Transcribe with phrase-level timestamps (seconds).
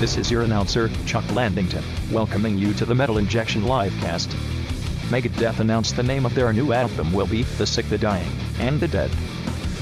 [0.00, 4.26] This is your announcer, Chuck Landington, welcoming you to the Metal Injection Livecast.
[5.08, 8.80] Megadeth announced the name of their new album will be The Sick, the Dying, and
[8.80, 9.10] the Dead.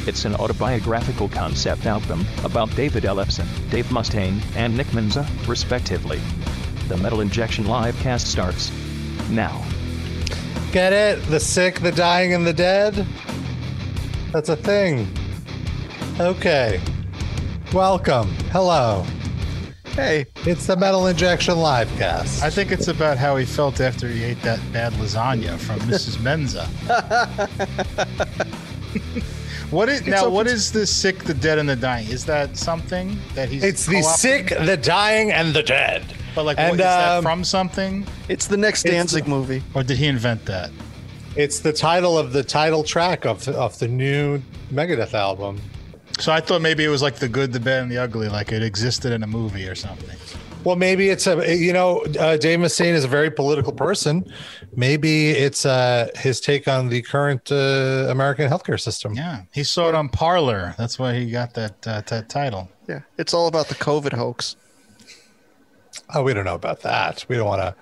[0.06, 6.20] It's an autobiographical concept album about David Ellefson, Dave Mustaine, and Nick Menza, respectively.
[6.88, 8.70] The Metal Injection Livecast starts
[9.30, 9.64] now.
[10.72, 11.24] Get it?
[11.30, 13.06] The sick, the dying, and the dead?
[14.30, 15.08] That's a thing.
[16.20, 16.80] Okay.
[17.72, 18.28] Welcome.
[18.52, 19.06] Hello.
[19.94, 22.42] Hey, It's the Metal Injection Livecast.
[22.42, 26.16] I think it's about how he felt after he ate that bad lasagna from Mrs.
[26.16, 26.66] Menza.
[29.70, 30.22] what is now?
[30.22, 32.08] so What it's- is the sick, the dead, and the dying?
[32.08, 33.62] Is that something that he's?
[33.62, 34.16] It's the co-opting?
[34.16, 36.02] sick, the dying, and the dead.
[36.34, 39.62] But like, and, what, is that um, from something, it's the next Danzig the- movie.
[39.74, 40.70] or did he invent that?
[41.36, 44.40] It's the title of the title track of of the new
[44.72, 45.60] Megadeth album.
[46.18, 48.52] So I thought maybe it was like the good, the bad, and the ugly, like
[48.52, 50.16] it existed in a movie or something.
[50.64, 54.32] Well, maybe it's a you know uh, Dave Mustaine is a very political person.
[54.76, 59.14] Maybe it's uh, his take on the current uh, American healthcare system.
[59.14, 60.74] Yeah, he saw it on Parler.
[60.78, 62.68] That's why he got that uh, that title.
[62.88, 64.56] Yeah, it's all about the COVID hoax.
[66.14, 67.24] Oh, we don't know about that.
[67.28, 67.74] We don't want to.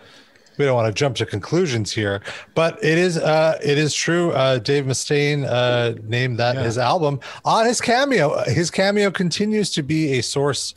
[0.61, 2.21] We don't want to jump to conclusions here,
[2.55, 4.31] but it is uh, it is true.
[4.33, 6.65] Uh, Dave Mustaine uh, named that Yeah.
[6.65, 8.45] his album on his cameo.
[8.45, 10.75] His cameo continues to be a source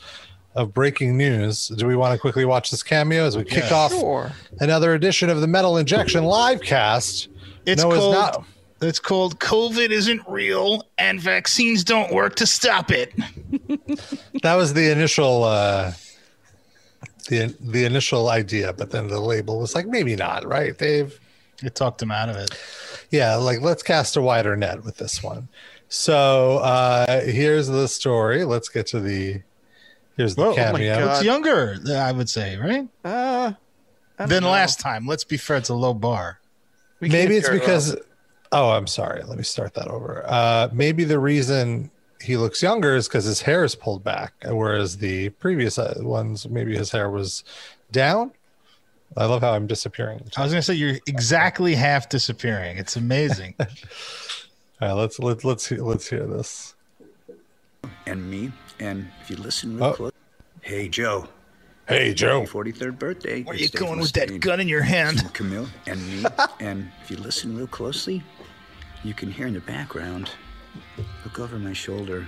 [0.56, 1.67] of breaking news.
[1.67, 3.75] Do we want to quickly watch this cameo as we kick Yeah.
[3.75, 4.31] off Sure.
[4.62, 7.28] another edition of the Metal Injection live cast?
[7.66, 8.14] It's No, it's called.
[8.14, 8.44] not.
[8.81, 13.12] It's called COVID isn't real and vaccines don't work to stop it.
[14.44, 15.92] That was the initial uh,
[17.28, 21.20] the the initial idea, but then the label was like maybe not, right, Dave?
[21.62, 22.52] It talked him out of it.
[23.10, 25.48] Yeah, like let's cast a wider net with this one.
[25.88, 28.44] So uh here's the story.
[28.44, 29.42] Let's get to the
[30.18, 31.00] here's the Whoa, oh cameo.
[31.00, 31.16] God.
[31.16, 32.88] It's younger, I would say, right?
[33.06, 33.54] Uh,
[34.18, 34.50] Than know.
[34.50, 35.06] last time.
[35.06, 36.40] Let's be fair, it's a low bar.
[37.00, 37.96] We maybe it's hear it because
[38.52, 39.24] oh, I'm sorry.
[39.24, 40.24] Let me start that over.
[40.28, 41.92] Uh maybe the reason
[42.23, 46.47] he looks younger is because his hair is pulled back, whereas the previous uh, ones
[46.50, 47.44] maybe his hair was
[47.91, 48.31] down.
[49.16, 50.23] I love how I'm disappearing.
[50.38, 52.78] I was gonna say you're exactly half disappearing.
[52.78, 53.56] It's amazing.
[53.59, 53.67] All
[54.81, 56.73] right, let's let's let's hear, let's hear this.
[58.07, 58.51] and me.
[58.79, 59.94] And if you listen real Oh.
[59.94, 60.11] close,
[60.61, 61.28] hey Joe,
[61.88, 62.44] Hey, Joe.
[62.44, 63.44] 43rd birthday.
[63.44, 65.31] Where It's you going with that gun in your hand?
[65.34, 66.23] Camille and me.
[66.61, 68.23] and if you listen real closely,
[69.03, 70.31] you can hear in the background.
[71.23, 72.28] Look over my shoulder.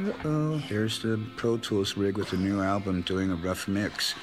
[0.00, 4.14] Uh-oh, there's the Pro Tools rig with the new album doing a rough mix.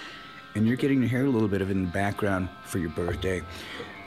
[0.55, 2.89] And you're getting to hear a little bit of it in the background for your
[2.89, 3.41] birthday.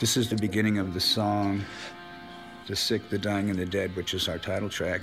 [0.01, 1.63] This is the beginning of the song
[2.67, 5.03] The Sick, the Dying, and the Dead, which is our title track.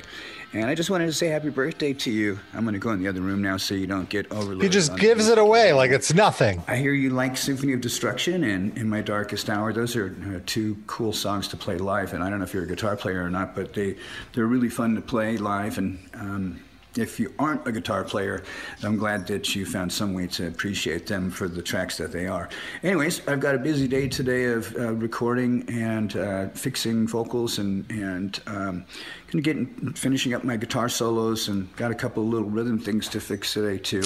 [0.53, 2.39] And I just wanted to say happy birthday to you.
[2.53, 4.63] I'm going to go in the other room now so you don't get overloaded.
[4.63, 6.63] He just gives it away like it's nothing.
[6.67, 9.73] I hear you like Symphony of Destruction and In My Darkest Hour.
[9.73, 12.13] Those are uh, two cool songs to play live.
[12.13, 13.97] And I don't know if you're a guitar player or not, but they,
[14.33, 15.77] they're really fun to play live.
[15.77, 16.59] And um,
[16.97, 18.43] if you aren't a guitar player,
[18.83, 22.27] I'm glad that you found some way to appreciate them for the tracks that they
[22.27, 22.49] are.
[22.83, 27.89] Anyways, I've got a busy day today of uh, recording and uh, fixing vocals and,
[27.91, 28.85] and um,
[29.31, 29.57] gonna get
[29.97, 33.53] finishing up my guitar solos and got a couple of little rhythm things to fix
[33.53, 34.01] today too.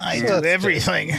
[0.00, 1.12] I And- do everything.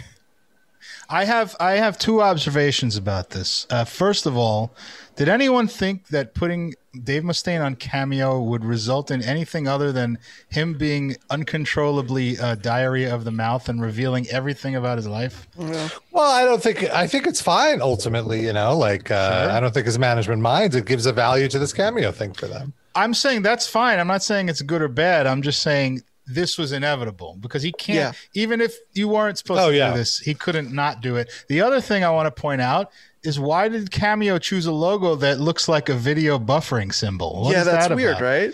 [1.10, 3.66] I have I have two observations about this.
[3.70, 4.74] Uh, first of all,
[5.16, 6.74] did anyone think that putting
[7.04, 10.18] Dave Mustaine on Cameo would result in anything other than
[10.50, 15.48] him being uncontrollably uh, diarrhea of the mouth and revealing everything about his life?
[15.58, 19.52] Well, I don't think I think it's fine ultimately, you know, like uh, Sure.
[19.56, 22.48] I don't think his management minds it gives a value to this cameo thing for
[22.48, 22.74] them.
[22.96, 24.00] I'm saying that's fine.
[24.00, 25.28] I'm not saying it's good or bad.
[25.28, 27.96] I'm just saying this was inevitable because he can't.
[28.36, 28.42] Yeah.
[28.42, 29.92] Even if you weren't supposed Oh, to yeah.
[29.92, 31.32] do this, he couldn't not do it.
[31.48, 32.92] The other thing I want to point out
[33.24, 37.42] is why did Cameo choose a logo that looks like a video buffering symbol?
[37.44, 38.54] What yeah, is that's that weird, right?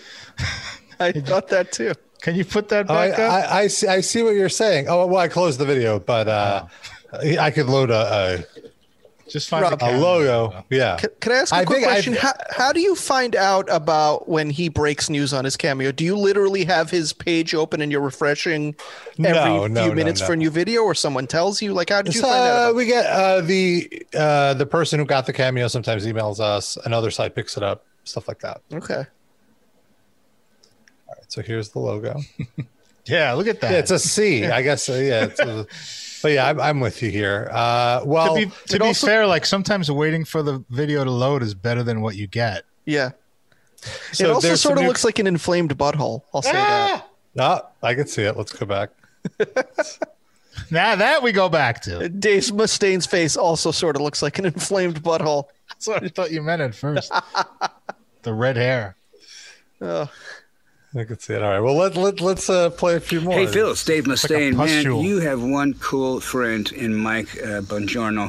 [1.00, 1.92] I thought that too.
[2.22, 3.32] Can you put that Oh, I, back up?
[3.32, 4.86] I, I see I see what you're saying.
[4.88, 6.66] Oh well, I closed the video, but uh,
[7.12, 8.44] I could load a,
[9.28, 10.64] Just find Rob, the a, a logo.
[10.70, 10.96] Yeah.
[10.96, 12.12] Can, can I ask a I quick question?
[12.14, 15.92] How, how do you find out about when he breaks news on his cameo?
[15.92, 18.74] Do you literally have his page open and you're refreshing
[19.18, 20.26] every No, few no, no, minutes no.
[20.26, 21.72] for a new video, or someone tells you?
[21.72, 22.46] Like, how did you So, find out?
[22.46, 26.38] uh, About we get uh, the uh, the person who got the cameo sometimes emails
[26.38, 26.76] us.
[26.84, 28.60] Another site picks it up, stuff like that.
[28.74, 28.94] okay.
[31.08, 32.20] All right, so here's the logo.
[33.06, 33.72] yeah, look at that.
[33.72, 34.88] Yeah, it's a C, I guess.
[34.88, 35.66] Uh, yeah, it's a,
[36.24, 37.50] but yeah, I'm, I'm with you here.
[37.52, 41.10] Uh, well, to be, to be also- fair, like sometimes waiting for the video to
[41.10, 42.64] load is better than what you get.
[42.86, 43.10] Yeah.
[44.12, 46.22] So it also sort of new- looks like an inflamed butthole.
[46.32, 47.10] I'll say that.
[47.38, 48.38] Ah, I can see it.
[48.38, 48.90] Let's go back.
[50.70, 52.08] Now that we go back to.
[52.08, 55.46] Dave Mustaine's face also sort of looks like an inflamed butthole.
[55.68, 57.12] That's what I thought you meant at first.
[58.22, 58.94] the red hair.
[59.80, 60.08] Oh,
[60.96, 61.42] I can see it.
[61.42, 61.58] All right.
[61.58, 63.34] Well, let, let, let's uh, play a few more.
[63.34, 64.54] Hey, Phil, it's Dave like Mustaine.
[64.54, 68.26] Man, you have one cool friend in Mike uh, Bongiorno.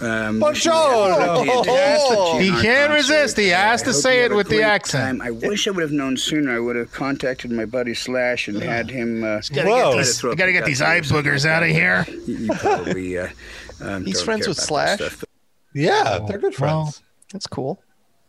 [0.00, 1.44] Um, Buongiorno!
[1.68, 3.36] Oh, He can't resist.
[3.36, 5.20] He has to say it with the accent.
[5.20, 6.56] I wish I would have known sooner.
[6.56, 9.22] I would have contacted my buddy Slash and had him.
[9.22, 9.92] Uh, Whoa.
[9.92, 11.74] try to throw up a duck or something.
[11.74, 12.06] here.
[12.26, 13.18] You, you probably.
[13.18, 13.28] Uh,
[13.82, 14.98] um, He's friends with Slash?
[15.00, 15.24] that stuff.
[15.74, 17.02] Yeah, they're good Well, friends.
[17.30, 17.82] that's cool.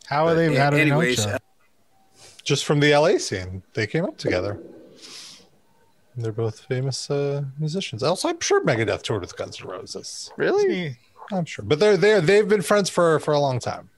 [0.07, 0.53] How are they?
[0.55, 1.39] How do they know Anyways, each other?
[2.47, 4.57] Just from the LA scene, they came up together.
[6.15, 8.01] They're both famous uh, musicians.
[8.01, 10.31] Also, I'm sure Megadeth toured with Guns N' Roses.
[10.37, 10.95] Really?
[11.29, 13.89] I'm sure, but they're they're they've been friends for for a long time.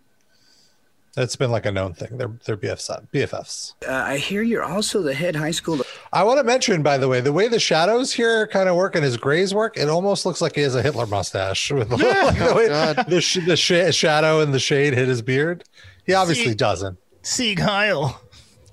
[1.15, 2.17] It's been like a known thing.
[2.17, 3.05] They're they're BFFs.
[3.13, 3.73] BFFs.
[3.87, 5.81] uh, I hear you're also the head high school.
[6.11, 8.95] I want to mention, by the way, the way the shadows here kind of work
[8.95, 11.99] and his grays work, it almost looks like he has a Hitler mustache with like
[12.39, 13.05] the, way God.
[13.07, 15.63] the, sh- the sh- shadow and the shade hit his beard.
[16.03, 16.97] He obviously See- doesn't.
[17.21, 18.19] Sieg Heil.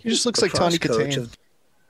[0.07, 1.19] He just looks the like Tony cross coach Katane.
[1.19, 1.37] of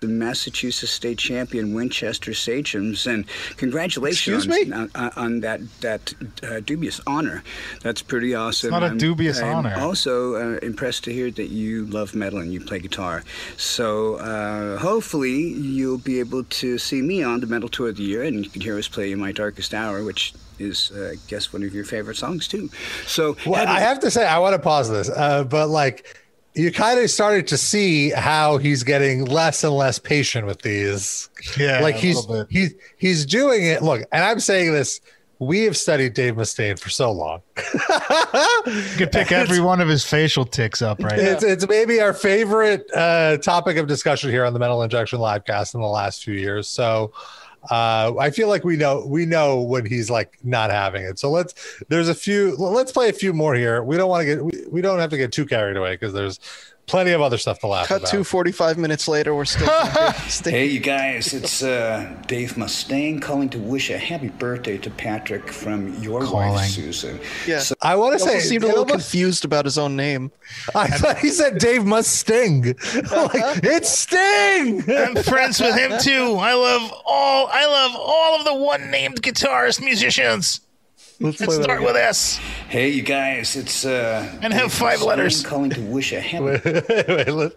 [0.00, 3.24] the Massachusetts state champion Winchester Sachems, and
[3.56, 7.42] congratulations on, on, on that that uh, dubious honor.
[7.82, 8.70] That's pretty awesome.
[8.70, 9.74] not a I'm- dubious I'm honor.
[9.78, 13.22] Also uh, impressed to hear that you love metal and you play guitar.
[13.58, 15.36] So uh, hopefully
[15.76, 18.50] you'll be able to see me on the Metal Tour of the Year, and you
[18.50, 21.74] can hear us play "In My Darkest Hour," which is, uh, I guess, one of
[21.74, 22.70] your favorite songs too.
[23.06, 26.22] So Well, I have to say, I want to pause this, uh, but like
[26.56, 31.28] you kind of started to see how he's getting less and less patient with these.
[31.58, 33.82] Yeah, like he's he's he's doing it.
[33.82, 35.00] Look, and I'm saying this.
[35.38, 37.42] We have studied Dave Mustaine for so long.
[37.58, 41.22] You could pick every one of his facial tics up right now.
[41.32, 45.74] It's it's maybe our favorite uh, topic of discussion here on the Metal Injection Livecast
[45.74, 46.68] in the last few years.
[46.68, 47.12] So
[47.70, 51.18] uh, I feel like we know we know when he's like not having it.
[51.18, 51.54] So let's
[51.88, 53.82] there's a few let's play a few more here.
[53.82, 56.12] We don't want to get we, we don't have to get too carried away because
[56.12, 56.40] there's
[56.86, 58.10] plenty of other stuff to laugh Cut about.
[58.10, 59.68] to 45 minutes later, we're still.
[60.28, 60.56] staying.
[60.56, 65.50] Hey, you guys, it's uh, Dave Mustaine calling to wish a happy birthday to Patrick
[65.50, 66.50] from your Calling.
[66.50, 67.18] wife, Susan.
[67.46, 67.58] Yeah.
[67.58, 70.30] So, I want to say also seemed a little almost- confused about his own name.
[70.74, 72.62] I thought he said Dave must sting.
[73.12, 74.82] like it's Sting.
[74.90, 76.36] I'm friends with him too.
[76.38, 80.60] I love all I love all of the one named guitarist musicians.
[81.18, 82.36] Let's Let's start with S.
[82.68, 85.42] hey, you guys, it's uh, And have Dave five Mustaine letters.
[85.46, 86.64] calling to wish a happy Wait,
[87.08, 87.52] wait, let-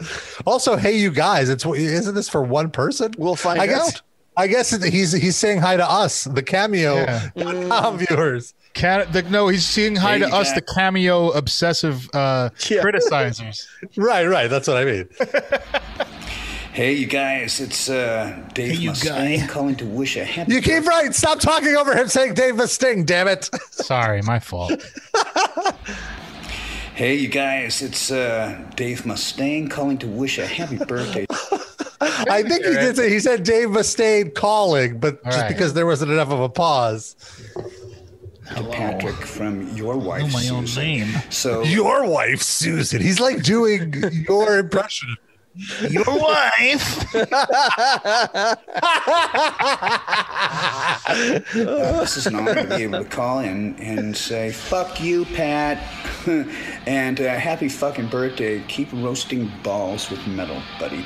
[0.46, 3.12] also, hey, you guys, it's isn't this for one person?
[3.18, 4.02] We'll find I guess, out.
[4.38, 7.30] I guess he's he's saying hi to us, the cameo Yeah.
[7.98, 8.54] viewers.
[8.76, 10.56] Can, the, no, he's saying hi Hey, to us, guys.
[10.56, 12.82] the cameo obsessive uh, Yeah.
[12.82, 13.66] criticizers.
[13.98, 14.48] Right, right.
[14.50, 15.10] That's what I mean.
[16.80, 19.48] Hey, you guys, it's uh, Dave Hey, you Mustaine guy.
[19.48, 21.14] calling to wish a happy You keep right.
[21.14, 23.04] Stop talking over him saying Dave the Sting.
[23.04, 23.50] Damn it.
[23.70, 24.72] Sorry, my fault.
[26.96, 31.26] Hey, you guys, it's uh, Dave Mustaine calling to wish a happy birthday
[32.02, 35.48] I think he did say he said Dave Mustaine calling, but All just right.
[35.50, 37.16] because there wasn't enough of a pause.
[38.56, 41.08] to Patrick from your Know wife, my own name.
[41.30, 43.02] So, Your wife, Susan.
[43.02, 43.94] He's like doing
[44.30, 45.18] your impression.
[45.90, 47.12] Your wife.
[51.54, 55.78] this is an honor to be able to call in and say, fuck you, Pat.
[56.86, 58.64] and uh, happy fucking birthday.
[58.68, 61.06] Keep roasting balls with metal, buddy.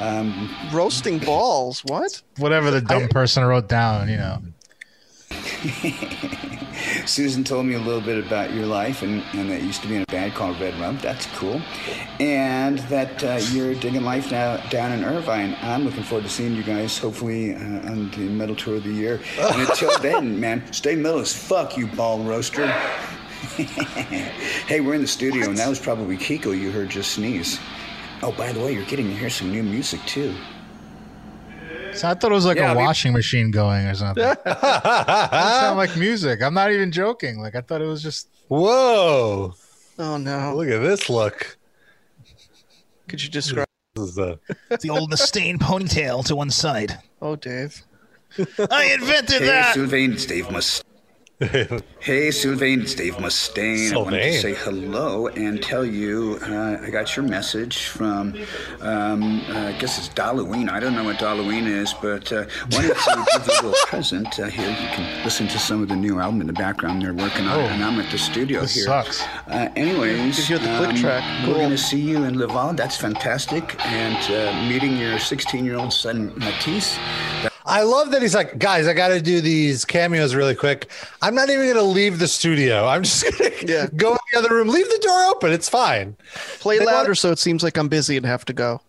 [0.00, 1.80] Um, Roasting balls.
[1.84, 2.22] What?
[2.38, 4.42] Whatever the dumb person wrote down, you know.
[7.06, 9.88] Susan told me a little bit about your life and, and that you used to
[9.88, 10.98] be in a band called Red Rum.
[11.02, 11.60] That's cool.
[12.20, 15.56] And that uh, you're digging life now down in Irvine.
[15.62, 18.92] I'm looking forward to seeing you guys hopefully uh, on the Metal Tour of the
[18.92, 19.20] Year.
[19.38, 22.66] And until then, man, stay metal as fuck, you ball roaster.
[24.66, 27.60] hey, we're in the studio, and that was probably Kiko you heard just sneeze.
[28.22, 30.34] Oh, by the way, you're getting to hear some new music too.
[31.94, 34.24] So I thought it was like Yeah, a I mean- washing machine going or something.
[34.46, 36.42] it sound like music.
[36.42, 37.38] I'm not even joking.
[37.40, 39.54] Like I thought it was just Whoa.
[39.98, 40.54] Oh no!
[40.56, 41.56] Look at this look.
[43.08, 43.66] Could you describe?
[43.94, 44.36] This is uh,
[44.80, 46.98] the old Mustaine ponytail to one side.
[47.22, 47.80] Oh, Dave.
[48.70, 49.74] I invented Hey, that.
[49.74, 50.82] Sylvain, it's Dave Mustaine.
[52.04, 53.92] Hey, Sylvain, it's Dave Mustaine.
[53.92, 58.34] I wanted to say hello and tell you uh, I got your message from,
[58.82, 60.68] um, uh, I guess it's Halloween.
[60.68, 64.38] I don't know what Halloween is, but uh, wanted to give you a little present.
[64.38, 67.14] Uh, here, you can listen to some of the new album in the background they're
[67.14, 67.68] working on, Oh.
[67.68, 68.84] and I'm at the studio This here.
[68.84, 69.22] sucks.
[69.48, 71.24] Uh, anyways, You the click track.
[71.48, 72.74] We're going to see you in Laval.
[72.74, 73.82] That's fantastic.
[73.86, 76.98] And uh, meeting your 16 year old son, Matisse.
[77.66, 80.90] I, I love that he's like, guys, I got to do these cameos really quick.
[81.22, 82.86] I'm not even going to leave the studio.
[82.86, 83.86] I'm just going to Yeah.
[83.96, 85.52] go in the other room, leave the door open.
[85.52, 86.16] It's fine.
[86.60, 88.80] Play They louder want- so it seems like I'm busy and have to go.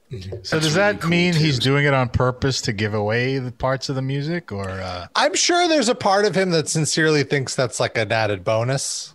[0.43, 1.39] So does really that cool, mean too.
[1.39, 5.07] he's doing it on purpose to give away the parts of the music, or uh,
[5.15, 9.13] I'm sure there's a part of him that sincerely thinks that's like an added bonus.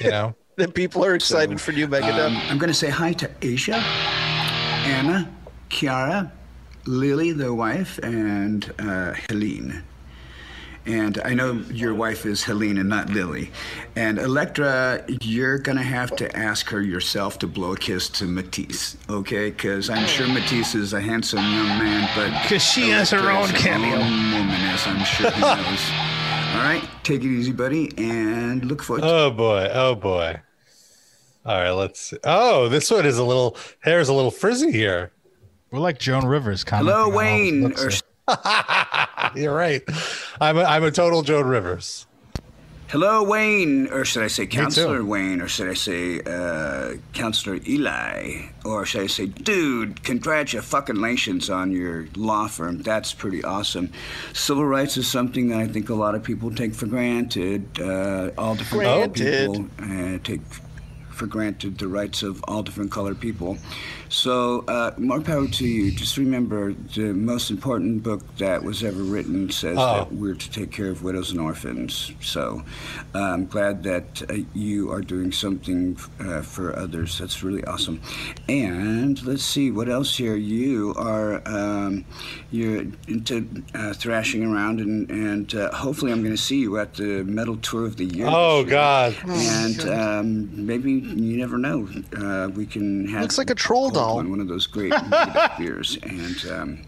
[0.00, 2.26] You know, That people are excited for new Megadeth.
[2.26, 3.76] Um, I'm going to say hi to Asia,
[4.84, 5.30] Anna,
[5.70, 6.30] Kiara,
[6.86, 9.82] Lily, the wife, and uh, Helene.
[10.86, 13.50] And I know your wife is Helene and not Lily.
[13.96, 18.24] And Electra, you're going to have to ask her yourself to blow a kiss to
[18.24, 19.50] Matisse, okay?
[19.50, 22.30] Because I'm sure Matisse is a handsome young man, but.
[22.42, 23.98] Because she has her own cameo.
[23.98, 25.90] woman, as I'm sure he knows.
[26.54, 30.40] All right, take it easy, buddy, and look forward to oh boy, oh boy.
[31.46, 32.00] All right, let's.
[32.00, 32.18] See.
[32.24, 35.12] Oh, this one is a little hair is a little frizzy here.
[35.70, 36.64] We're like Joan Rivers?
[36.68, 39.32] Hello, commenting on all his Wayne.
[39.36, 39.36] Or.
[39.38, 39.82] You're right.
[40.40, 42.06] I'm a, I'm a total Joan Rivers.
[42.88, 43.88] hello, Wayne.
[43.88, 44.46] Or should I say.
[44.46, 45.40] Counselor Wayne?
[45.40, 48.46] Or should I say uh, Counselor Eli?
[48.64, 52.82] Or should I say, dude, congratulations on your law firm.
[52.82, 53.92] That's pretty awesome.
[54.32, 57.80] Civil rights is something that I think a lot of people take for granted.
[57.80, 59.52] Uh, all different Granted.
[59.52, 59.66] people
[60.14, 60.40] uh, take
[61.20, 63.58] for granted the rights of all different colored people.
[64.08, 65.92] So, uh, more power to you.
[65.92, 69.96] Just remember the most important book that was ever written says Oh.
[69.98, 72.10] that we're to take care of widows and orphans.
[72.20, 72.62] So,
[73.14, 77.18] uh, I'm glad that uh, you are doing something uh, for others.
[77.18, 78.00] That's really awesome.
[78.48, 80.36] And let's see what else here.
[80.36, 82.04] You are um,
[82.50, 86.94] you're into uh, thrashing around, and and uh, hopefully I'm going to see you at
[86.94, 88.26] the metal tour of the year.
[88.26, 88.64] Oh.
[88.64, 89.14] God.
[89.28, 91.88] And um, maybe you never know.
[92.16, 94.16] Uh, we can have Looks like a troll doll.
[94.16, 96.82] One, one of those great Negative beers, and um,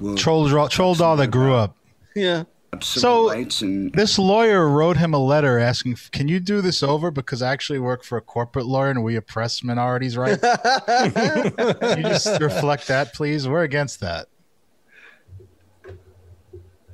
[0.00, 1.76] we'll Troll, troll, troll doll that grew up.
[2.14, 2.44] Yeah.
[2.80, 7.10] So, and This lawyer wrote him a letter asking, "Can you do this over?
[7.10, 10.40] Because I actually work for a corporate lawyer and we oppress minorities' rights."
[10.86, 13.48] Can you just reflect that, please?
[13.48, 14.28] We're against that.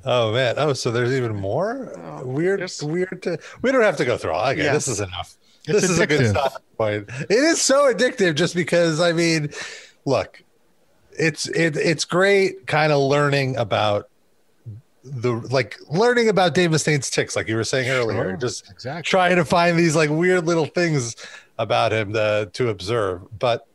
[0.05, 0.55] Oh man.
[0.57, 1.91] Oh, so there's even more
[2.23, 2.59] weird.
[2.59, 3.21] there's- Weird.
[3.23, 4.47] To, we don't have to go through all.
[4.51, 4.73] Okay, Yeah.
[4.73, 5.35] this is enough.
[5.67, 6.29] It's this is a good addictive.
[6.31, 7.09] stopping point.
[7.29, 8.99] It is so addictive, just because.
[9.01, 9.49] I mean,
[10.05, 10.41] look,
[11.17, 14.09] it's it, it's great, kind of learning about
[15.03, 18.29] the like learning about Dave Mustaine's ticks, like you were saying earlier.
[18.29, 19.03] Sure, Just exactly.
[19.03, 21.15] trying to find these like weird little things
[21.57, 23.21] about him to, to observe.
[23.39, 23.67] But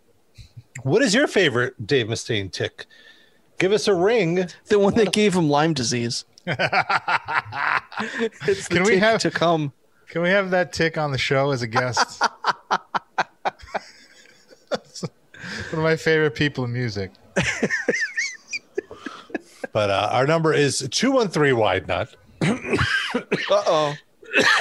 [0.82, 2.86] what is your favorite Dave Mustaine tick?
[3.58, 4.46] Give us a ring.
[4.66, 6.24] The one that gave him Lyme disease.
[6.46, 6.58] it's
[8.68, 9.72] the Can we tick have- to come?
[10.10, 12.20] Can we have that tick on the show as a guest?
[14.70, 14.82] One
[15.72, 17.12] of my favorite people in music.
[19.72, 22.12] But uh, our number is 213 wide nut.
[22.42, 23.94] Uh-oh.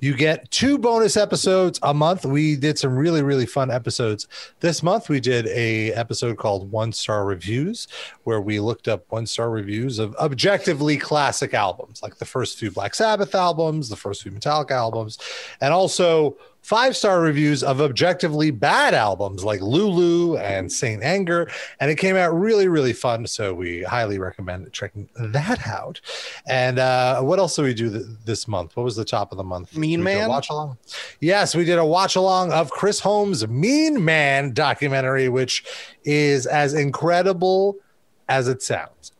[0.00, 2.24] You get two bonus episodes a month.
[2.24, 4.28] We did some really, really fun episodes.
[4.60, 7.88] This month, we did a episode called One Star Reviews,
[8.24, 12.70] where we looked up one star reviews of objectively classic albums, like the first few
[12.70, 15.18] Black Sabbath albums, the first few Metallica albums,
[15.60, 16.36] and also
[16.68, 21.50] five star reviews of objectively bad albums like Lulu and Saint Anger.
[21.80, 23.26] And it came out really, really fun.
[23.26, 25.98] So we highly recommend checking that out.
[26.46, 28.76] And uh, what else did we do th- this month?
[28.76, 29.74] What was the top of the month?
[29.78, 30.28] Mean Man?
[30.28, 30.76] Watch along.
[31.20, 35.64] Yes, we did a watch along of Chris Holmes' Mean Man documentary, which
[36.04, 37.76] is as incredible
[38.28, 39.12] as it sounds.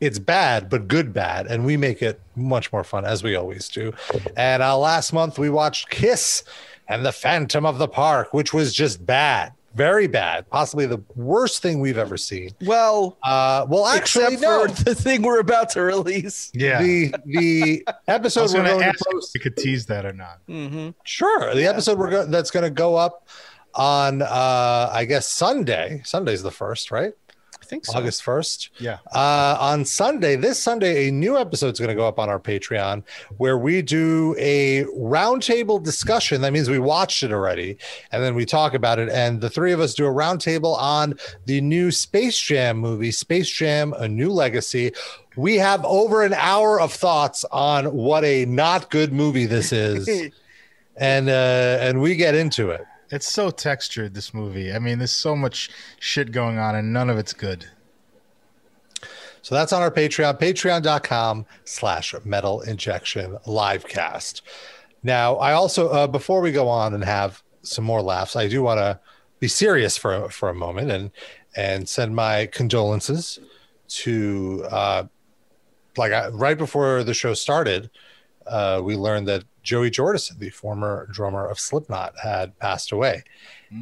[0.00, 3.68] It's bad, but good bad, and we make it much more fun as we always
[3.68, 3.92] do.
[4.36, 6.44] And uh, last month we watched Kiss
[6.88, 11.62] and the Phantom of the Park, which was just bad, very bad, possibly the worst
[11.62, 12.50] thing we've ever seen.
[12.62, 14.66] Well, Uh, well, actually, except no.
[14.74, 16.50] for the thing we're about to release.
[16.54, 16.80] Yeah.
[16.82, 19.34] The the I episode was we're going going to to ask if post.
[19.34, 20.38] we could tease that or not.
[20.48, 20.90] Mm-hmm.
[21.04, 23.28] Sure, the episode we're go- that's going to go up
[23.74, 26.00] on uh, I guess Sunday.
[26.04, 27.12] Sunday's the first, right?
[27.68, 27.98] Think so.
[27.98, 28.70] August first.
[28.78, 28.98] Yeah.
[29.14, 32.40] Uh, on Sunday, this Sunday, a new episode is going to go up on our
[32.40, 33.02] Patreon
[33.36, 36.40] where we do a roundtable discussion.
[36.40, 37.76] That means we watched it already
[38.10, 39.10] and then we talk about it.
[39.10, 43.50] And the three of us do a roundtable on the new Space Jam movie, Space
[43.50, 44.92] Jam A New Legacy.
[45.36, 50.08] We have over an hour of thoughts on what a not good movie this is.
[50.98, 52.84] and uh, and we get into it.
[53.10, 54.72] It's so textured, this movie.
[54.72, 57.66] I mean, there's so much shit going on, and none of it's good.
[59.40, 64.42] So that's on our Patreon, patreon.com slash metal injection livecast.
[65.02, 68.62] Now, I also, uh, before we go on and have some more laughs, I do
[68.62, 69.00] want to
[69.40, 71.10] be serious for, for a moment and,
[71.56, 73.38] and send my condolences
[73.88, 75.04] to, uh,
[75.96, 77.88] like I, right before the show started,
[78.48, 83.22] uh, we learned that Joey Jordison, the former drummer of Slipknot, had passed away.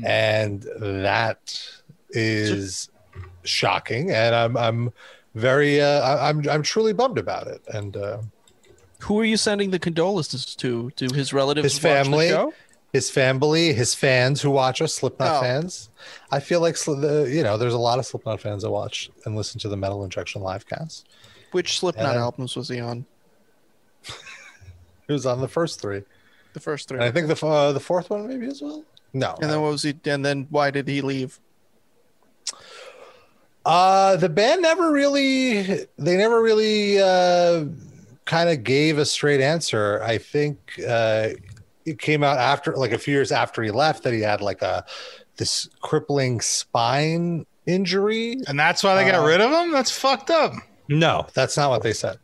[0.04, 1.60] And that
[2.10, 2.90] is
[3.44, 4.10] shocking.
[4.10, 4.92] And I'm, I'm,
[5.34, 8.22] very uh I- i'm i'm truly bummed about it and uh
[9.00, 10.90] Who are you sending the condolences to?
[10.92, 11.74] To his relatives?
[11.74, 12.32] his family
[12.94, 15.40] his family his fans who watch us slipknot Oh.
[15.42, 15.90] fans
[16.32, 19.36] i feel like the, you know there's a lot of slipknot fans that watch and
[19.36, 21.06] listen to the metal injection live cast
[21.52, 22.22] Which Slipknot Yeah.
[22.22, 23.04] albums was he on?
[25.08, 26.02] It was on the first three
[26.54, 26.96] The first three.
[26.98, 29.70] and i think the uh, the fourth one maybe as well no and then what
[29.72, 29.94] was he?
[30.04, 31.38] And then why did he leave?
[33.64, 35.62] Uh, the band never really,
[35.98, 37.64] they never really uh,
[38.24, 40.00] kind of gave a straight answer.
[40.04, 41.30] I think uh,
[41.84, 44.62] it came out after, like a few years after he left, that he had like
[44.62, 44.84] a
[45.36, 48.36] this crippling spine injury.
[48.46, 49.72] And that's why they got Uh, rid of him?
[49.72, 50.52] That's fucked up.
[50.88, 52.18] No, that's not what they said.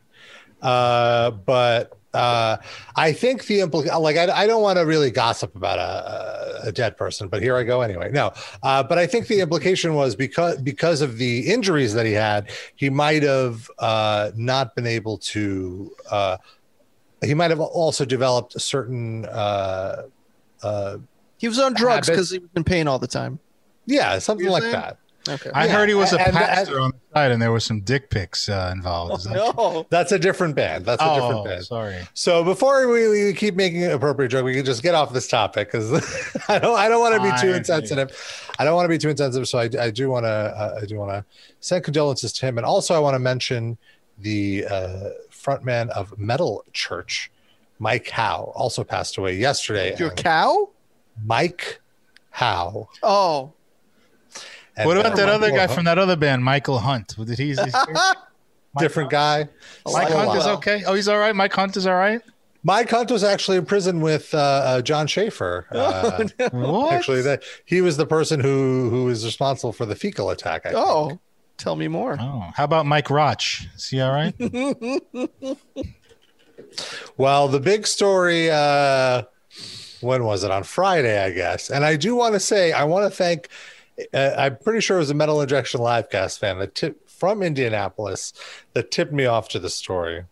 [0.60, 2.56] Uh, but uh,
[2.96, 6.72] I think the implication, like, I, I don't want to really gossip about a, a
[6.72, 8.10] dead person, but here I go anyway.
[8.12, 8.32] No,
[8.62, 12.50] uh, but I think the implication was because because of the injuries that he had,
[12.76, 15.90] he might have uh, not been able to.
[16.10, 16.36] Uh,
[17.24, 19.24] he might have also developed a certain.
[19.26, 20.02] Uh,
[20.62, 20.98] uh,
[21.38, 23.38] He was on drugs because he was in pain all the time.
[23.86, 24.74] yeah, something You're like saying?
[24.74, 24.98] that.
[25.28, 25.50] Okay.
[25.54, 27.60] I Yeah, heard he was a and- and- pastor on the side, and there were
[27.60, 29.18] some dick pics uh, involved.
[29.18, 29.52] Is that true?
[29.56, 29.86] no.
[29.90, 30.84] That's a different band.
[30.84, 31.64] That's a Oh, different band.
[31.64, 31.96] sorry.
[32.14, 35.28] So before we, we keep making an appropriate joke, we can just get off this
[35.28, 35.92] topic because
[36.48, 37.58] I don't I don't want to be too Fine.
[37.58, 38.52] insensitive.
[38.58, 39.46] I don't want to be too insensitive.
[39.48, 41.24] So I, I do want to uh, I do want to
[41.60, 43.78] send condolences to him, and also I want to mention
[44.18, 47.30] the uh, frontman of Metal Church,
[47.78, 49.96] Mike Howe, also passed away yesterday.
[49.98, 50.68] Your cow?
[51.24, 51.80] Mike
[52.30, 52.88] Howe.
[53.02, 53.52] Oh.
[54.76, 57.14] And, what about that other guy Michael from that other band, Michael Hunt?
[57.16, 57.50] Did he?
[57.50, 58.18] Is Hunt,
[58.78, 59.48] different guy?
[59.86, 60.82] Mike Oh, Hunt is okay.
[60.86, 61.34] Oh, he's all right.
[61.36, 62.20] Mike Hunt is all right.
[62.64, 65.66] Mike Hunt was actually in prison with uh, uh, Jon Schaffer.
[65.70, 66.92] Uh, What?
[66.94, 70.64] actually, that he was the person who who was responsible for the fecal attack.
[70.66, 70.82] I think.
[70.84, 71.18] Oh.
[71.58, 72.16] Tell me more.
[72.18, 73.42] Oh, how about Mike Roch?
[73.76, 74.34] Is he all right?
[77.16, 79.22] Well, the big story, uh,
[80.00, 80.50] when was it?
[80.50, 81.70] On Friday, I guess.
[81.70, 83.48] And I do want to say, I want to thank,
[84.12, 88.32] uh, I'm pretty sure it was a Metal Injection Livecast fan that tip from Indianapolis
[88.74, 90.24] that tipped me off to the story.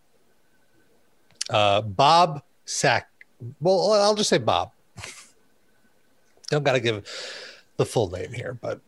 [1.49, 3.11] Uh, Bob Sack.
[3.61, 4.73] Well, I'll just say Bob.
[6.51, 7.07] Don't got to give
[7.77, 8.81] the full name here, but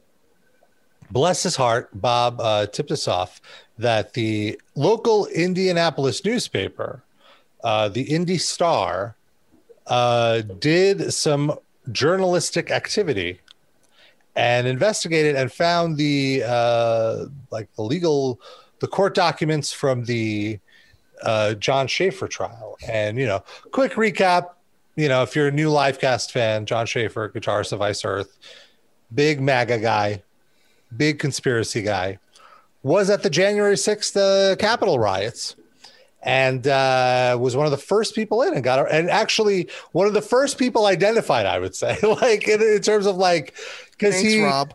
[1.11, 3.41] bless his heart, Bob uh, tipped us off
[3.79, 7.03] that the local Indianapolis newspaper,
[7.65, 9.17] uh, the Indy Star,
[9.87, 11.59] uh, did some
[11.91, 13.41] journalistic activity
[14.35, 18.41] and investigated and found the uh, like the legal,
[18.81, 20.59] the court documents from the
[21.23, 22.77] uh, Jon Schaffer trial.
[22.87, 24.51] And you know, quick recap.
[24.97, 28.39] You know, if you're a new Livecast fan, Jon Schaffer, guitarist of Iced Earth,
[29.15, 30.23] big MAGA guy,
[30.95, 32.19] big conspiracy guy,
[32.83, 35.57] was at the January 6th uh, Capitol riots
[36.23, 40.15] and uh, was one of the first people in and got and actually one of
[40.15, 43.55] the first people identified, I would say, like in, in terms of like,
[44.03, 44.75] because Thanks, he, Rob.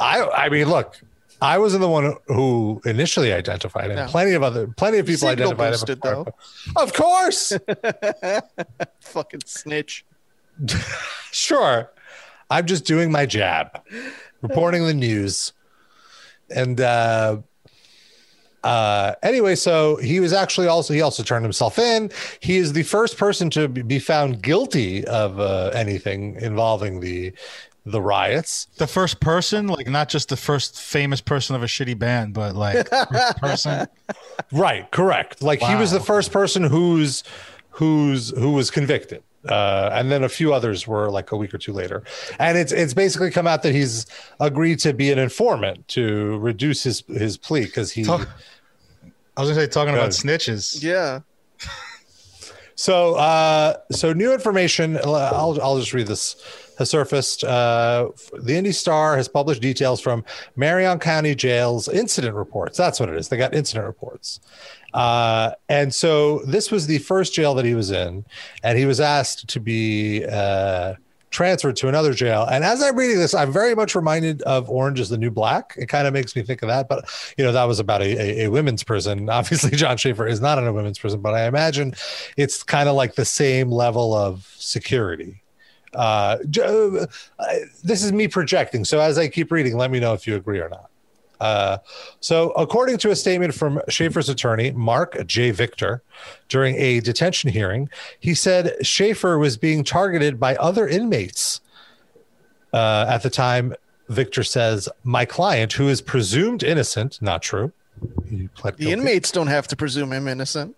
[0.00, 0.98] I, I mean, look,
[1.40, 3.96] I wasn't the one who initially identified him.
[3.96, 4.06] No.
[4.06, 6.24] Plenty of other, plenty of people Signal identified boosted, him.
[6.24, 6.34] before.
[6.82, 7.52] Of course,
[9.00, 10.04] Fucking snitch.
[11.32, 11.92] sure.
[12.48, 13.82] I'm just doing my jab,
[14.40, 15.52] reporting the news.
[16.48, 17.38] And uh
[18.62, 22.10] uh anyway, so he was actually also he also turned himself in.
[22.40, 27.32] He is the first person to be- be found guilty of uh, anything involving the
[27.86, 28.66] the riots.
[28.76, 32.54] The first person, like not just the first famous person of a shitty band, but
[32.54, 33.86] like first person.
[34.52, 35.40] Right, correct.
[35.40, 37.22] Like he was the first person who's
[37.70, 39.22] who's who was convicted.
[39.48, 42.02] Uh, and then a few others were like a week or two later,
[42.40, 44.04] and it's it's basically come out that he's
[44.40, 48.28] agreed to be an informant to reduce his his plea because he Talk-
[49.36, 50.82] I was gonna say talking about snitches.
[50.82, 51.20] Yeah.
[52.78, 54.98] So, uh, so new information.
[54.98, 56.36] I'll, I'll just read this.
[56.78, 57.44] Has surfaced.
[57.44, 60.24] Uh, the Indy Star has published details from
[60.56, 62.76] Marion County Jail's incident reports.
[62.76, 63.28] That's what it is.
[63.28, 64.40] They got incident reports.
[64.94, 68.24] Uh, and so this was the first jail that he was in,
[68.62, 70.94] and he was asked to be uh,
[71.30, 72.46] transferred to another jail.
[72.50, 75.74] And as I'm reading this, I'm very much reminded of Orange is the New Black.
[75.76, 76.88] It kind of makes me think of that.
[76.88, 77.04] But,
[77.36, 79.28] you know, that was about a, a, a women's prison.
[79.38, 81.94] Obviously, Jon Schaffer is not in a women's prison, but I imagine
[82.38, 85.42] it's kind of like the same level of security.
[85.96, 87.06] Uh, uh,
[87.82, 88.84] this is me projecting.
[88.84, 90.90] So as I keep reading, let me know if you agree or not.
[91.40, 91.78] Uh,
[92.20, 95.50] so, according to a statement from Schaffer's attorney, Mark J.
[95.50, 96.02] Victor,
[96.48, 101.60] during a detention hearing, he said Schaffer was being targeted by other inmates.
[102.72, 103.74] Uh, at the time,
[104.08, 107.72] Victor says, My client, who is presumed innocent, not true.
[108.76, 110.76] The inmates don't have to presume him innocent.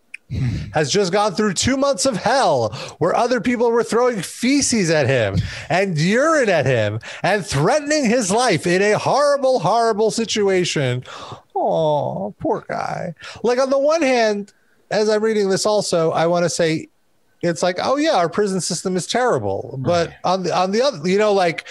[0.72, 5.06] Has just gone through two months of hell where other people were throwing feces at
[5.06, 5.36] him
[5.70, 11.02] and urine at him and threatening his life in a horrible, horrible situation.
[11.56, 13.14] Oh, poor guy.
[13.42, 14.52] Like, on the one hand,
[14.90, 16.88] as I'm reading this, also, I want to say,
[17.42, 19.78] it's like, oh yeah, our prison system is terrible.
[19.78, 21.66] But on the on the other, you know, like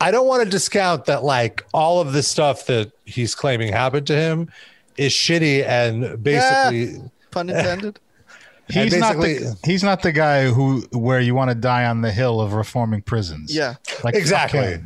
[0.00, 4.06] I don't want to discount that like all of the stuff that he's claiming happened
[4.06, 4.50] to him
[4.96, 6.98] is shitty and basically
[7.32, 7.98] Pun intended.
[8.68, 12.12] He's not the he's not the guy who where you want to die on the
[12.12, 13.52] hill of reforming prisons.
[13.54, 13.74] yeah.
[14.04, 14.78] like exactly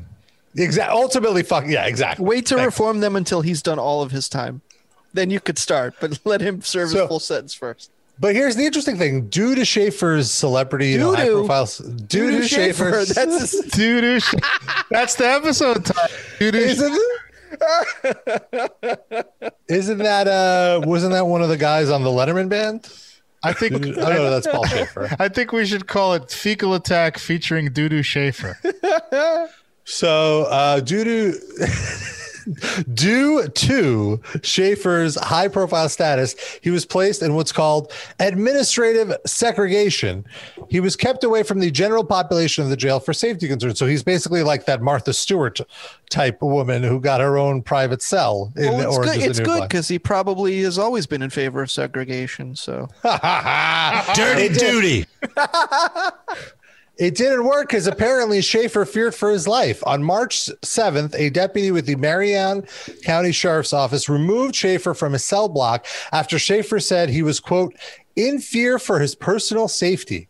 [0.56, 2.66] exactly ultimately fuck yeah exactly Wait to Thanks.
[2.66, 4.62] reform them until he's done all of his time.
[5.12, 7.90] Then you could start, but let him serve So- his full sentence first.
[8.18, 11.36] but here's the interesting thing due to schaffer's celebrity you know, high profile.
[11.36, 14.20] Doo profiles due to Schaffer, That's his, Doo-doo
[14.90, 16.16] That's the episode title.
[16.38, 16.98] Doo-doo sh- isn't,
[19.68, 22.88] isn't that uh wasn't that one of the guys on the letterman band
[23.42, 27.18] I think oh no that's paul shaffer I think we should call it Fecal Attack
[27.18, 28.58] featuring Doo-doo Schaffer.
[29.88, 31.32] So, uh, to
[32.94, 40.24] due to Schaffer's high profile status, he was placed in what's called administrative segregation.
[40.68, 43.78] He was kept away from the general population of the jail for safety concerns.
[43.78, 45.60] So he's basically like that Martha Stewart
[46.10, 49.30] type woman who got her own private cell in well, it's Orange good.
[49.30, 52.54] It's good because he probably has always been in favor of segregation.
[52.54, 52.88] So
[54.14, 55.06] Dirty duty.
[56.98, 59.82] It didn't work because apparently Schaffer feared for his life.
[59.86, 62.66] On March 7th, a deputy with the Marion
[63.04, 67.74] County Sheriff's Office removed Schaffer from his cell block after Schaffer said he was, quote,
[68.16, 70.26] in fear for his personal safety.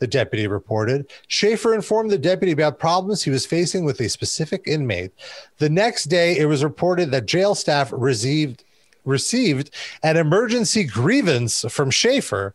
[0.00, 1.10] The deputy reported.
[1.28, 5.12] Schaffer informed the deputy about problems he was facing with a specific inmate.
[5.58, 8.64] The next day, it was reported that jail staff received
[9.04, 9.70] received
[10.02, 12.54] an emergency grievance from Schaffer.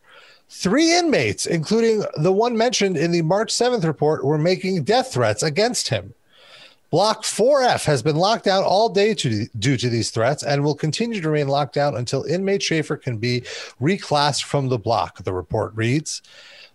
[0.56, 5.42] Three inmates, including the one mentioned in the March 7th report, were making death threats
[5.42, 6.14] against him.
[6.90, 10.76] Block 4F has been locked down all day to, due to these threats and will
[10.76, 13.40] continue to remain locked down until inmate Schaffer can be
[13.80, 16.22] reclassed from the block, the report reads.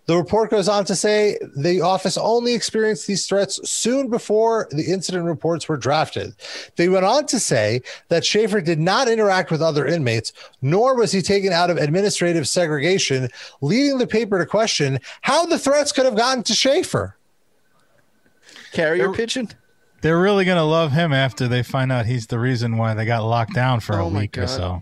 [0.10, 4.91] The report goes on to say the office only experienced these threats soon before the
[4.91, 6.34] incident reports were drafted.
[6.78, 11.12] They went on to say that Schaffer did not interact with other inmates, nor was
[11.12, 13.30] he taken out of administrative segregation,
[13.62, 17.15] leading the paper to question how the threats could have gotten to Schaffer.
[18.72, 19.50] carrier pigeon.
[20.02, 23.24] They're really gonna love him after they find out he's the reason why they got
[23.24, 24.82] locked down for a Oh my week or so.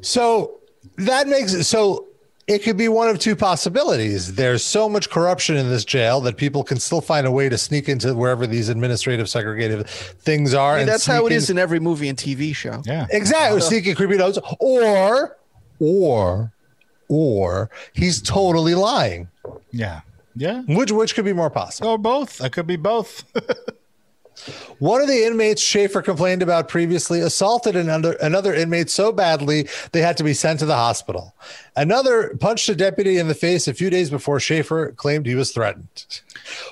[0.00, 0.60] So
[0.96, 2.04] that makes it so
[2.48, 4.34] it could be one of two possibilities.
[4.34, 7.58] There's so much corruption in this jail that people can still find a way to
[7.58, 10.72] sneak into wherever these administrative segregative things are.
[10.72, 12.82] I mean, and that's how it sneak is in- in every movie and TV show.
[12.86, 13.06] Yeah.
[13.10, 13.58] Exactly.
[13.58, 13.68] Uh-huh.
[13.68, 14.38] Sneaking creepy notes.
[14.60, 15.36] Or,
[15.78, 16.52] or,
[17.08, 19.28] or he's totally lying.
[19.70, 20.00] Yeah.
[20.34, 20.62] Yeah.
[20.68, 21.90] Which which could be more possible?
[21.90, 22.38] Or both.
[22.38, 23.24] That could be both.
[24.78, 30.00] One of the inmates Schaffer complained about previously assaulted another another inmate so badly they
[30.00, 31.34] had to be sent to the hospital.
[31.76, 35.52] Another punched a deputy in the face a few days before Schaffer claimed he was
[35.52, 36.04] threatened.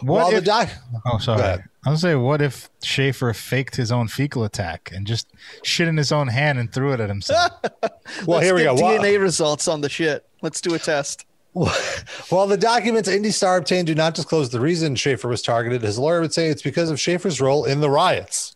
[0.02, 0.68] What While if- the doc
[1.05, 1.42] Oh, sorry.
[1.42, 5.29] I was gonna say, what if Schaffer faked his own fecal attack and just
[5.62, 7.52] shit in his own hand and threw it at himself?
[7.83, 7.90] well
[8.26, 8.74] Let's here we go.
[8.74, 10.26] get While- DNA results on the shit.
[10.42, 11.26] Let's do a test.
[12.28, 15.98] While the documents Indy Star obtained do not disclose the reason Schaffer was targeted, his
[15.98, 18.54] lawyer would say it's because of Schaffer's role in the riots.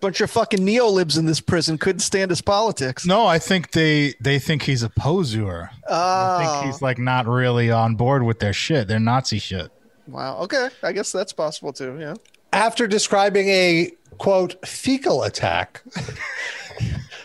[0.00, 3.06] Bunch of fucking neolibs in this prison couldn't stand his politics.
[3.06, 5.70] No, I think they they think he's a poser.
[5.88, 6.84] I Oh, think he's oh.
[6.84, 9.70] like not really on board with their shit, their Nazi shit.
[10.06, 10.38] wow.
[10.40, 11.96] Okay, I guess that's possible too.
[12.00, 12.14] Yeah.
[12.52, 15.82] After describing a quote fecal attack,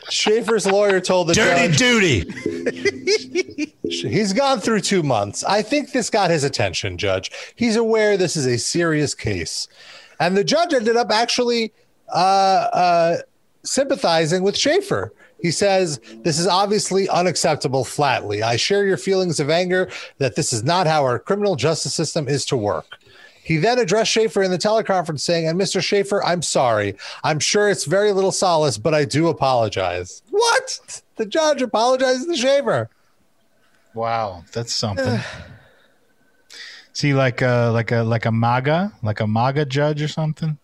[0.09, 3.73] Schaffer's lawyer told the Dirty judge duty.
[3.89, 5.43] he's gone through two months.
[5.43, 7.31] I think this got his attention, Judge.
[7.55, 9.67] He's aware this is a serious case.
[10.19, 11.71] And the judge ended up actually
[12.13, 13.17] uh, uh,
[13.63, 15.13] sympathizing with Schaffer.
[15.41, 18.41] He says, This is obviously unacceptable flatly.
[18.41, 22.27] I share your feelings of anger that this is not how our criminal justice system
[22.27, 22.96] is to work.
[23.47, 25.81] He then addressed Schaffer in the teleconference saying, And Mr.
[25.81, 26.97] Schaffer, I'm sorry.
[27.23, 30.21] I'm sure it's very little solace, but I do apologize.
[30.31, 31.01] What?
[31.15, 32.89] The judge apologizes to Schaffer.
[33.93, 35.21] Wow, that's something.
[36.91, 40.57] See, like a like a like a MAGA, like a MAGA judge or something.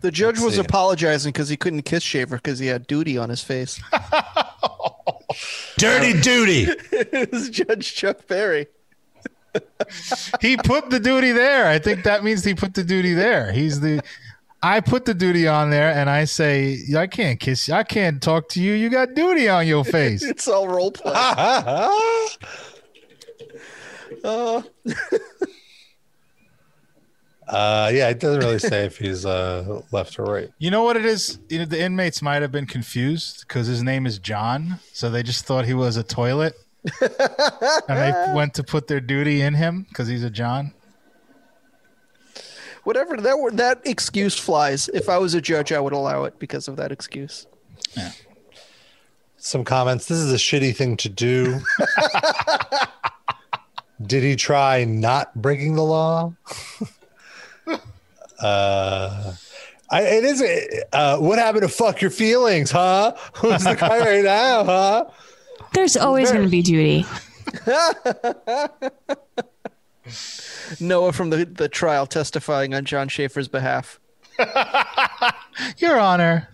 [0.00, 3.30] The judge Let's was apologizing because he couldn't kiss Shaver because he had duty on
[3.30, 3.82] his face.
[5.76, 6.68] Dirty duty.
[6.92, 8.68] it was Judge Chuck Berry.
[10.40, 11.66] He put the duty there.
[11.66, 13.52] I think that means he put the duty there.
[13.52, 14.02] He's the.
[14.62, 17.74] I put the duty on there, and I say, I can't kiss you.
[17.74, 18.72] I can't talk to you.
[18.72, 20.22] You got duty on your face.
[20.28, 21.12] It's all role play.
[24.24, 24.62] Uh,
[27.46, 30.50] Uh, yeah, it doesn't really say if he's uh, left or right.
[30.58, 31.38] You know what it is?
[31.48, 35.22] You know, the inmates might have been confused because his name is John, so they
[35.22, 36.54] just thought he was a toilet,
[37.00, 40.72] and they went to put their duty in him because he's a John.
[42.84, 44.88] whatever that were- that excuse flies.
[44.92, 47.46] If I was a judge, I would allow it because of that excuse.
[47.96, 48.10] Yeah.
[49.38, 50.06] Some comments.
[50.06, 51.60] This is a shitty thing to do.
[54.06, 56.34] Did he try not breaking the law?
[58.40, 59.32] uh,
[59.90, 60.42] I, it is.
[60.92, 63.14] Uh, what happened to fuck your feelings, huh?
[63.36, 65.04] Who's the guy right now, huh?
[65.74, 67.04] There's always going to be duty.
[70.80, 74.00] Noah from the, the trial testifying on Jon Schaffer's behalf.
[75.78, 76.48] Your Honor.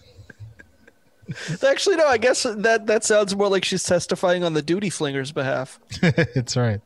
[1.67, 2.09] Actually, no.
[2.09, 5.79] I guess that that sounds more like she's testifying on the duty flinger's behalf.
[6.03, 6.81] it's right.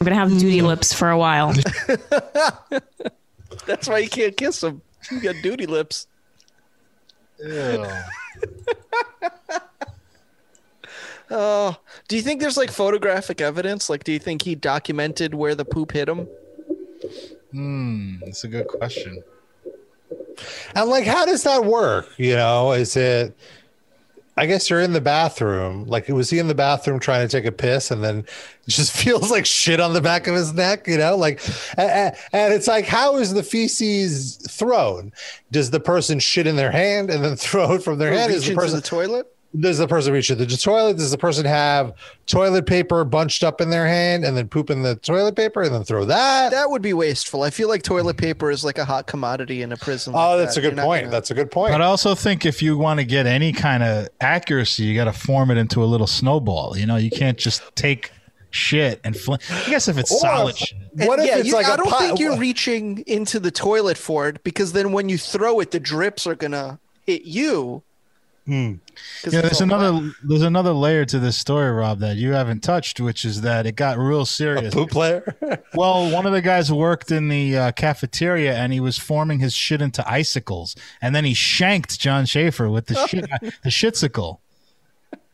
[0.00, 0.66] I'm going to have duty mm.
[0.66, 1.54] lips for a while.
[3.66, 4.82] That's why you can't kiss him.
[5.10, 6.06] You got duty lips.
[11.34, 11.76] Oh,
[12.08, 13.88] do you think there's like photographic evidence?
[13.88, 16.28] Like, do you think he documented where the poop hit him?
[17.52, 19.22] Hmm, that's a good question.
[20.74, 22.10] And like, how does that work?
[22.18, 23.34] You know, is it?
[24.36, 25.86] I guess you're in the bathroom.
[25.86, 28.26] Like, was he in the bathroom trying to take a piss, and then it
[28.68, 30.86] just feels like shit on the back of his neck?
[30.86, 31.40] You know, like,
[31.78, 35.12] and, and it's like, how is the feces thrown?
[35.50, 38.32] Does the person shit in their hand and then throw it from their hand?
[38.32, 39.34] Is the person the toilet?
[39.58, 40.96] Does the person reach into the toilet?
[40.96, 41.92] Does the person have
[42.26, 45.74] toilet paper bunched up in their hand and then poop in the toilet paper and
[45.74, 46.50] then throw that?
[46.52, 47.42] That would be wasteful.
[47.42, 50.14] I feel like toilet paper is like a hot commodity in a prison.
[50.14, 50.60] oh, like that's that.
[50.60, 51.02] a good You're point.
[51.04, 51.72] gonna- That's a good point.
[51.72, 55.04] But I also think if you want to get any kind of accuracy, you got
[55.04, 56.76] to form it into a little snowball.
[56.78, 58.10] You know, you can't just take
[58.50, 59.40] shit and fling.
[59.50, 60.78] I guess if it's Or- solid shit.
[60.94, 63.50] What if yeah, it's you- like I a don't pi- think you're reaching into the
[63.50, 67.82] toilet for it because then when you throw it, the drips are gonna hit you.
[68.44, 68.74] Hmm.
[69.22, 70.12] 'Cause Yeah, there's another wet.
[70.24, 73.76] there's another layer to this story, Rob, that you haven't touched, which is that it
[73.76, 74.74] got real serious.
[74.74, 75.36] poop player.
[75.74, 79.54] Well, one of the guys worked in the uh, cafeteria and he was forming his
[79.54, 83.24] shit into icicles, and then he shanked Jon Schaffer with the shit
[83.64, 84.38] the shitsicle.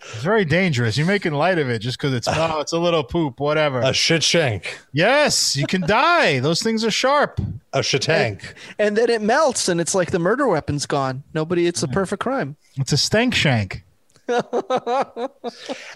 [0.00, 0.96] It's very dangerous.
[0.96, 3.80] You're making light of it just because it's oh, it's a little poop, whatever.
[3.80, 4.78] a shit shank.
[4.92, 6.38] yes, you can die.
[6.40, 7.40] Those things are sharp.
[7.72, 8.54] A shit tank.
[8.78, 11.22] and then it melts, and it's like the murder weapon's gone.
[11.34, 11.66] Nobody.
[11.66, 12.56] It's a perfect crime.
[12.76, 13.84] It's a stank shank.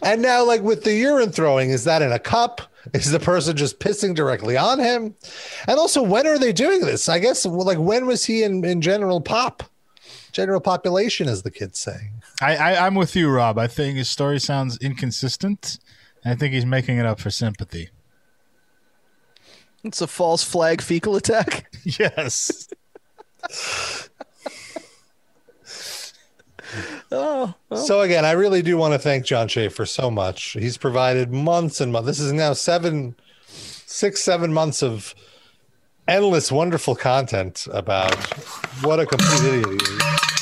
[0.02, 2.62] And now, like with the urine throwing, is that in a cup?
[2.94, 5.14] Is the person just pissing directly on him?
[5.68, 7.08] And also, when are they doing this?
[7.08, 9.62] I guess, well, like, when was he in, in general pop?
[10.32, 12.10] General population, as the kids say.
[12.42, 13.58] I, I I'm with you, Rob.
[13.58, 15.78] I think his story sounds inconsistent.
[16.24, 17.90] I think he's making it up for sympathy.
[19.84, 21.68] It's a false flag fecal attack.
[21.84, 22.68] Yes.
[27.10, 30.52] Oh, So again, I really do want to thank Jon Schaffer so much.
[30.52, 32.06] He's provided months and months.
[32.06, 33.14] This is now seven,
[33.46, 35.14] six, seven months of
[36.08, 38.14] endless, wonderful content about
[38.82, 40.41] what a complete idiot he is.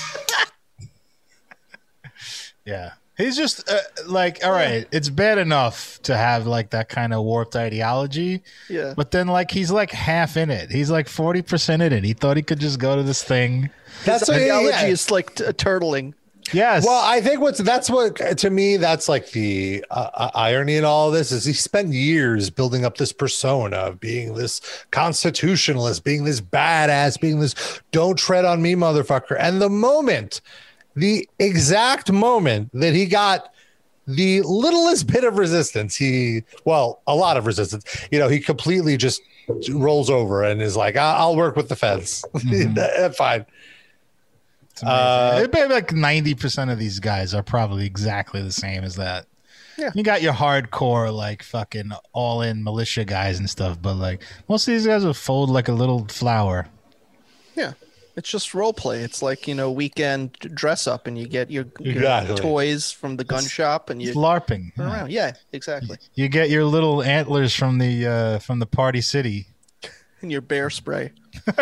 [2.70, 2.92] Yeah.
[3.16, 7.22] He's just uh, like, all right, it's bad enough to have like that kind of
[7.22, 8.94] warped ideology, Yeah.
[8.96, 10.70] but then like he's like half in it.
[10.70, 12.02] He's like forty percent in it.
[12.02, 13.68] He thought he could just go to this thing.
[14.06, 14.87] That's His ideology yeah.
[14.87, 16.14] is like t- turtling.
[16.54, 16.87] Yes.
[16.87, 20.85] Well, I think what's that's what to me that's like the uh, uh, irony in
[20.87, 26.04] all of this is he spent years building up this persona of being this constitutionalist,
[26.04, 27.54] being this badass, being this
[27.92, 29.37] don't tread on me motherfucker.
[29.38, 30.40] And the moment,
[30.96, 33.53] the exact moment that he got
[34.07, 37.85] the littlest bit of resistance, he well, a lot of resistance.
[38.11, 39.22] You know, he completely just
[39.70, 42.24] rolls over and is like, "I- "I'll work with the feds,
[43.16, 43.46] fine."
[44.72, 44.87] It's amazing.
[44.87, 48.96] uh, It'd be like ninety percent of these guys are probably exactly the same as
[48.96, 49.26] that.
[49.79, 49.90] Yeah.
[49.94, 54.68] You got your hardcore, like fucking all in militia guys and stuff, but like most
[54.68, 56.66] of these guys will fold like a little flower.
[57.57, 57.72] Yeah.
[58.16, 59.00] It's just role play.
[59.02, 62.36] It's like, you know, weekend dress up and you get your, your Exactly.
[62.36, 64.72] toys from the gun shop and you It's LARPing.
[64.76, 65.10] run around.
[65.12, 65.96] Yeah, exactly.
[66.14, 69.46] You get your little antlers from the uh, from the party city.
[70.22, 71.12] And your bear spray.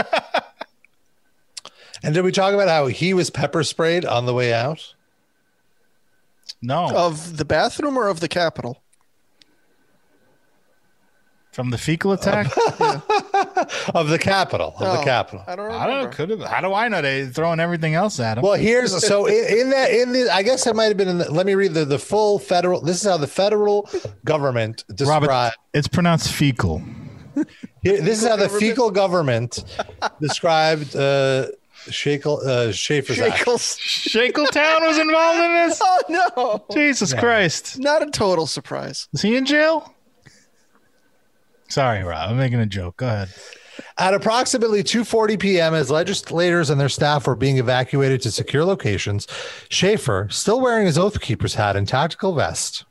[2.03, 4.95] And did we talk about how he was pepper sprayed on the way out?
[6.63, 8.83] No, Of the bathroom or of the Capitol?
[11.53, 12.47] from the fecal attack.
[13.95, 15.43] Of the capital of the capital.
[15.47, 15.85] I don't remember.
[15.85, 16.11] I don't know.
[16.11, 16.41] Could have.
[16.43, 18.43] How do I know they throwing everything else at him?
[18.43, 21.19] Well, here's so in, in that in the I guess it might have been in
[21.19, 22.81] the, let me read the the full federal.
[22.81, 23.89] This is how the federal
[24.25, 25.27] government described.
[25.27, 26.83] Robert, it's pronounced fecal.
[27.83, 29.65] Here, this is how the fecal government
[30.21, 31.47] described uh,
[31.87, 33.39] Shakel uh, Schaffer's act.
[33.39, 33.79] Shakles.
[34.15, 35.81] Was involved in this.
[35.83, 36.75] Oh, no.
[36.75, 37.79] Jesus Christ!
[37.79, 39.09] Not a total surprise.
[39.13, 39.95] Is he in jail?
[41.69, 42.31] Sorry, Rob.
[42.31, 42.99] I'm making a joke.
[42.99, 43.29] Go ahead.
[43.99, 49.27] At approximately 2:40 p.m., as legislators and their staff were being evacuated to secure locations,
[49.69, 52.85] Schaffer, still wearing his oath keeper's hat and tactical vest,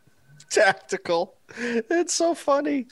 [0.50, 1.36] Tactical.
[1.58, 2.88] It's so funny.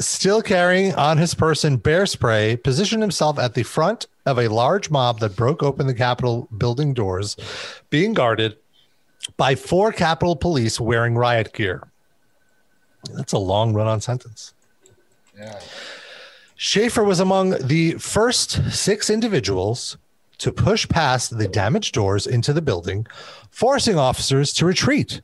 [0.00, 4.90] still carrying on his person bear spray, positioned himself at the front of a large
[4.90, 7.36] mob that broke open the Capitol building doors,
[7.90, 8.56] being guarded
[9.36, 11.88] by four Capitol police wearing riot gear.
[13.14, 14.52] That's a long run on sentence.
[16.56, 19.96] Schaffer was among the first six individuals
[20.38, 23.06] to push past the damaged doors into the building,
[23.50, 25.20] forcing officers to retreat.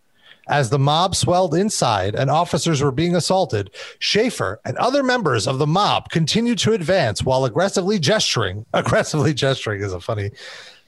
[0.46, 5.58] As the mob swelled inside and officers were being assaulted, Schaffer and other members of
[5.58, 8.66] the mob continued to advance while aggressively gesturing.
[8.74, 10.30] Aggressively gesturing is a funny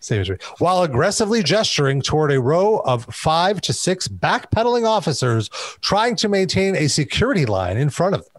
[0.01, 0.43] statement.
[0.59, 5.49] While aggressively gesturing toward a row of five to six backpedaling officers
[5.81, 8.36] trying to maintain a security line in front of them.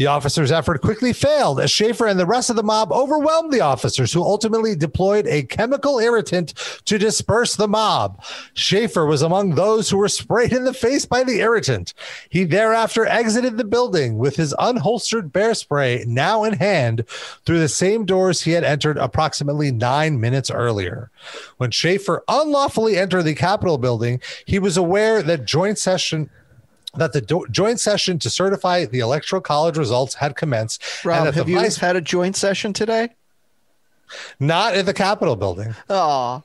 [0.00, 3.60] The officers' effort quickly failed as Schaffer and the rest of the mob overwhelmed the
[3.60, 6.54] officers, who ultimately deployed a chemical irritant
[6.86, 8.24] to disperse the mob.
[8.54, 11.92] Schaffer was among those who were sprayed in the face by the irritant.
[12.30, 17.04] He thereafter exited the building with his unholstered bear spray now in hand
[17.44, 21.10] through the same doors he had entered approximately nine minutes earlier.
[21.58, 26.30] When Schaffer unlawfully entered the Capitol building, he was aware that joint session
[26.96, 31.34] that the do- joint session to certify the electoral college results had commenced and Rob,
[31.34, 33.10] have the you vice had a joint session today?
[34.40, 36.42] not at the capitol building Oh.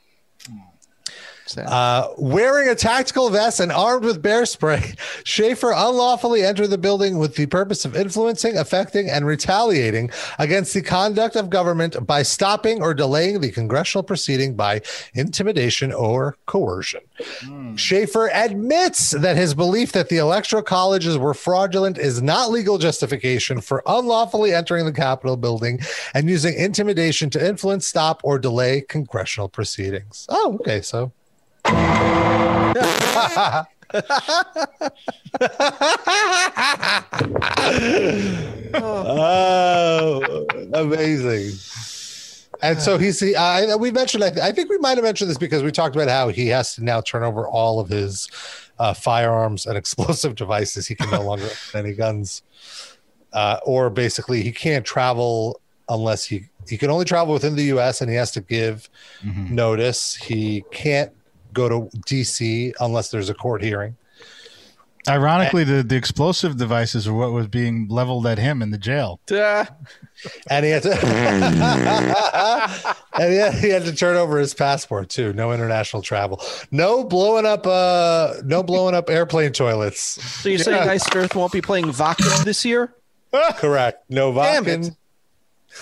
[1.45, 1.67] Sad.
[1.67, 7.17] uh, wearing a tactical vest and armed with bear spray schaffer unlawfully entered the building
[7.17, 12.81] with the purpose of influencing affecting and retaliating against the conduct of government by stopping
[12.81, 14.81] or delaying the congressional proceeding by
[15.13, 17.01] intimidation or coercion
[17.75, 23.61] Schaffer admits that his belief that the electoral colleges were fraudulent is not legal justification
[23.61, 25.79] for unlawfully entering the Capitol building
[26.13, 30.25] and using intimidation to influence, stop, or delay congressional proceedings.
[30.29, 30.81] Oh, okay.
[30.81, 31.11] So.
[38.73, 41.57] Oh, amazing.
[42.61, 45.37] And so he's the, I, we mentioned, I, I think we might have mentioned this
[45.37, 48.27] because we talked about how he has to now turn over all of his
[48.79, 50.87] uh, firearms and explosive devices.
[50.87, 52.41] He can no longer own any guns.
[53.33, 55.59] Uh, or basically, he can't travel
[55.89, 58.89] unless he, he can only travel within the US and he has to give
[59.51, 60.15] notice.
[60.15, 61.11] He can't
[61.55, 63.95] go to DC unless there's a court hearing.
[65.07, 69.19] Ironically, the, the explosive devices are what was being leveled at him in the jail.
[69.31, 69.67] Ah,
[70.49, 70.91] And he had to,
[73.13, 75.33] and he had, he had to turn over his passport too.
[75.33, 76.41] No international travel.
[76.71, 77.67] No blowing up.
[77.67, 79.99] Uh, no blowing up airplane toilets.
[80.41, 82.95] so you're saying Iced Earth won't be playing Wacken this year?
[83.57, 84.09] Correct.
[84.09, 84.95] No Damn Wacken.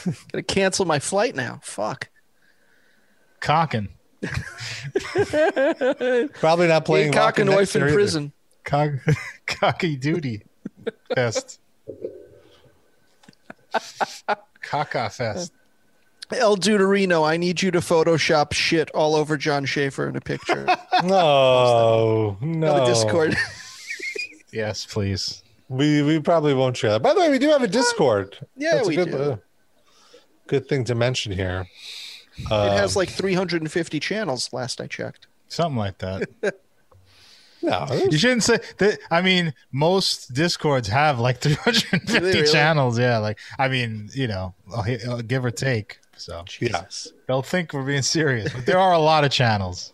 [0.05, 0.15] it.
[0.33, 1.59] Gotta cancel my flight now.
[1.63, 2.09] Fuck.
[3.39, 3.87] Cocking.
[6.39, 7.93] Probably not playing Ain't Rocket Cockanoif next in either.
[7.93, 8.31] prison.
[8.63, 8.91] Cock,
[9.45, 10.43] cocky duty
[11.13, 11.59] fest.
[14.63, 15.51] Caca fest.
[16.31, 20.65] El Deuterino, I need you to Photoshop shit all over Jon Schaffer in a picture.
[21.03, 22.73] No, no.
[22.73, 23.35] On the Discord.
[24.51, 25.43] Yes, please.
[25.69, 27.01] We we probably won't share that.
[27.01, 28.37] By the way, we do have a Discord.
[28.55, 29.17] Yeah, That's a we good, do.
[29.17, 29.37] uh,
[30.47, 31.67] good thing to mention here.
[32.37, 35.27] It Um, has like 350 channels last I checked.
[35.47, 36.27] Something like that.
[37.61, 38.99] no, You shouldn't say that.
[39.11, 42.47] I mean, most discords have like 350 Really?
[42.51, 42.97] channels.
[42.99, 45.99] Yeah, like I mean, you know, uh, give or take.
[46.15, 46.85] So yeah.
[47.27, 49.93] they'll think we're being serious, but there are a lot of channels.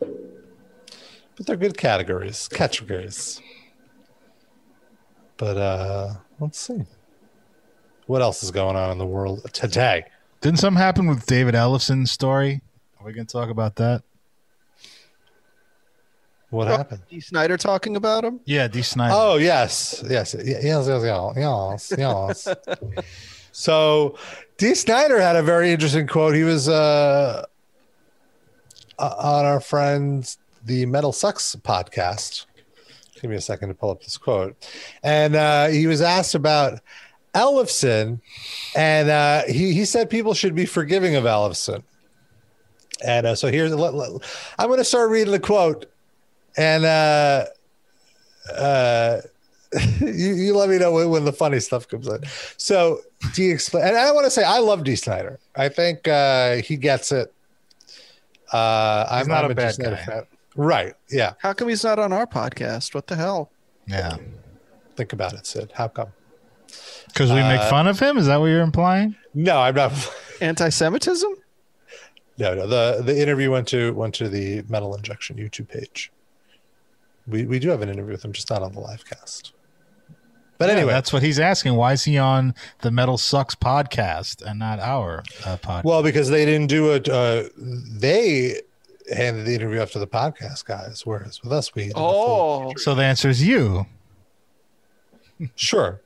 [0.00, 3.40] but they're good categories, categories.
[5.36, 6.84] But uh let's see.
[8.06, 10.04] What else is going on in the world today?
[10.40, 12.60] Didn't something happen with David Ellefson's story?
[13.00, 14.02] Are we gonna talk about that?
[16.50, 17.02] What happened?
[17.10, 17.20] D.
[17.20, 18.40] Snider talking about him?
[18.44, 18.82] Yeah, D.
[18.82, 19.14] Snider.
[19.16, 22.48] Oh yes, yes, yes, yes, yes, yes, yes.
[23.52, 24.16] so,
[24.56, 24.74] D.
[24.74, 26.34] Snider had a very interesting quote.
[26.34, 27.44] He was uh,
[28.98, 32.46] uh, on our friends the Metal Sucks podcast.
[33.20, 34.56] Give me a second to pull up this quote,
[35.02, 36.80] and uh, he was asked about
[37.34, 38.20] Ellefson,
[38.76, 41.82] and uh, he he said people should be forgiving of Ellefson.
[43.04, 44.10] And uh, so here's let, let-
[44.58, 45.86] I'm going to start reading the quote,
[46.56, 47.44] and uh,
[48.56, 49.20] uh,
[50.00, 52.20] you, you let me know when, when the funny stuff comes in.
[52.56, 53.00] So
[53.34, 55.38] D explain, and I want to say I love D Snider.
[55.54, 57.32] I think uh, he gets it.
[58.52, 59.58] Uh, I'm not I'm a D.
[59.62, 60.04] bad Snyder guy.
[60.04, 60.22] fan.
[60.56, 60.94] Right?
[61.10, 61.34] Yeah.
[61.38, 62.94] How come he's not on our podcast?
[62.94, 63.50] What the hell?
[63.86, 64.16] yeah,
[64.96, 65.70] Think about it, Sid.
[65.74, 66.08] How come?
[67.08, 68.16] Because we make Uh, fun of him.
[68.18, 69.14] Is that what you're implying?
[69.34, 69.92] No, I'm not.
[70.40, 71.30] Anti-Semitism?
[72.38, 72.66] No, no.
[72.66, 76.12] The the interview went to went to the Metal Injection YouTube page.
[77.26, 79.52] We we do have an interview with him, just not on the live cast.
[80.58, 81.74] But Yeah, anyway, that's what he's asking.
[81.74, 85.84] Why is he on the Metal Sucks podcast and not our uh, podcast?
[85.84, 87.08] Well, because they didn't do it.
[87.08, 88.60] Uh, they
[89.14, 91.84] handed the interview off to the podcast guys, whereas with us, we.
[91.84, 93.86] did the Oh, so the answer is you.
[95.54, 96.00] sure.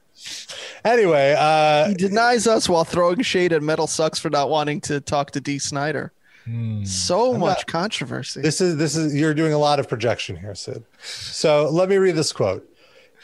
[0.84, 5.00] Anyway, uh, he denies us while throwing shade at Metal Sucks for not wanting to
[5.00, 5.58] talk to D.
[5.58, 6.12] Snider.
[6.44, 6.84] Hmm.
[6.84, 8.40] So I'm much not- controversy.
[8.42, 10.82] this is this is you're doing a lot of projection here, Sid.
[11.02, 12.68] So let me read this quote: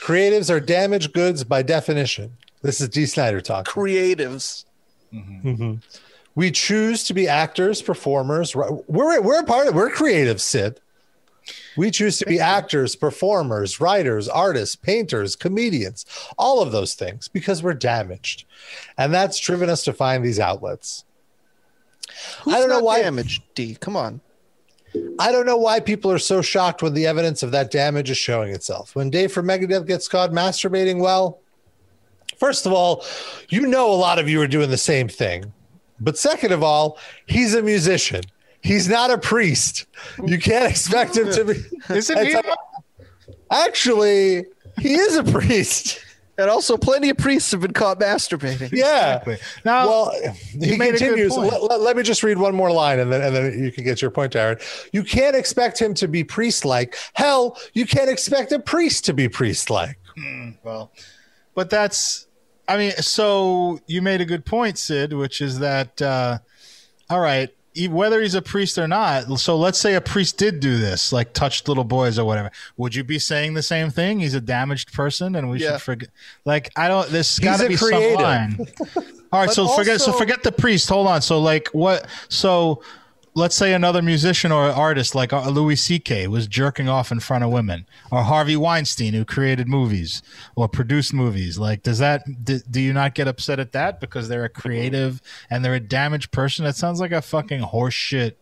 [0.01, 3.07] "Creatives are damaged goods by definition." This is D.
[3.07, 3.73] Snider talking.
[3.73, 4.65] Creatives.
[6.35, 8.55] We choose to be actors, performers.
[8.55, 9.75] We're we're a part of.
[9.75, 10.81] We're creative, Sid.
[11.79, 16.05] We choose to be actors, performers, writers, artists, painters, comedians,
[16.37, 18.45] all of those things because we're damaged,
[18.99, 21.05] and that's driven us to find these outlets.
[22.43, 23.77] Who's I don't know why- damaged, D?
[23.81, 24.21] Come on.
[25.19, 28.17] I don't know why people are so shocked when the evidence of that damage is
[28.19, 28.97] showing itself.
[28.97, 31.41] When Dave from Megadeth gets caught masturbating, well,
[32.39, 33.05] first of all,
[33.51, 35.53] you know a lot of you are doing the same thing.
[36.01, 38.23] But second of all, he's a musician.
[38.63, 39.87] He's not a priest.
[40.25, 41.95] You can't expect him to be.
[41.95, 42.37] Isn't he?
[43.51, 44.45] Actually,
[44.79, 46.05] he is a priest.
[46.37, 48.71] And also, plenty of priests have been caught masturbating.
[48.71, 49.17] Yeah.
[49.17, 49.39] Exactly.
[49.65, 50.13] Now, well,
[50.53, 51.37] he made a good continues.
[51.37, 53.83] Let, let- let me just read one more line, and then and then you can
[53.83, 54.59] get your point, Aaron.
[54.93, 56.95] You can't expect him to be priest-like.
[57.15, 59.99] Hell, you can't expect a priest to be priest-like.
[60.63, 60.93] well,
[61.57, 62.29] but that's,
[62.69, 66.39] I mean, so you made a good point, Sid, which is that, uh,
[67.11, 67.49] all right,
[67.87, 69.39] whether he's a priest or not.
[69.39, 72.51] So let's say a priest did do this, like touched little boys or whatever.
[72.79, 74.19] Would you be saying the same thing?
[74.19, 75.73] He's a damaged person, and we Yeah.
[75.75, 76.09] should forget.
[76.45, 77.09] Like, I don't.
[77.11, 78.15] There's got to be creative.
[78.15, 78.59] some line.
[79.31, 80.01] All right, But so forget.
[80.01, 80.89] So forget the priest.
[80.89, 81.23] Hold on.
[81.23, 82.07] So like, what?
[82.29, 82.83] So.
[83.39, 86.27] Let's say another musician or artist like uh, Louis C.K.
[86.27, 90.23] was jerking off in front of women, or Harvey Weinstein, who created movies
[90.57, 91.57] or produced movies.
[91.57, 95.23] Like, does that do, do you not get upset at that because they're a creative
[95.51, 96.65] and they're a damaged person?
[96.65, 98.35] That sounds like a fucking horseshit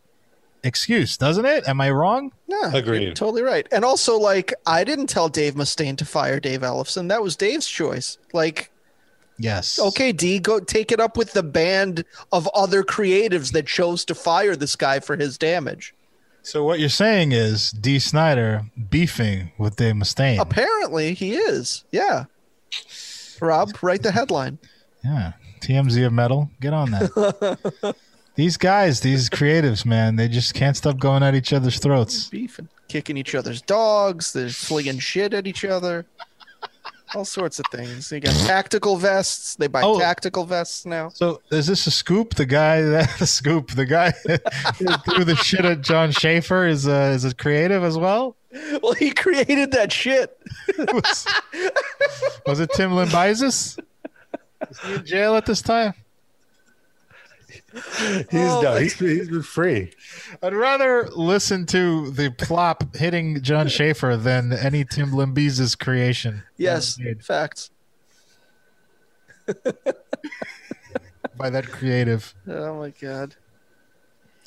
[0.65, 1.69] excuse, doesn't it?
[1.69, 2.33] Am I wrong?
[2.49, 3.03] Yeah, Agreed.
[3.03, 3.67] you're totally right.
[3.71, 7.09] And also, like, I didn't tell Dave Mustaine to fire Dave Ellefson.
[7.09, 8.19] That was Dave's choice.
[8.33, 8.71] Like,
[9.39, 9.79] Yes.
[9.79, 14.15] okay, D, go take it up with the band of other creatives that chose to
[14.15, 15.95] fire this guy for his damage.
[16.43, 17.99] So what you're saying is D.
[17.99, 20.39] Snider beefing with Dave Mustaine.
[20.39, 21.85] Apparently, he is.
[21.91, 22.27] Yeah.
[23.41, 24.59] Rob, write the headline.
[25.05, 25.33] Yeah.
[25.61, 26.51] TMZ of metal.
[26.61, 27.97] Get on that.
[28.37, 32.29] these guys, these creatives, man, they just can't stop going at each other's throats.
[32.29, 34.33] Beefing, kicking each other's dogs.
[34.33, 36.07] They're flinging shit at each other.
[37.17, 38.13] All sorts of things.
[38.13, 39.57] You got tactical vests.
[39.57, 39.99] They buy Oh.
[39.99, 41.09] tactical vests now.
[41.09, 42.35] So is this a scoop?
[42.35, 44.11] The guy that the scoop, the guy
[44.79, 48.37] who threw the shit at Jon Schaffer is uh, is it creative as well?
[48.83, 50.39] Well, he created that shit.
[50.79, 51.27] was,
[52.47, 53.79] was it Tim Lambesis?
[54.71, 55.95] Is he in jail at this time?
[58.31, 59.93] He's Oh, no, he's, he's been free.
[60.43, 66.43] I'd rather listen to the plop hitting Jon Schaffer than any Tim Lambesis creation.
[66.57, 67.71] Yes, made facts.
[71.37, 72.35] by that creative.
[72.49, 73.37] Oh my god.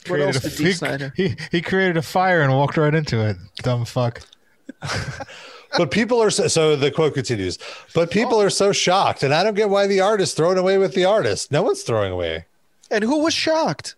[0.08, 1.14] What else did Dee Snider?
[1.16, 3.38] he, he created a fire and walked right into it.
[3.58, 4.22] Dumb fuck.
[5.78, 7.60] But people are so, so the quote continues.
[7.94, 8.44] But people oh.
[8.44, 11.52] are so shocked, and I don't get why the artist throwing away with the artist.
[11.52, 12.46] No one's throwing away.
[12.92, 13.96] And who was shocked?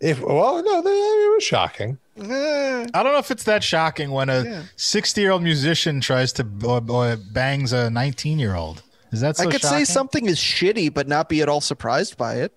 [0.00, 1.98] If well, no, it was shocking.
[2.18, 6.46] I don't know if it's that shocking when a 60 year old musician tries to
[6.64, 8.82] or, or bangs a 19 year old.
[9.12, 9.78] Is that so I could shocking?
[9.78, 12.52] say something is shitty, but not be at all surprised by it.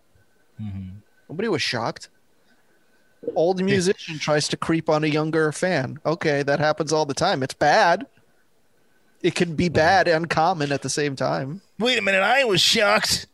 [0.61, 0.97] Mm-hmm.
[1.29, 2.09] Nobody was shocked.
[3.35, 5.99] Old musician tries to creep on a younger fan.
[6.05, 7.41] Okay, that happens all the time.
[7.41, 8.05] It's bad.
[9.21, 11.61] It can be bad and common at the same time.
[11.79, 13.27] Wait a minute, I was shocked.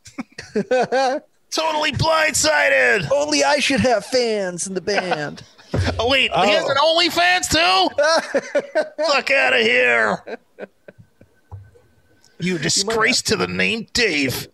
[1.50, 3.10] totally blindsided.
[3.10, 5.42] Only I should have fans in the band.
[6.00, 6.98] Oh wait, he has an oh.
[6.98, 8.82] OnlyFans too?
[9.04, 10.38] Fuck out of here.
[12.40, 14.48] You disgrace to the name Dave.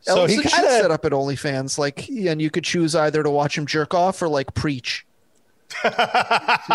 [0.00, 3.28] So Ellefson he kinda- set up an OnlyFans, like, and you could choose either to
[3.28, 5.06] watch him jerk off or like preach.
[5.82, 5.90] Two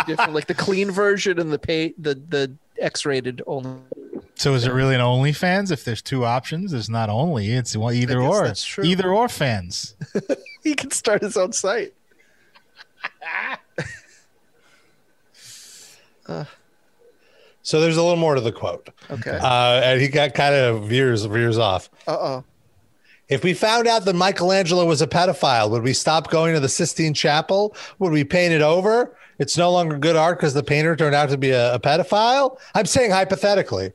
[0.05, 3.79] different, like the clean version and the pay, the the X-rated only.
[4.39, 5.69] So is it really an OnlyFans?
[5.69, 7.51] If there's two options, it's not only.
[7.51, 8.45] It's one- either or.
[8.45, 8.85] that's true.
[8.85, 9.95] Either or fans.
[10.63, 11.93] He can start his own site.
[17.61, 19.37] So there's a little more to the quote, Okay.
[19.41, 21.89] uh, and he got kind of veers veers off.
[22.07, 22.43] Uh oh.
[23.27, 26.69] If we found out that Michelangelo was a pedophile, would we stop going to the
[26.69, 27.75] Sistine Chapel?
[27.99, 29.15] Would we paint it over?
[29.37, 32.57] It's no longer good art because the painter turned out to be a, a pedophile.
[32.73, 33.91] I'm saying hypothetically.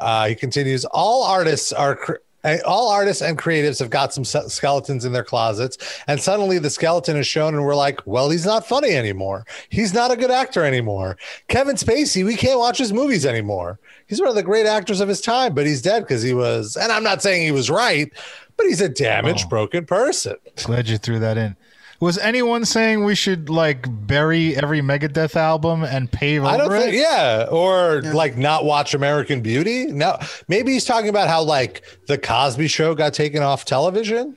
[0.00, 0.84] Uh, he continues.
[0.86, 1.96] All artists are.
[1.96, 2.12] Cr-
[2.44, 5.76] uh, all artists and creatives have got some skeletons in their closets,
[6.06, 9.44] and suddenly the skeleton is shown, and we're like, "Well, he's not funny anymore.
[9.70, 11.16] He's not a good actor anymore."
[11.48, 13.80] Kevin Spacey, we can't watch his movies anymore.
[14.06, 16.76] He's one of the great actors of his time, but he's dead because he was.
[16.76, 18.08] And I'm not saying he was right,
[18.56, 19.48] but he's a damaged, Oh.
[19.48, 20.36] broken person.
[20.62, 21.56] Glad you threw that in.
[22.00, 26.72] Was anyone saying we should like bury every Megadeth album and pave over I don't
[26.72, 26.80] it?
[26.80, 29.86] think, yeah, or like not watch American Beauty.
[29.86, 34.36] No, maybe he's talking about how like the Cosby Show got taken off television.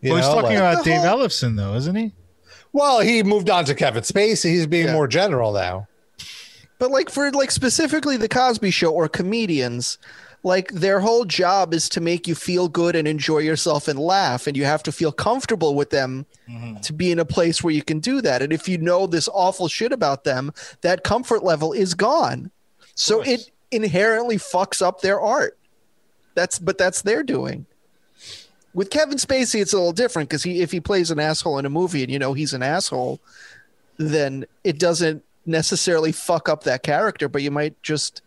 [0.00, 2.12] You well, he's know, talking like- about Dave whole- Ellefson, though, isn't he?
[2.72, 4.50] Well, he moved on to Kevin Spacey.
[4.50, 4.92] He's being Yeah.
[4.92, 5.88] more general now.
[6.78, 9.98] But like for like specifically the Cosby Show or comedians,
[10.42, 14.46] like their whole job is to make you feel good and enjoy yourself and laugh,
[14.46, 16.80] and you have to feel comfortable with them mm-hmm.
[16.80, 18.42] to be in a place where you can do that.
[18.42, 22.50] And if you know this awful shit about them, that comfort level is gone.
[22.94, 25.56] So it inherently fucks up their art.
[26.34, 27.66] That's but that's their doing.
[28.74, 31.66] With Kevin Spacey, it's a little different because he if he plays an asshole in
[31.66, 33.20] a movie and you know he's an asshole,
[33.96, 38.22] then it doesn't necessarily fuck up that character, but you might just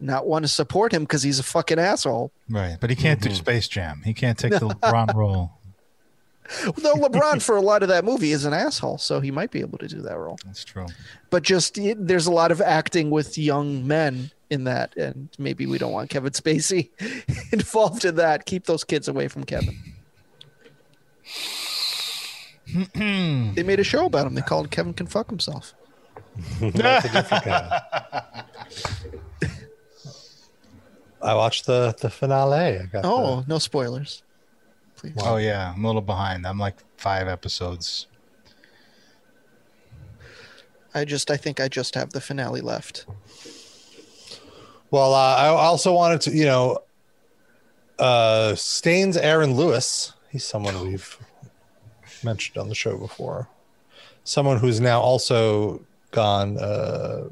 [0.00, 2.30] not want to support him because he's a fucking asshole.
[2.48, 3.30] Right, but he can't Mm-hmm.
[3.30, 4.02] do Space Jam.
[4.04, 5.52] He can't take the LeBron role.
[6.78, 9.60] Though LeBron for a lot of that movie is an asshole, so he might be
[9.60, 10.38] able to do that role.
[10.46, 10.86] That's true.
[11.28, 15.66] But just it, there's a lot of acting with young men in that, and maybe
[15.66, 16.88] we don't want Kevin Spacey
[17.52, 18.46] involved in that.
[18.46, 19.76] Keep those kids away from Kevin.
[22.94, 24.34] they made a show about him.
[24.34, 25.74] They called Kevin Can Fuck Himself.
[26.60, 27.82] That's a different kind.
[31.22, 32.78] I watched the the finale.
[32.78, 34.22] I got Oh, no spoilers.
[34.96, 35.14] Please.
[35.20, 36.46] Oh yeah, I'm a little behind.
[36.46, 38.06] I'm like five episodes.
[40.94, 43.06] I just I think I just have the finale left.
[44.90, 46.78] Well, uh, I also wanted to, you know,
[47.98, 50.14] uh, Staind's Aaron Lewis.
[50.30, 51.18] He's someone we've
[52.24, 53.48] mentioned on the show before.
[54.24, 56.56] Someone who's now also gone.
[56.58, 57.28] Uh,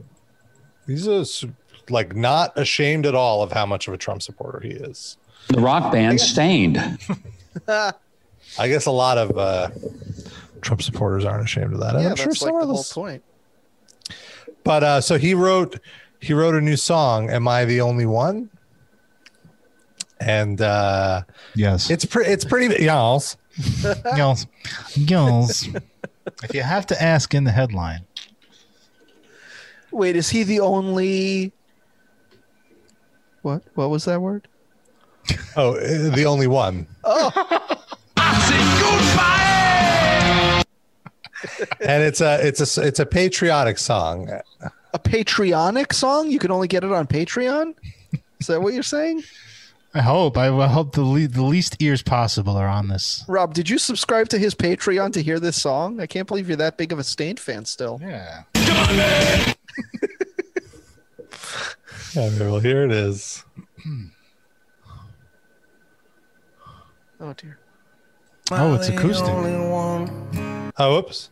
[0.86, 1.44] he's a, s-
[1.90, 5.16] like not ashamed at all of how much of a Trump supporter he is.
[5.48, 6.76] The rock band Staind.
[7.68, 9.70] I guess a lot of uh,
[10.60, 11.94] Trump supporters aren't ashamed of that.
[12.00, 13.22] yeah, I'm sure that's some like of the whole point.
[14.64, 15.78] But uh, so he wrote
[16.20, 17.30] he wrote a new song.
[17.30, 18.50] Am I the only one?
[20.20, 21.22] And uh,
[21.54, 21.90] Yes.
[21.90, 22.30] it's pretty.
[22.30, 22.82] It's pretty.
[22.84, 23.22] Y'all.
[24.16, 24.46] Girls.
[25.06, 25.68] Girls.
[26.42, 28.04] if you have to ask in the headline,
[29.92, 31.52] Wait, is he the only
[33.46, 33.62] What?
[33.76, 34.48] What was that word?
[35.54, 36.88] Oh, uh, the only one.
[37.04, 37.30] Oh.
[41.80, 44.28] and it's a it's a it's a patriotic song.
[44.92, 46.28] A patriotic song?
[46.28, 47.76] You can only get it on Patreon?
[48.40, 49.22] Is that what you're saying?
[49.94, 50.36] I hope.
[50.36, 53.24] I hope the le- the least ears possible are on this.
[53.28, 56.00] Rob, did you subscribe to his Patreon to hear this song?
[56.00, 58.00] I can't believe you're that big of a Staind fan still.
[58.02, 58.42] Yeah.
[62.16, 63.44] Yeah, well, here it is.
[67.20, 67.58] Oh dear.
[68.50, 69.28] Oh, it's acoustic.
[70.78, 71.28] Oh, whoops.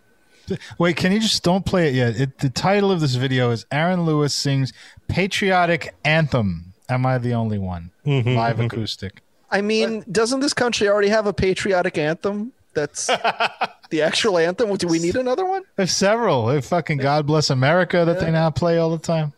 [0.78, 2.20] Wait, can you just don't play it yet?
[2.20, 4.74] It, the title of this video is Aaron Lewis sings
[5.09, 6.74] patriotic anthem.
[6.91, 7.91] Am I the only one?
[8.05, 8.35] Mm-hmm.
[8.35, 9.22] Live acoustic.
[9.51, 12.53] I mean, doesn't this country already have a patriotic anthem?
[12.74, 13.07] That's
[13.89, 14.76] the actual anthem.
[14.76, 15.62] Do we need another one?
[15.76, 16.45] There's several.
[16.45, 19.32] There's fucking God Bless America that they now play all the time.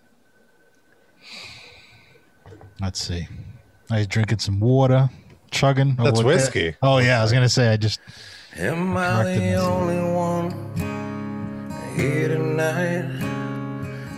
[2.81, 3.27] Let's see.
[3.91, 5.09] I was drinking some water,
[5.51, 5.97] chugging.
[5.99, 6.75] or That's what- whiskey.
[6.83, 8.01] Oh yeah, I was gonna say I just
[8.57, 9.73] Am I corrected the myself.
[9.73, 13.23] only one here tonight?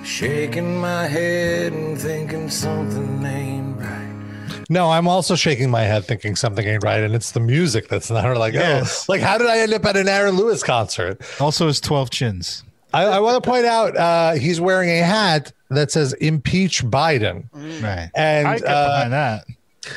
[0.04, 4.64] Shaking my head and thinking something ain't right.
[4.70, 8.10] No, I'm also shaking my head, thinking something ain't right, and it's the music that's
[8.10, 8.54] not like.
[8.54, 9.06] Yes.
[9.08, 11.20] Oh, like how did I end up at an Aaron Lewis concert?
[11.40, 12.64] also has twelve chins.
[12.94, 17.48] I, I want to point out uh, he's wearing a hat that says "Impeach Biden,"
[17.82, 18.10] Right.
[18.14, 19.44] and I get uh, behind that.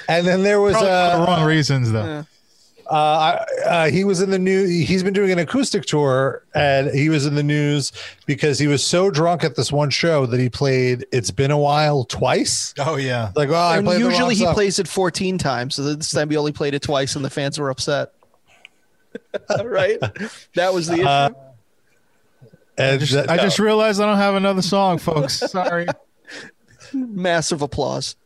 [0.07, 2.26] and then there was Probably for the uh, wrong reasons though.
[2.89, 4.65] uh, I- uh, he was in the new.
[4.65, 7.91] He's been doing an acoustic tour, and he was in the news
[8.26, 11.57] because he was so drunk at this one show that he played "It's Been a
[11.57, 12.74] While" twice.
[12.80, 13.32] Oh yeah.
[13.36, 14.53] Like, oh, I and played usually he song.
[14.55, 15.76] plays it 14 times.
[15.76, 18.11] So this time he only played it twice and the fans were upset.
[19.63, 19.99] right?
[20.55, 21.05] That was the issue.
[21.05, 21.30] Uh,
[22.82, 25.36] And Just- that- I just realized I don't have another song, folks.
[25.51, 25.88] Sorry.
[26.93, 28.15] Massive applause.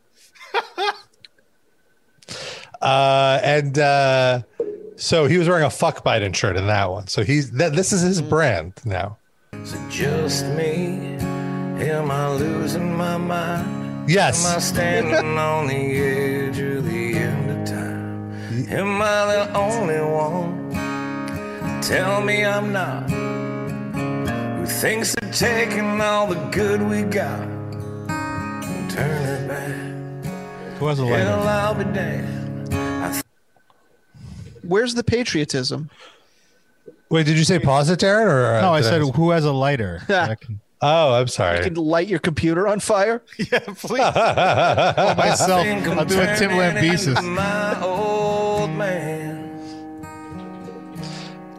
[2.80, 4.42] Uh, and uh,
[4.96, 7.06] so he was wearing a fuck Biden shirt in that one.
[7.06, 7.72] So he's that.
[7.74, 9.16] This is his brand now.
[9.54, 11.16] Is it just me?
[11.18, 14.10] Am I losing my mind?
[14.10, 14.44] Yes.
[14.44, 14.68] Am I Yes.
[14.68, 18.32] standing on the edge of the end of time?
[18.68, 21.80] Am I the only one?
[21.82, 23.08] Tell me I'm not.
[24.76, 30.76] Who thinks of taking all the good we got and turn it back?
[30.76, 31.48] Who has a Hell, lighter?
[31.48, 33.22] I'll be damned.
[34.62, 35.88] Where's the patriotism?
[37.08, 38.26] Wait, did you say pause it, Darren?
[38.26, 40.02] Or uh, No, I did said who has a lighter.
[40.08, 41.62] Can- Oh, I'm You sorry.
[41.62, 43.22] can light your computer on fire?
[43.38, 43.98] yeah, please.
[43.98, 45.66] myself.
[45.66, 47.24] I'll I'm do a Tim Lambesis.
[47.34, 49.58] My old man.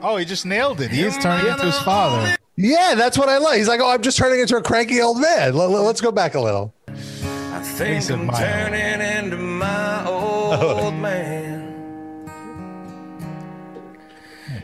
[0.03, 0.91] Oh, he just nailed it.
[0.91, 2.37] He is turning into his father.
[2.57, 3.59] Yeah, that's what I like.
[3.59, 5.53] He's like, oh, I'm just turning into a cranky old man.
[5.53, 6.73] Let, us go back a little.
[6.87, 8.41] I think I'm my old.
[8.41, 11.67] turning into my old man.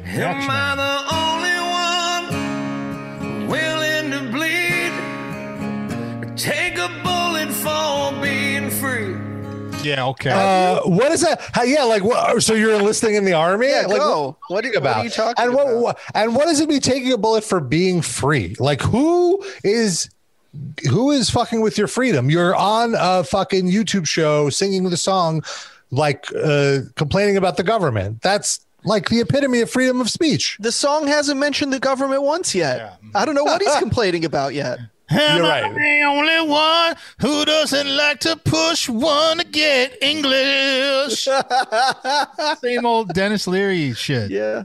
[0.05, 1.59] Am I the only
[3.37, 4.93] one willing to bleed?
[6.35, 7.02] Take a
[9.85, 10.31] Yeah, okay.
[10.31, 11.41] Uh, what is that?
[11.53, 12.41] How, yeah, like what?
[12.43, 13.69] So you're enlisting in the army?
[13.69, 14.37] Yeah, like, go.
[14.47, 15.03] What, What are are- you what are about?
[15.03, 15.81] you talking and what, about?
[15.81, 15.99] what?
[16.13, 18.55] And what does it mean taking a bullet for being free?
[18.59, 20.09] Like who is?
[20.91, 22.29] Who is fucking with your freedom?
[22.29, 25.41] You're on a fucking YouTube show singing the song,
[25.89, 28.21] like uh, complaining about the government.
[28.21, 30.57] That's like the epitome of freedom of speech.
[30.59, 32.99] The song hasn't mentioned the government once yet.
[33.15, 34.77] I don't know what he's complaining about yet.
[35.09, 35.73] Am You're I right.
[35.73, 41.27] the only one who doesn't like to push one to get English?
[42.61, 44.31] Same old Denis Leary shit.
[44.31, 44.63] Yeah.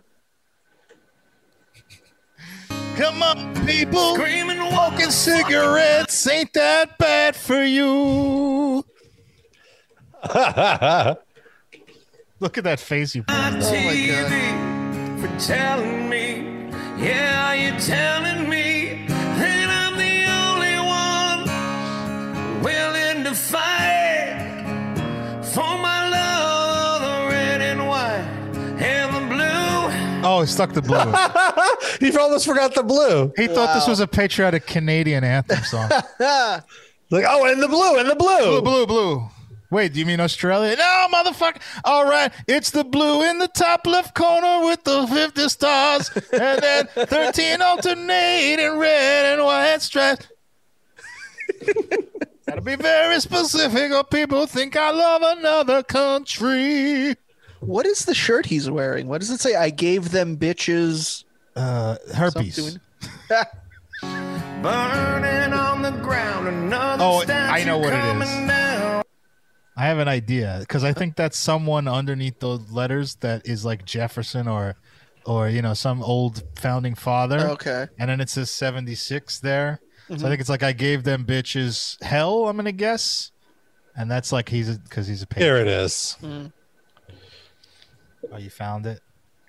[2.97, 4.14] Come on, people.
[4.14, 4.59] Screaming
[4.89, 7.84] Smoking cigarettes ain't that bad for you.
[12.41, 13.34] Look at that face you put.
[13.34, 18.67] on TV for telling me, yeah, you're telling me
[23.29, 24.95] to fight
[25.43, 28.24] for my love, the red and white
[28.81, 30.26] and the blue.
[30.26, 30.97] Oh, he stuck the blue.
[32.01, 33.31] he almost forgot the blue.
[33.37, 35.91] He thought this was a patriotic Canadian anthem song.
[37.11, 38.61] Like, oh, and the blue, and the blue, blue.
[38.61, 39.29] blue, blue.
[39.70, 40.76] Wait, do you mean Australia?
[40.76, 41.59] No, motherfucker.
[41.83, 46.61] All right, it's the blue in the top left corner with the 50 stars, and
[46.61, 50.29] then 13 alternating red and white stripes.
[52.49, 57.14] Gotta be very specific, or people think I love another country.
[57.61, 59.07] What is the shirt he's wearing?
[59.07, 59.55] What does it say?
[59.55, 61.24] I gave them bitches.
[61.55, 62.78] Uh, herpes.
[64.03, 68.28] Burning on the ground, another Oh, I know what it is.
[68.49, 69.03] down.
[69.76, 73.84] I have an idea because I think that's someone underneath those letters that is like
[73.84, 74.74] Jefferson or,
[75.24, 77.40] or you know, some old founding father.
[77.51, 77.86] Okay.
[77.99, 79.80] And then it says seventy six there.
[80.09, 80.24] So Mhm.
[80.24, 82.48] I think it's like I gave them bitches hell.
[82.48, 83.30] I'm gonna guess,
[83.96, 85.46] and that's like he's because he's a patriot.
[85.46, 86.16] Here it is.
[86.22, 86.52] Mm.
[88.32, 89.00] Oh, you found it.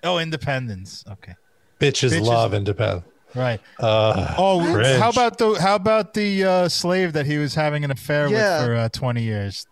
[0.02, 1.04] Oh, Independence.
[1.10, 1.34] Okay.
[1.78, 3.04] Bitches, Bitches- love independent.
[3.34, 3.60] Right.
[3.78, 4.98] Uh, Oh, cringe.
[4.98, 8.58] how about the how about the uh, slave that he was having an affair Yeah.
[8.58, 9.66] with for uh, twenty years?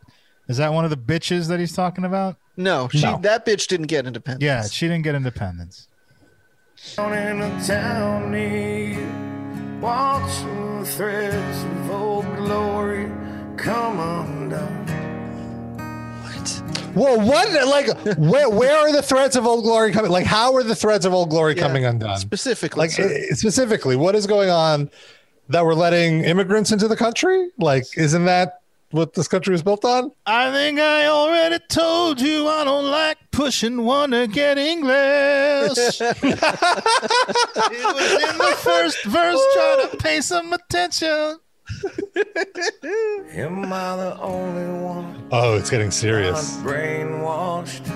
[0.48, 2.36] Is that one of the bitches that he's talking about?
[2.56, 3.18] No, she No.
[3.22, 4.42] that bitch didn't get independence.
[4.44, 5.86] Yeah, she didn't get independence.
[10.96, 13.04] Down in a town near watching the threads of old glory
[13.56, 14.86] come undone.
[16.94, 17.68] Whoa, what?
[17.68, 20.10] Like, where, where are the threads of old glory coming?
[20.10, 22.18] Like, how are the threads of old glory Yeah, coming undone?
[22.18, 23.04] Specifically, Like, sir.
[23.08, 24.90] eh, specifically, what is going on
[25.48, 27.50] that we're letting immigrants into the country?
[27.58, 28.57] Like, isn't that
[28.90, 30.10] what this country was built on?
[30.26, 34.92] I think I already told you I don't like pushing one to get English.
[36.00, 39.40] it was in the first verse.
[39.54, 41.38] Try to pay some attention.
[43.34, 46.56] Am I the only one Oh, it's getting not serious.
[46.58, 47.86] brainwashed?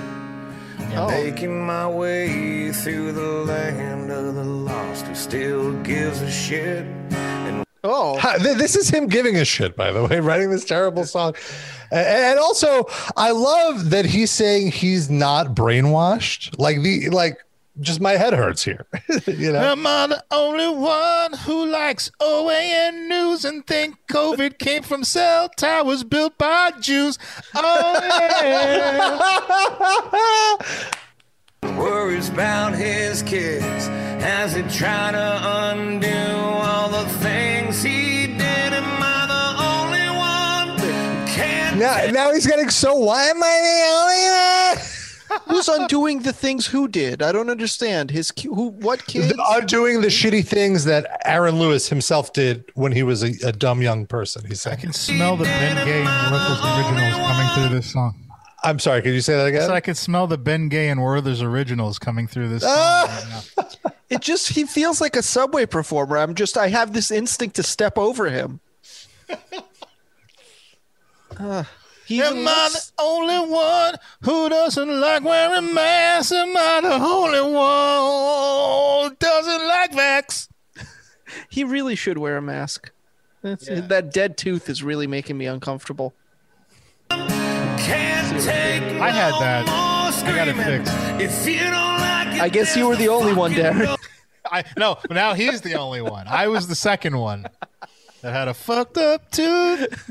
[0.94, 1.08] Oh.
[1.08, 6.84] Making my way through the land of the lost who still gives a shit.
[7.12, 11.34] And oh, This is him giving a shit, by the way, writing this terrible song.
[11.90, 16.58] And also, I love that he's saying he's not brainwashed.
[16.58, 17.38] Like the like,
[17.80, 18.86] just my head hurts here.
[19.26, 24.82] you know, Am I the only one who likes OAN news and think COVID came
[24.82, 27.18] from cell towers built by Jews?
[27.54, 28.00] Oh,
[28.42, 30.90] yeah.
[31.62, 33.88] Worries about his kids
[34.24, 35.40] as he try to
[35.72, 38.72] undo all the things he did.
[38.72, 42.94] Am I the only one who can't now, now he's getting so.
[42.94, 44.88] Why am I the only one?
[45.48, 47.22] who's undoing the things who did?
[47.22, 48.10] I don't understand.
[48.10, 48.68] His who?
[48.68, 49.32] What kids?
[49.50, 53.82] Undoing the shitty things that Aaron Lewis himself did when he was a, a dumb
[53.82, 54.44] young person.
[54.46, 58.21] He's I can smell the Ben Gay and Werther's originals coming through this song.
[58.64, 59.02] I'm sorry.
[59.02, 59.62] Could you say that again?
[59.62, 62.64] So I can smell the Ben Gay and Werther's originals coming through this.
[62.64, 63.44] Ah!
[63.56, 63.76] right.
[64.12, 66.18] It just he feels like a subway performer.
[66.18, 68.60] I'm just I have this instinct to step over him.
[71.38, 71.64] Uh,
[72.06, 76.30] he even Am I the only one who doesn't like wearing masks?
[76.30, 80.48] Am I the only one who doesn't like vax?
[81.48, 82.90] he really should wear a mask.
[83.40, 86.12] That's, That dead tooth is really making me uncomfortable.
[87.84, 89.68] Can't take I had that.
[89.68, 90.92] I got it fixed.
[91.20, 93.96] If you don't like it, I guess you were the only one, Darren.
[94.50, 96.26] I no, now he's the only one.
[96.28, 97.46] I was the second one
[98.22, 100.10] that had a fucked up tooth.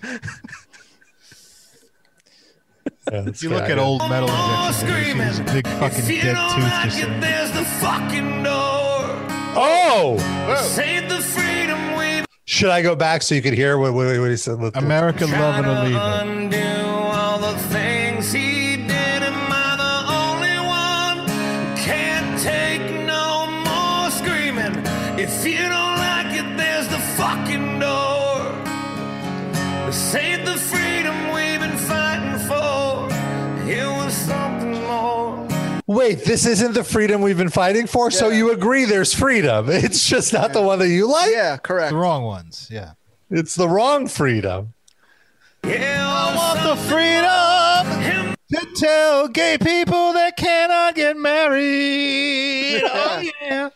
[3.11, 3.71] Yeah, If you look good.
[3.71, 5.17] at old metal more injection, videos, screaming.
[5.17, 7.65] there's a big fucking if you dead don't tooth like just it, sitting there's the
[7.65, 9.01] fucking door.
[9.53, 10.17] Oh,
[10.61, 14.29] Save the freedom we should I go back so you could hear what, what, what
[14.29, 14.59] he said?
[14.59, 16.57] Let- America and or
[36.01, 38.09] Wait, this isn't the freedom we've been fighting for.
[38.09, 39.69] So you agree there's freedom.
[39.69, 41.29] It's just not the one that you like.
[41.31, 41.91] Yeah, correct.
[41.91, 42.93] The wrong ones, yeah.
[43.29, 44.73] It's the wrong freedom.
[45.63, 52.81] Yeah, I want the freedom to tell gay people that cannot get married.
[52.93, 53.69] Oh yeah.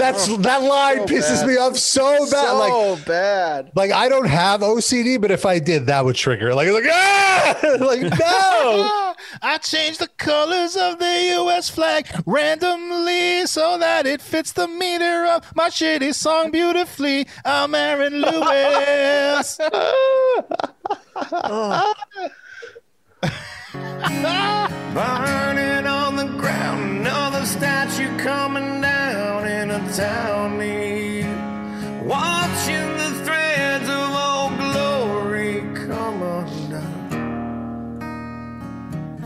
[0.00, 1.46] That's that line so pisses bad.
[1.48, 2.28] me off so bad.
[2.28, 3.72] so like, bad.
[3.74, 6.54] like I don't have OCD, but if I did, that would trigger.
[6.54, 9.14] Like, like ah, like no.
[9.42, 11.68] I changed the colors of the U.S.
[11.68, 17.26] flag randomly so that it fits the meter of my shitty song beautifully.
[17.44, 19.58] I'm Aaron Lewis.
[24.92, 31.24] Burning on the ground, another statue coming down in a town near.
[32.04, 38.02] Watching the threads of old glory come undone.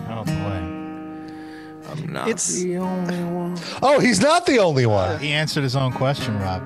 [0.08, 1.90] oh boy.
[1.90, 3.56] I'm not It's- the only one.
[3.82, 5.18] Oh, he's not the only one.
[5.18, 6.62] He answered his own question, Rob.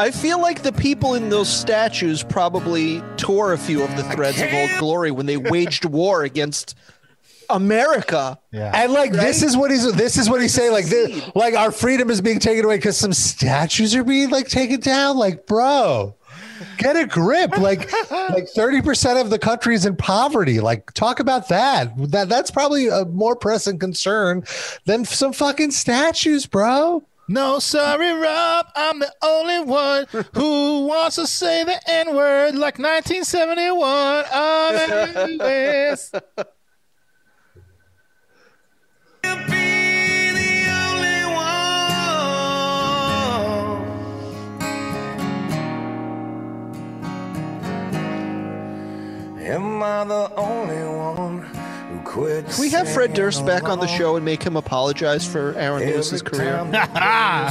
[0.00, 4.40] I feel like the people in those statues probably tore a few of the threads
[4.40, 6.74] of old glory when they waged war against
[7.50, 8.38] America.
[8.52, 8.72] Yeah.
[8.74, 10.72] And like this is what he's this is what he's saying.
[10.72, 14.48] Like this, like our freedom is being taken away because some statues are being like
[14.48, 15.16] taken down.
[15.16, 16.14] Like, bro,
[16.78, 17.56] get a grip.
[17.58, 20.60] Like, like thirty percent of the country is in poverty.
[20.60, 21.92] Like, talk about that.
[22.10, 24.44] That that's probably a more pressing concern
[24.84, 27.04] than some fucking statues, bro.
[27.30, 28.66] No, sorry, Rob.
[28.74, 34.24] I'm the only one who wants to say the N word like 1971.
[34.32, 34.74] I'm
[35.30, 36.48] in the
[50.00, 51.42] Am the only one
[51.90, 52.46] who quit?
[52.46, 55.86] Can we have Fred Durst back on the show and make him apologize for Aaron
[55.86, 56.54] Lewis's career?
[56.54, 56.88] time they play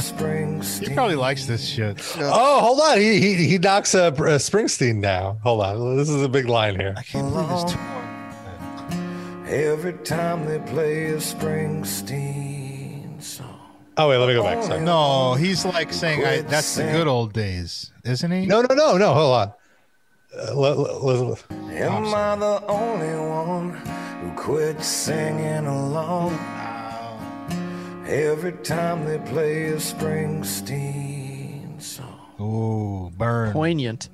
[0.00, 0.88] Springsteen.
[0.88, 2.00] He probably likes this shit.
[2.18, 2.98] Oh, hold on.
[2.98, 5.38] He he he knocks uh, a, a uh, Springsteen now.
[5.44, 5.96] Hold on.
[5.96, 6.92] This is a big line here.
[6.96, 8.02] I can't believe there's two more.
[9.46, 13.60] Every time they play a Springsteen song.
[13.96, 14.64] Oh wait, let me go back.
[14.64, 14.80] Sorry.
[14.80, 18.46] No, he's like saying I, that's the good old days, isn't he?
[18.46, 19.14] No, no, no, no.
[19.14, 19.52] Hold on.
[20.36, 23.70] Uh, let- let- let- Am I the only one
[24.22, 26.38] who quit singing along?
[28.06, 32.18] Every time they play a Springsteen song.
[32.40, 33.52] Ooh, burn.
[33.52, 34.08] Poignant.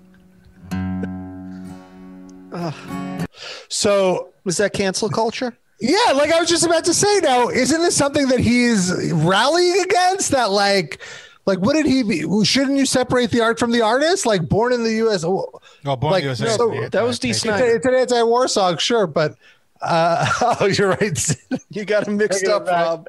[3.69, 5.57] so Was that cancel culture?
[5.81, 9.83] Yeah, like I was just about to say now, isn't this something that he's rallying
[9.83, 10.31] against?
[10.31, 11.01] That like
[11.47, 14.27] like what did he be shouldn't you separate the art from the artist?
[14.27, 15.51] Like born in the US oh,
[15.85, 16.57] Oh, Born Like, USA.
[16.57, 17.31] no, Yeah, that was D.
[17.31, 17.65] it's, Snyder.
[17.65, 19.37] it's an anti-war song, sure, but
[19.81, 20.27] uh
[20.61, 21.37] oh you're right.
[21.71, 22.87] You got him mixed up, back.
[22.87, 23.09] Rob.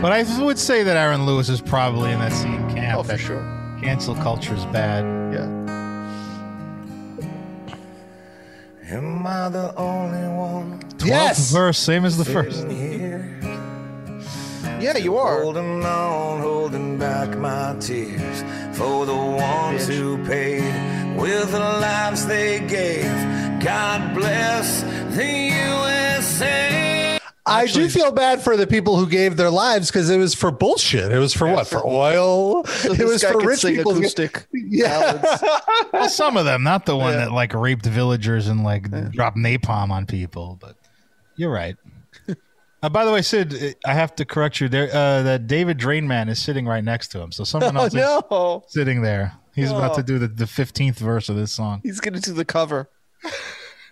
[0.00, 2.98] But I would say that Aaron Lewis is probably in that same camp.
[2.98, 3.40] Oh, for sure.
[3.80, 5.04] Cancel culture is bad.
[5.32, 5.62] Yeah.
[8.88, 11.52] Am I the only one yes.
[11.52, 12.66] Verse, same as the first.
[14.82, 15.02] Sitting here?
[15.02, 15.42] Yeah, you are.
[15.42, 18.42] Holding on, holding back my tears
[18.76, 23.10] for the ones who paid with the lives they gave.
[23.62, 24.82] God bless
[25.16, 27.18] the USA.
[27.44, 30.50] I do feel bad for the people who gave their lives because it was for
[30.52, 31.10] bullshit.
[31.12, 31.66] It was for what?
[31.66, 32.64] For oil.
[32.66, 33.92] So it was for rich sing people.
[33.96, 35.20] acoustic Yeah.
[35.92, 37.18] Well, some of them, not the one Yeah.
[37.26, 40.56] that like raped villagers and like dropped napalm on people.
[40.60, 40.76] But
[41.36, 41.76] you're right.
[42.82, 44.68] Uh, by the way, Sid, I have to correct you.
[44.68, 48.64] There, uh, that David Draiman is sitting right next to him, so someone Oh else
[48.66, 49.34] is sitting there.
[49.54, 49.96] He's about Oh.
[49.96, 51.80] to do the the fifteenth verse of this song.
[51.84, 52.88] he's gonna do the cover.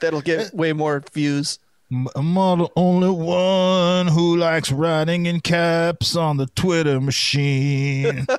[0.01, 1.59] That'll get way more views.
[1.93, 8.27] M- I'm the only one who likes writing in caps on the Twitter machine.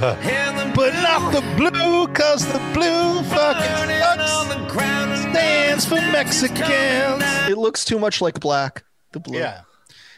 [0.00, 4.54] but not the blue, cause the blue fucking burning on sucks.
[4.54, 7.22] the ground Stands for Mexicans.
[7.48, 8.84] It looks too much like black.
[9.12, 9.38] The blue.
[9.38, 9.62] Yeah.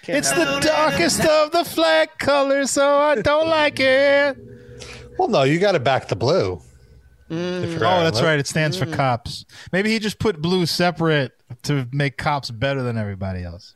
[0.03, 4.37] Can't It's the darkest of the flag colors, so I don't like it.
[5.19, 6.61] Well, no, you got to back the blue.
[7.31, 7.77] Mm.
[7.77, 8.39] Oh, that's right.
[8.39, 9.45] It stands for cops.
[9.73, 11.33] Maybe he just put blue separate
[11.65, 13.75] to make cops better than everybody else.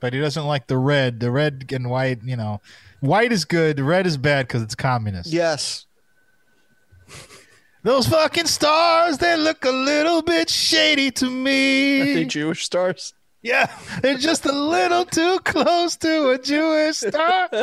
[0.00, 1.20] But he doesn't like the red.
[1.20, 2.60] The red and white, you know,
[3.02, 3.78] white is good.
[3.80, 5.30] Red is bad because it's communist.
[5.30, 5.86] Yes.
[7.84, 12.24] Those fucking stars, they look a little bit shady to Are they me.
[12.26, 13.12] Jewish stars?
[13.42, 13.66] Yeah,
[14.02, 17.48] they're just a little too close to a Jewish star.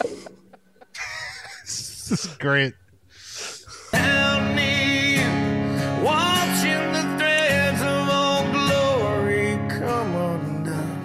[1.62, 2.74] this is great.
[3.92, 4.49] down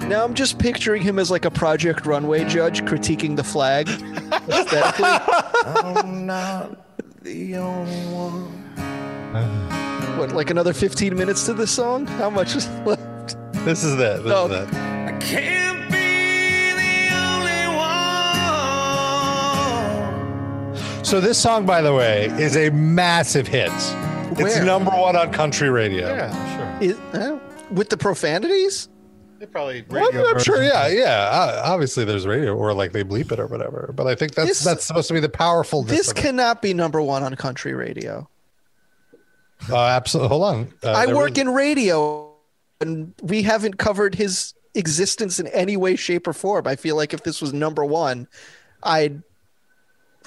[0.07, 3.89] Now I'm just picturing him as like a Project Runway judge critiquing the flag.
[3.89, 5.05] aesthetically.
[5.65, 6.77] I'm not
[7.23, 8.45] the only one.
[10.19, 12.05] what, like another 15 minutes to this song?
[12.05, 13.35] How much is left?
[13.65, 14.17] This is that.
[14.23, 14.45] This No.
[14.45, 14.73] is it.
[14.75, 15.97] I can't be
[16.75, 17.67] the only
[20.93, 21.03] one.
[21.03, 23.71] So this song, by the way, is a massive hit.
[24.37, 26.07] It's number one on country radio.
[26.09, 26.89] Yeah, sure.
[26.91, 27.39] Is, uh,
[27.71, 28.87] with the profanities?
[29.45, 30.63] They probably Well, radio I'm sure.
[30.63, 31.29] Yeah, yeah.
[31.31, 33.91] Uh, obviously, there's radio, or like they bleep it or whatever.
[33.95, 35.83] But I think that's This- that's supposed to be the powerful.
[35.83, 38.27] This cannot be number one on country radio.
[39.69, 40.29] Uh, absolutely.
[40.29, 40.73] Hold on.
[40.83, 42.33] Uh, I work was- in radio,
[42.81, 46.67] and we haven't covered his existence in any way, shape, or form.
[46.67, 48.27] I feel like if this was number one,
[48.83, 49.21] I'd.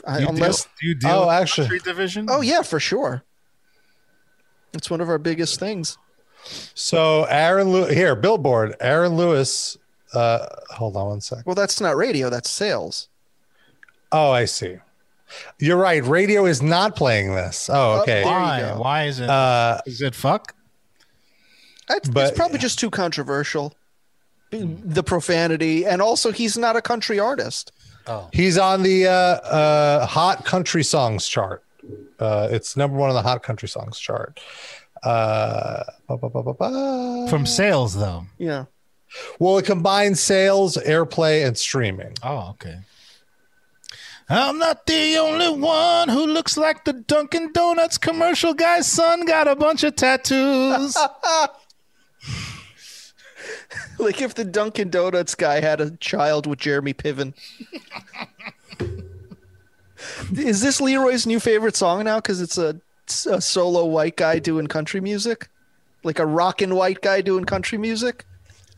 [0.07, 2.27] I, You unless, deal, do you deal Oh, with actually- country division?
[2.31, 3.25] oh yeah, for sure.
[4.73, 5.99] It's one of our biggest things.
[6.74, 8.74] So Aaron Lew- here, Billboard.
[8.80, 9.76] Aaron Lewis
[10.14, 11.45] Uh, hold on one sec.
[11.45, 12.30] Well, that's not radio.
[12.30, 13.09] That's sales.
[14.11, 14.78] Oh, I see.
[15.59, 16.03] You're right.
[16.03, 17.68] Radio is not playing this.
[17.70, 18.22] Oh, okay.
[18.22, 18.61] There you Why?
[18.61, 18.80] go.
[18.80, 19.28] Why is it?
[19.28, 20.55] Uh, is it fuck?
[21.91, 23.74] It's, But- it's probably just too controversial.
[24.51, 27.70] The profanity, and also he's not a country artist.
[28.32, 31.62] he's on the uh, uh, hot country songs chart.
[32.18, 34.41] Uh, it's number one on the hot country songs chart.
[35.03, 37.26] Uh, ba, ba, ba, ba, ba.
[37.30, 38.26] From sales, though.
[38.38, 38.64] Yeah.
[39.38, 42.14] well, it combines sales, airplay, and streaming.
[42.22, 42.78] Oh, okay.
[44.30, 49.49] I'm not the only one who looks like the Dunkin' Donuts commercial guy's son got
[49.49, 50.96] a bunch of tattoos.
[53.99, 57.34] Like if the Dunkin' Donuts guy had a child with Jeremy Piven.
[60.36, 62.16] Is this Leroy's new favorite song now?
[62.16, 62.80] Because it's a,
[63.27, 65.49] a solo white guy doing country music,
[66.05, 68.25] like a rockin' white guy doing country music.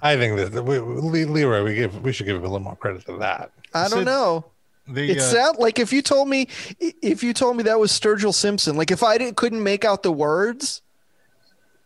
[0.02, 2.60] I think that that we, we- Leroy, we give we should give him a little
[2.60, 3.50] more credit than that.
[3.74, 4.44] I don't So know.
[4.88, 6.48] the, It uh, sound like if you told me
[6.80, 10.02] if you told me that was Sturgill Simpson, like if I didn't couldn't make out
[10.02, 10.80] the words,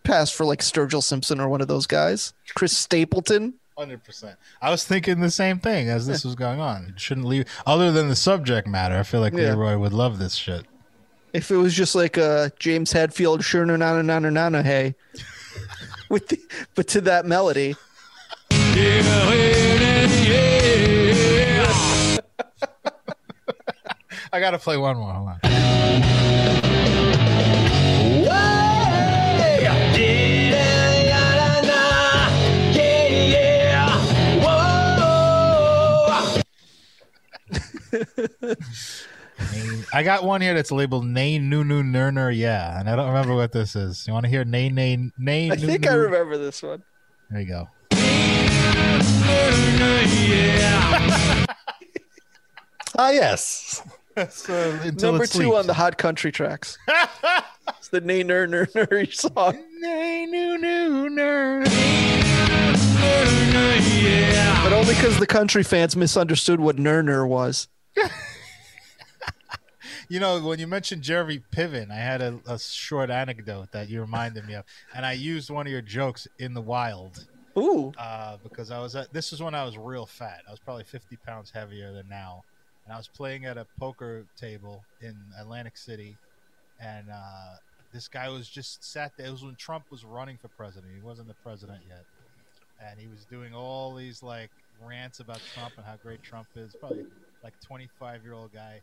[0.05, 3.55] pass for like Sturgill Simpson or one of those guys, Chris Stapleton.
[3.77, 4.37] Hundred percent.
[4.63, 6.93] I was thinking the same thing as this was going on.
[6.95, 7.47] It shouldn't leave.
[7.67, 9.55] Other than the subject matter, I feel like Yeah.
[9.55, 10.65] Leroy would love this shit.
[11.35, 14.63] If it was just like a James Hetfield, sure no na na na na na
[14.63, 14.95] hey,
[16.09, 16.41] with the,
[16.77, 17.75] but to that melody,
[24.33, 25.13] I gotta play one more.
[25.13, 25.41] Hold on.
[39.93, 43.09] I got one here that's labeled Nay Noo Noo Ner Ner Yeah, and I don't
[43.09, 44.07] remember what this is.
[44.07, 45.51] You want to hear Nay Nay Nay?
[45.51, 46.83] I think I remember this one.
[47.31, 47.69] There you go.
[52.97, 53.83] Ah, yes.
[54.15, 55.57] That's, uh, Number two sleeps.
[55.57, 56.79] on the hot country tracks.
[57.69, 59.59] it's the nay ner ner ner song.
[59.81, 61.65] Nay Noo Noo Ner.
[64.63, 67.67] But only because the country fans misunderstood what ner ner was.
[70.15, 74.01] You know, when you mentioned Jeremy Piven, I had a, a short anecdote that you
[74.01, 77.27] reminded me of, and I used one of your jokes in the wild
[77.59, 77.93] Ooh.
[77.99, 79.13] uh, because I was at.
[79.13, 80.43] This was when I was real fat.
[80.47, 82.45] I was probably fifty pounds heavier than now,
[82.85, 86.17] and I was playing at a poker table in Atlantic City,
[86.79, 87.57] and uh,
[87.93, 89.27] this guy was just sat there.
[89.27, 90.93] It was when Trump was running for president.
[90.95, 92.05] He wasn't the president yet,
[92.89, 94.51] and he was doing all these like
[94.81, 96.73] rants about Trump and how great Trump is.
[96.79, 97.05] Probably
[97.43, 98.81] like twenty five year old guy.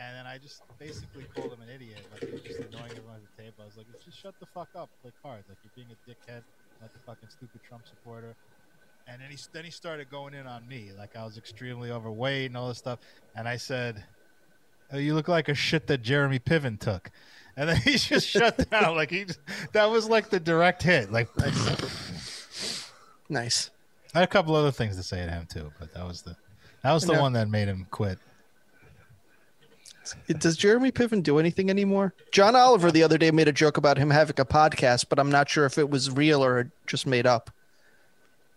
[0.00, 1.98] And then I just basically called him an idiot.
[2.12, 3.54] Like he was just annoying everyone at the table.
[3.62, 5.44] I was like, just shut the fuck up, play cards.
[5.48, 6.42] Like you're being a dickhead,
[6.80, 8.34] not a fucking stupid Trump supporter.
[9.08, 12.46] And then he then he started going in on me, like I was extremely overweight
[12.46, 13.00] and all this stuff.
[13.34, 14.04] And I said,
[14.92, 17.10] oh, "You look like a shit that Jeremy Piven took."
[17.56, 18.94] And then he just shut down.
[18.94, 19.40] Like he, just,
[19.72, 21.10] that was like the direct hit.
[21.10, 21.28] Like
[23.28, 23.70] Nice.
[24.14, 26.36] I had a couple other things to say to him too, but that was the
[26.82, 27.20] that was the Yeah.
[27.20, 28.18] one that made him quit.
[30.38, 32.14] Does Jeremy Piven do anything anymore?
[32.32, 35.30] John Oliver the other day made a joke about him having a podcast, but I'm
[35.30, 37.50] not sure if it was real or just made up.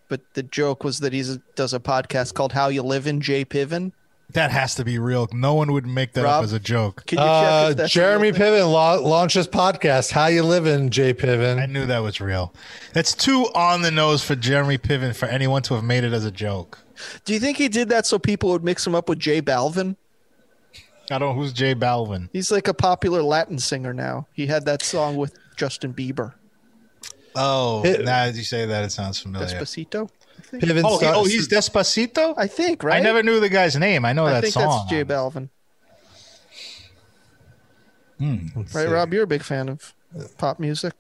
[0.10, 1.24] But the joke was that he
[1.56, 3.94] does a podcast called How You Live in Jay Piven.
[4.34, 5.28] That has to be real.
[5.34, 6.36] No one would make that Rob?
[6.40, 7.06] up as a joke.
[7.06, 8.54] Can you check Uh, if that's a Jeremy real thing?
[8.54, 10.12] Piven la- launches podcast.
[10.12, 11.60] How you living, Jay Piven.
[11.62, 12.54] I knew that was real.
[12.94, 16.24] That's too on the nose for Jeremy Piven for anyone to have made it as
[16.24, 16.80] a joke.
[17.26, 19.98] Do you think he did that so people would mix him up with Jay Balvin?
[21.12, 22.30] I don't know who's Jay Balvin.
[22.34, 24.28] He's like a popular Latin singer now.
[24.34, 26.34] He had that song with Justin Bieber,
[27.36, 29.48] Oh, It- now as you say that, it sounds familiar.
[29.48, 30.10] Despacito.
[30.38, 32.34] I think, Piven Oh, he- oh, he's Despacito.
[32.36, 32.98] I think right.
[32.98, 34.04] I never knew the guy's name.
[34.06, 34.64] I know I that think song.
[34.70, 35.50] that's Jay Balvin.
[38.20, 38.92] Let's Right, see.
[38.94, 39.14] Rob?
[39.14, 39.94] You're a big fan of
[40.38, 40.94] pop music.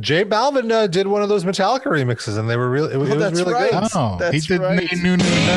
[0.00, 2.94] Jay Balvin uh, did one of those Metallica remixes, and they were really.
[2.94, 3.70] It, was- it was really right.
[3.72, 3.88] good.
[3.94, 4.60] Oh, he did.
[4.60, 4.76] right.
[4.76, 5.56] Nay, noo, noo, na,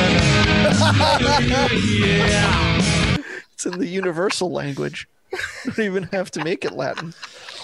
[2.27, 2.91] na.
[3.55, 5.07] It's in the universal language.
[5.31, 7.13] You don't even have to make it Latin.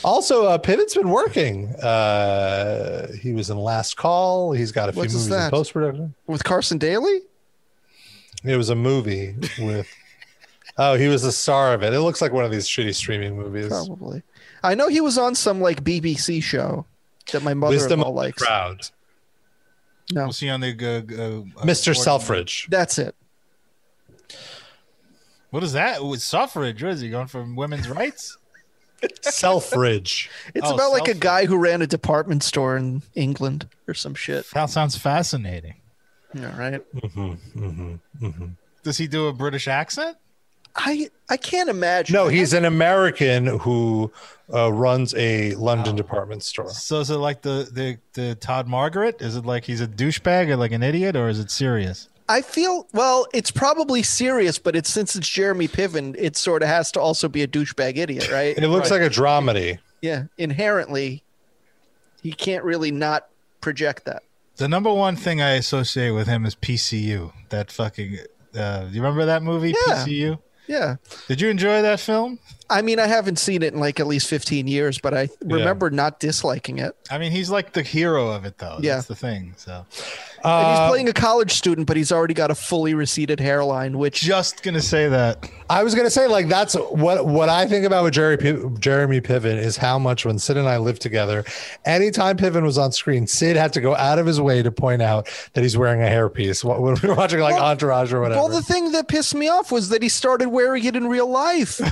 [0.04, 1.68] Also, uh, Piven's been working.
[1.76, 4.54] Uh, he was in Last Call.
[4.54, 6.14] He's got a few What's movies in post production.
[6.28, 7.22] With Carson Daly?
[8.44, 9.88] It was a movie with.
[10.78, 11.94] oh, he was the star of it.
[11.94, 13.68] It looks like one of these shitty streaming movies.
[13.68, 14.24] Probably.
[14.64, 16.86] I know he was on some like BBC show
[17.32, 18.42] that my Wisdom mother-in-law likes.
[18.44, 18.82] crowd.
[20.12, 21.96] No, Was he on the uh, uh, Mr.
[21.96, 22.68] Selfridge.
[22.70, 23.16] that's it.
[25.52, 26.04] What is that?
[26.04, 26.82] With suffrage?
[26.82, 28.38] What is he going from women's rights?
[29.22, 30.30] Selfridge.
[30.54, 34.14] It's Oh, about like a guy who ran a department store in England or some
[34.16, 34.46] shit.
[34.54, 35.76] That sounds fascinating.
[36.34, 36.82] Yeah, right.
[36.96, 37.32] Mm-hmm,
[37.66, 38.46] mm-hmm, mm-hmm.
[38.84, 40.18] Does he do a British accent?
[40.76, 42.14] I I can't imagine.
[42.14, 44.12] No, he's an American who
[44.54, 46.70] uh, runs a London department store.
[46.70, 49.22] So is it like the, the the Todd Margaret?
[49.22, 52.08] Is it like he's a douchebag or like an idiot, or is it serious?
[52.32, 53.28] I feel well.
[53.34, 57.28] It's probably serious, but it's since it's Jeremy Piven, it sort of has to also
[57.28, 58.58] be a douchebag idiot, right?
[58.58, 59.80] It looks like a dramedy.
[60.02, 60.24] yeah.
[60.38, 61.24] Inherently,
[62.24, 63.28] he can't really not
[63.60, 64.24] project that.
[64.58, 67.32] The number one thing I associate with him is PCU.
[67.50, 68.20] That fucking.
[68.56, 69.94] Uh, you remember that movie Yeah.
[70.06, 70.40] PCU?
[70.68, 70.96] Yeah.
[71.28, 72.40] Did you enjoy that film?
[72.72, 75.90] I mean, I haven't seen it in like at least 15 years, but I remember
[75.90, 76.96] not disliking it.
[77.10, 78.78] I mean, he's like the hero of it, though.
[78.82, 78.96] Yeah.
[78.96, 79.54] That's the thing.
[79.58, 79.86] So
[80.44, 83.98] and he's Uh, playing a college student, but he's already got a fully receded hairline,
[83.98, 85.48] which just gonna say that.
[85.70, 89.22] I was gonna say like that's what what I think about with Jerry P- Jeremy
[89.22, 91.44] Piven is how much when Sid and I lived together,
[91.86, 95.02] anytime Piven was on screen, Sid had to go out of his way to point
[95.02, 98.40] out that he's wearing a hairpiece when we were watching like Entourage or whatever.
[98.42, 101.28] Well, the thing that pissed me off was that he started wearing it in real
[101.28, 101.80] life.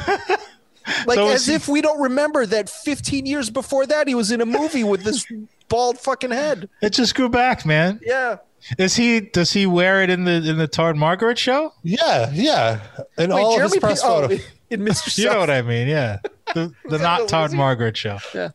[1.07, 4.31] like So as he- if we don't remember that 15 years before that he was
[4.31, 5.25] in a movie with this
[5.67, 6.69] bald fucking head.
[6.81, 7.99] It just grew back, man.
[8.03, 8.37] Yeah.
[8.77, 9.21] Is he?
[9.21, 11.71] Does he wear it in the in the Todd Margaret show?
[11.81, 12.81] yeah, yeah,
[13.17, 15.25] In Wait, all of his press P- oh, photo You in Mr.
[15.31, 15.87] know what I mean?
[15.87, 16.19] Yeah.
[16.55, 18.17] The, the not Todd Margaret show.
[18.33, 18.49] Yeah.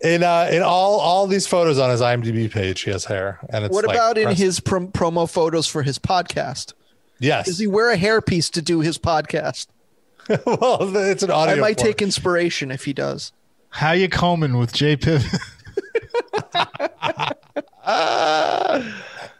[0.00, 3.64] In uh, in all all these photos on his IMDb page, he has hair, and
[3.64, 6.72] it's What like about in his prom- promo photos for his podcast?
[7.18, 7.46] yes?
[7.46, 9.66] Does he wear a hairpiece to do his podcast?
[10.46, 11.54] well, it's an audio.
[11.56, 11.86] I might form.
[11.88, 13.32] take inspiration if he does.
[13.70, 15.38] How you combing with Jay Piven?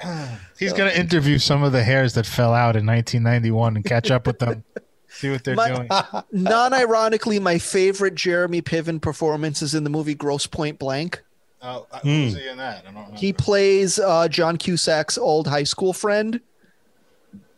[0.59, 4.27] He's gonna interview some of the hairs that fell out in 1991 and catch up
[4.27, 4.65] with them.
[5.09, 5.89] See what they're My- doing.
[6.33, 11.23] Non-ironically, my favorite Jeremy Piven performance is in the movie Grosse Pointe Blank.
[11.61, 12.85] Oh, uh, who's he in that?
[12.89, 13.17] I don't know.
[13.17, 16.41] He plays uh, John Cusack's old high school friend.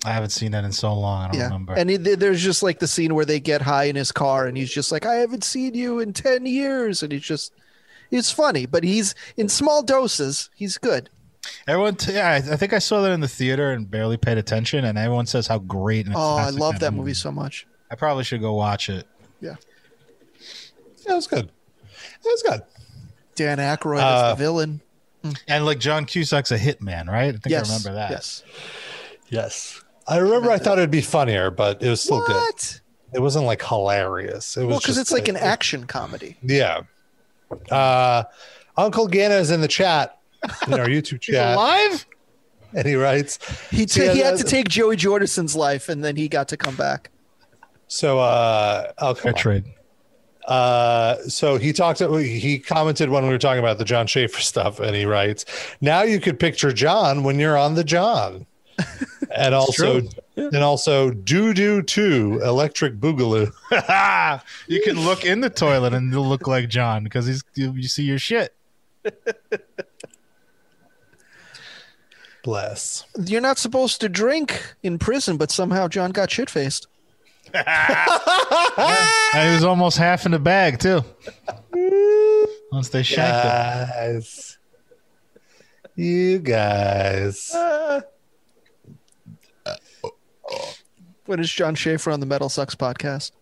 [0.05, 1.25] I haven't seen that in so long.
[1.25, 1.73] I don't Yeah, remember.
[1.75, 4.57] and he, there's just like the scene where they get high in his car, and
[4.57, 7.53] he's just like, "I haven't seen you in ten years," and he's just,
[8.11, 10.51] it's funny, but he's in small doses.
[10.55, 11.09] He's good.
[11.67, 14.39] Everyone, t- yeah, I, I think I saw that in the theater and barely paid
[14.39, 14.85] attention.
[14.87, 16.07] And everyone says how great.
[16.07, 17.67] And Oh, I love that movie so much.
[17.91, 19.07] I probably should go watch it.
[19.41, 19.57] Yeah,
[21.07, 21.51] Yeah, it was good.
[21.93, 22.63] It was good.
[23.35, 24.81] Dan Aykroyd Uh, is the villain.
[25.49, 27.29] And like John Cusack's a hitman, right?
[27.29, 28.11] I think Yes, I remember that.
[28.11, 28.43] Yes.
[29.29, 30.51] Yes, I remember.
[30.51, 32.55] I thought it'd be funnier, but it was still good.
[33.15, 34.57] It wasn't like hilarious.
[34.57, 36.37] It was Well, because just it's like an action comedy.
[36.43, 36.83] Yeah.
[37.71, 38.25] Uh,
[38.77, 40.19] Uncle Gana is in the chat
[40.67, 42.07] in our YouTube He's chat, alive?
[42.75, 43.39] and he writes.
[43.71, 46.57] He See, ta- he had to take Joey Jordison's life, and then he got to
[46.57, 47.11] come back.
[47.87, 49.65] So, uh, oh, come Fair trade.
[50.47, 52.01] Uh, so he talked.
[52.01, 55.45] He commented when we were talking about the Jon Schaffer stuff, and he writes,
[55.81, 58.47] "Now you could picture John when you're on the John."
[59.31, 60.03] And also,
[60.37, 63.53] and also, doo doo two electric boogaloo.
[64.69, 67.89] you can look in the toilet and you'll look like John because he's you, you
[67.89, 68.55] see your shit.
[72.43, 73.05] Bless.
[73.19, 76.89] You're not supposed to drink in prison, but somehow John got shit faced.
[77.55, 77.65] And
[79.49, 81.03] he was almost half in the bag too.
[82.73, 83.89] Once they shanked him.
[83.89, 84.59] Guys,
[85.95, 87.51] you guys.
[87.55, 88.03] Ah.
[91.27, 93.33] When is Jon Schaffer on the MetalSucks podcast?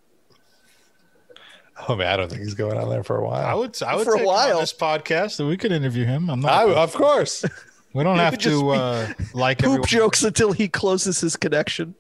[1.89, 3.45] Oh man, I don't think he's going on there for a while.
[3.45, 4.61] I would I would For a take him on while.
[4.61, 6.31] this podcast and we could interview him.
[6.31, 6.77] I'm not, I, not.
[6.77, 7.45] of course.
[7.95, 9.89] we don't have to uh, like Poop everyone.
[9.89, 11.95] jokes until he closes his connection.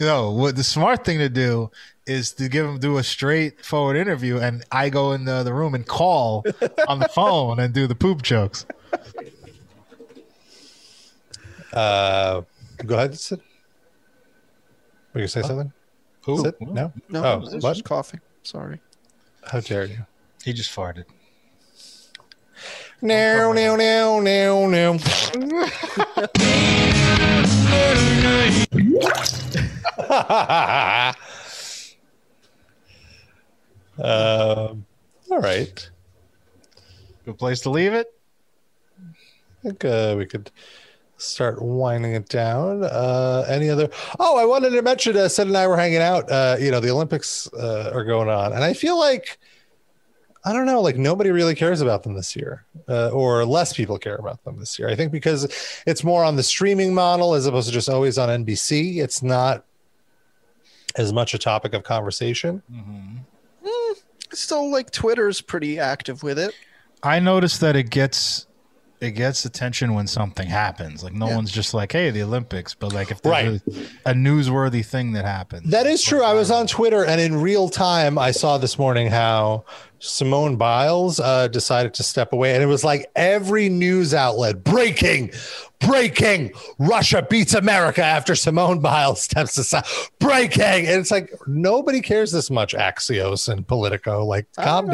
[0.00, 1.70] No, what the smart thing to do
[2.06, 5.74] is to give him do a straightforward interview, and I go in the, the room
[5.74, 6.44] and call
[6.88, 8.66] on the phone and do the poop jokes.
[11.72, 12.42] Uh,
[12.84, 13.40] go ahead, Sid.
[15.12, 15.72] Were you gonna say something?
[16.24, 16.42] Who?
[16.42, 16.54] Sid?
[16.60, 16.92] No.
[17.08, 17.72] No, Oh, it's what?
[17.74, 18.20] just coughing.
[18.42, 18.78] Sorry.
[19.44, 20.06] How dare you?
[20.44, 21.04] He just farted.
[23.02, 24.98] No, no, no, no, no.
[33.98, 34.84] um,
[35.30, 35.90] all right.
[37.24, 38.06] Good place to leave it.
[39.00, 40.50] I think uh, we could
[41.20, 42.84] start winding it down.
[42.84, 43.88] Uh, any other?
[44.18, 45.16] Oh, I wanted to mention.
[45.16, 46.30] Uh, Sid and I were hanging out.
[46.30, 49.38] Uh, you know, the Olympics uh, are going on, and I feel like
[50.44, 53.98] I don't know, like nobody really cares about them this year, uh, or less people
[53.98, 54.88] care about them this year.
[54.88, 58.44] I think because it's more on the streaming model as opposed to just always on
[58.44, 58.96] NBC.
[59.02, 59.64] It's not
[60.96, 62.62] as much a topic of conversation.
[62.72, 63.18] mm-hmm
[64.32, 66.54] Still, like Twitter's pretty active with it.
[67.02, 68.46] I noticed that it gets
[69.00, 71.02] it gets attention when something happens.
[71.02, 73.86] Like no one's just like, "Hey, the Olympics," but like if there's Right.
[74.04, 75.70] a, a newsworthy thing that happens.
[75.70, 76.22] That is true.
[76.22, 79.64] I was on Twitter and in real time, I saw this morning how
[80.00, 82.54] Simone Biles uh, decided to step away.
[82.54, 85.30] And it was like every news outlet breaking,
[85.78, 86.52] breaking.
[86.78, 89.84] Russia beats America after Simone Biles steps aside.
[90.18, 90.86] Breaking.
[90.86, 94.24] And it's like nobody cares this much, Axios and Politico.
[94.24, 94.92] Like, calm know.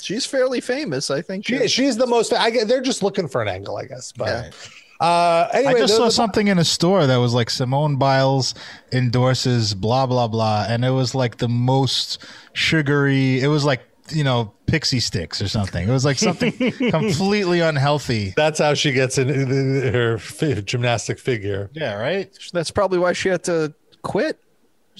[0.00, 0.04] Down.
[0.06, 1.46] She's fairly famous, I think.
[1.46, 4.12] She, she's the most, I get, they're just looking for an angle, I guess.
[4.12, 4.54] But
[5.00, 8.54] uh, anyway, I just saw the- something in a store that was like Simone Biles
[8.92, 12.18] endorses blah blah blah, and it was like the most
[12.52, 13.40] sugary.
[13.40, 13.82] It was like
[14.12, 15.88] you know Pixy Stix or something.
[15.88, 16.52] It was like something
[16.90, 18.34] completely unhealthy.
[18.36, 21.70] That's how she gets in her fi- gymnastic figure.
[21.72, 22.30] Yeah, right.
[22.52, 23.72] That's probably why she had to
[24.02, 24.38] quit.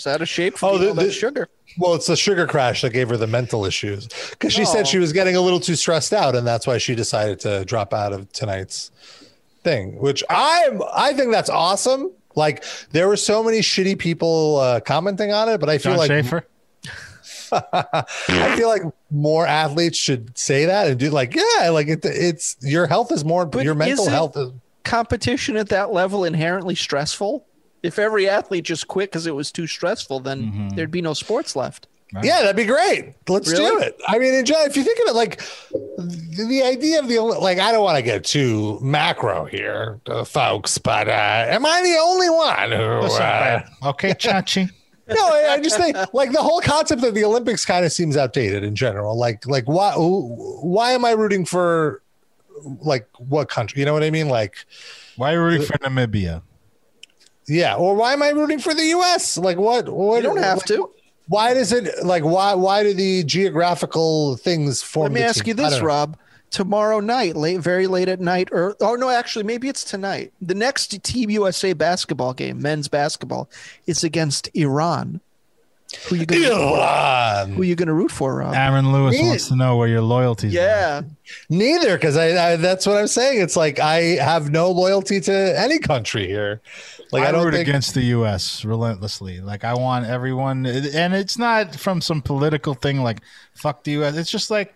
[0.00, 1.48] Is out of shape for Oh, the- all that the- sugar.
[1.78, 4.64] Well, it's the sugar crash that gave her the mental issues because she Oh.
[4.64, 7.64] said she was getting a little too stressed out, and that's why she decided to
[7.64, 8.90] drop out of tonight's
[9.62, 9.96] thing.
[9.98, 12.10] Which I'm, I think that's awesome.
[12.34, 15.98] Like there were so many shitty people uh, commenting on it, but I feel Jon
[15.98, 16.46] like Schaffer.
[17.52, 22.56] I feel like more athletes should say that and do like, yeah, like it, it's
[22.62, 24.50] your health is more your mental health is.
[24.84, 27.44] Competition at that level inherently stressful.
[27.82, 30.68] If every athlete just quit because it was too stressful, then Mm-hmm.
[30.70, 31.86] there'd be no sports left.
[32.24, 33.14] Yeah, that'd be great.
[33.28, 33.96] Let's do it.
[34.08, 35.38] I mean, in general, if you think of it, like
[35.70, 40.00] the, the idea of the Oli- like, I don't want to get too macro here,
[40.08, 41.12] uh, folks, but uh,
[41.48, 43.00] am I the only one who?
[43.06, 44.68] Listen, Uh, okay, Chachi.
[45.08, 48.16] no, I, I just think like the whole concept of the Olympics kind of seems
[48.16, 49.16] outdated in general.
[49.16, 49.92] Like, like why?
[49.96, 52.02] Why am I rooting for?
[52.82, 53.78] Like what country?
[53.78, 54.28] You know what I mean?
[54.28, 54.56] Like,
[55.16, 56.42] Why are you rooting for Namibia?
[57.50, 59.36] Yeah, or why am I rooting for the U.S.?
[59.36, 59.88] Like, what?
[59.88, 60.16] What?
[60.16, 60.90] You don't have like, to.
[61.28, 62.22] Why does it like?
[62.22, 62.54] Why?
[62.54, 65.12] Why do the geographical things form?
[65.12, 65.64] Let me ask you team?
[65.64, 65.80] I this.
[65.80, 66.16] Rob.
[66.50, 70.32] Tomorrow night, late, very late at night, or oh no, actually, maybe it's tonight.
[70.42, 73.48] The next Team USA basketball game, men's basketball,
[73.86, 75.20] is against Iran.
[76.08, 77.52] Who you gonna Iran.
[77.52, 78.54] who you gonna root for, Rob?
[78.54, 79.28] Aaron Lewis Me?
[79.28, 80.52] wants to know where your loyalties.
[80.54, 80.56] are.
[80.56, 81.02] Yeah,
[81.48, 83.40] Neither, because I, I that's what I'm saying.
[83.40, 86.60] It's like I have no loyalty to any country here.
[87.12, 88.64] Like I, I, don't root think against the U.S.
[88.64, 89.40] relentlessly.
[89.40, 93.20] Like I want everyone, and it's not from some political thing like
[93.52, 94.74] "fuck the U.S." It's just like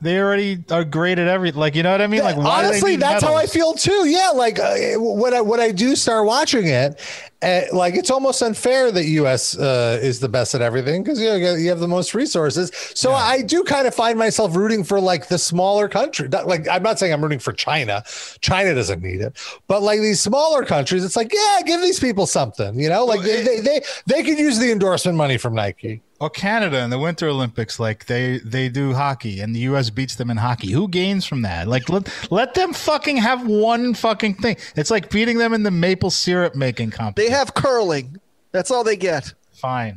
[0.00, 1.60] they already are great at everything.
[1.60, 2.22] Like you know what I mean?
[2.22, 4.06] Like why honestly, need that's how I feel too.
[4.08, 6.98] Yeah, like uh, when I when I do start watching it,
[7.42, 9.58] uh, like it's almost unfair that U.S.
[9.58, 12.70] Uh, is the best at everything because you know, you have the most resources.
[12.94, 16.28] So I do kind of find myself rooting for like the smaller country.
[16.28, 18.02] Not- Like I'm not saying I'm rooting for China.
[18.40, 19.36] China doesn't need it,
[19.68, 22.78] but like these smaller countries, it's like yeah, give these people something.
[22.78, 26.00] You know, like they they they, they could use the endorsement money from Nike.
[26.20, 29.88] Or Canada in the Winter Olympics, like they they do hockey, and the U.S.
[29.88, 30.70] beats them in hockey.
[30.70, 31.66] Who gains from that?
[31.66, 34.56] Like let let them fucking have one fucking thing.
[34.76, 37.32] It's like beating them in the maple syrup making competition.
[37.32, 38.18] they have curling.
[38.52, 39.32] That's all they get.
[39.54, 39.96] Fine.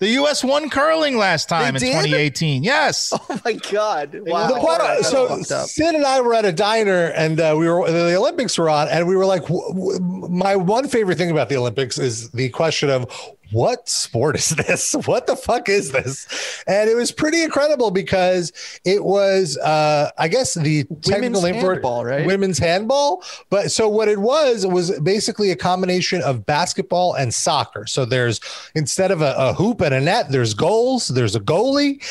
[0.00, 0.42] The U.S.
[0.44, 1.92] won curling last time in did?
[1.92, 2.62] 2018.
[2.64, 3.12] Yes.
[3.28, 4.16] Oh my god!
[4.26, 4.48] Wow.
[4.48, 5.66] The point- That's so fucked up.
[5.68, 8.88] Sid and I were at a diner, and uh, we were the Olympics were on,
[8.88, 12.48] and we were like, w- w- my one favorite thing about the Olympics is the
[12.50, 13.06] question of
[13.52, 14.92] what sport is this?
[15.06, 16.62] What the fuck is this?
[16.66, 18.52] And it was pretty incredible because
[18.84, 22.26] it was, uh, I guess, the technical name for it, handball, right?
[22.26, 23.22] women's handball.
[23.50, 27.86] But so what it was was basically a combination of basketball and soccer.
[27.86, 28.40] So there's
[28.74, 32.02] instead of a, a hoop and a net, there's goals, there's a goalie,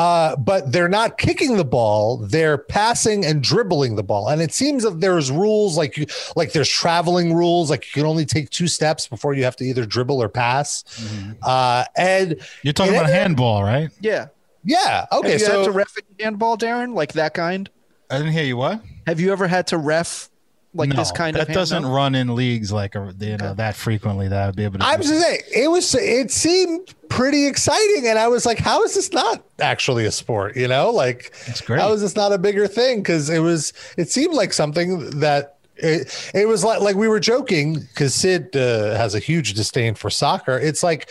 [0.00, 4.28] uh, but they're not kicking the ball; they're passing and dribbling the ball.
[4.28, 6.06] And it seems that there's rules like you,
[6.36, 9.64] like there's traveling rules, like you can only take two steps before you have to
[9.64, 10.84] either dribble or pass.
[11.42, 13.90] Uh, and You're talking it about ended- handball, right?
[14.00, 14.28] yeah.
[14.64, 16.94] yeah, okay, Have you so had to ref handball, Darren?
[16.94, 17.68] Like that kind?
[18.10, 18.56] I didn't hear you.
[18.56, 18.80] What?
[19.06, 20.29] Have you ever had to ref
[20.74, 21.48] like no, this kind that of?
[21.48, 21.92] that doesn't no?
[21.92, 24.84] run in leagues like uh, you know that frequently that I'd be able to.
[24.84, 28.82] I was just saying it was it seemed pretty exciting, and I was like, how
[28.84, 30.56] is this not actually a sport?
[30.56, 31.80] You know, like It's great.
[31.80, 33.00] how is this not a bigger thing?
[33.00, 35.56] Because it was it seemed like something that.
[35.82, 39.94] It, it was like like we were joking because Sid uh, has a huge disdain
[39.94, 40.58] for soccer.
[40.58, 41.08] It's like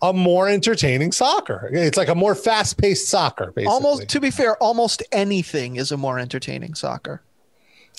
[0.00, 1.68] a more entertaining soccer.
[1.72, 3.46] It's like a more fast paced soccer.
[3.46, 4.08] Basically, Almost.
[4.08, 7.20] To be fair, almost anything is a more entertaining soccer.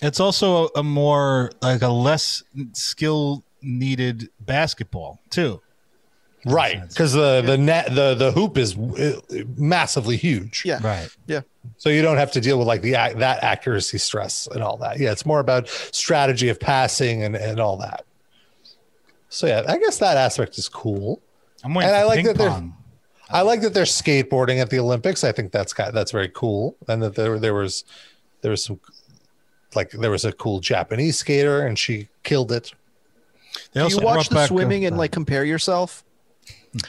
[0.04, 2.44] It's also a, a more like a less
[2.74, 5.62] skill needed basketball too.
[6.46, 9.20] right because the the net the the hoop is uh,
[9.58, 10.64] massively huge.
[10.66, 10.80] Yeah.
[10.86, 11.10] Right.
[11.28, 11.42] Yeah.
[11.78, 15.00] So you don't have to deal with like the that accuracy stress and all that.
[15.00, 18.04] Yeah, it's more about strategy of passing and and all that.
[19.30, 21.22] So yeah, I guess that aspect is cool.
[21.64, 22.76] I'm waiting And I like ping that they're- pong.
[23.30, 25.24] I like that they're skateboarding at the Olympics.
[25.24, 27.84] I think that's kind that's very cool, and that there there was
[28.42, 28.80] there was some
[29.76, 32.74] like there was a cool Japanese skater and she killed it.
[33.74, 36.04] They Do also you watch the back, uh, swimming and like compare yourself?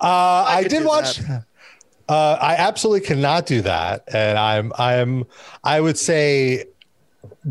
[0.00, 1.20] Uh, I, could did watch.
[2.08, 5.26] Uh, I absolutely cannot do that, and I'm I'm
[5.62, 6.64] I would say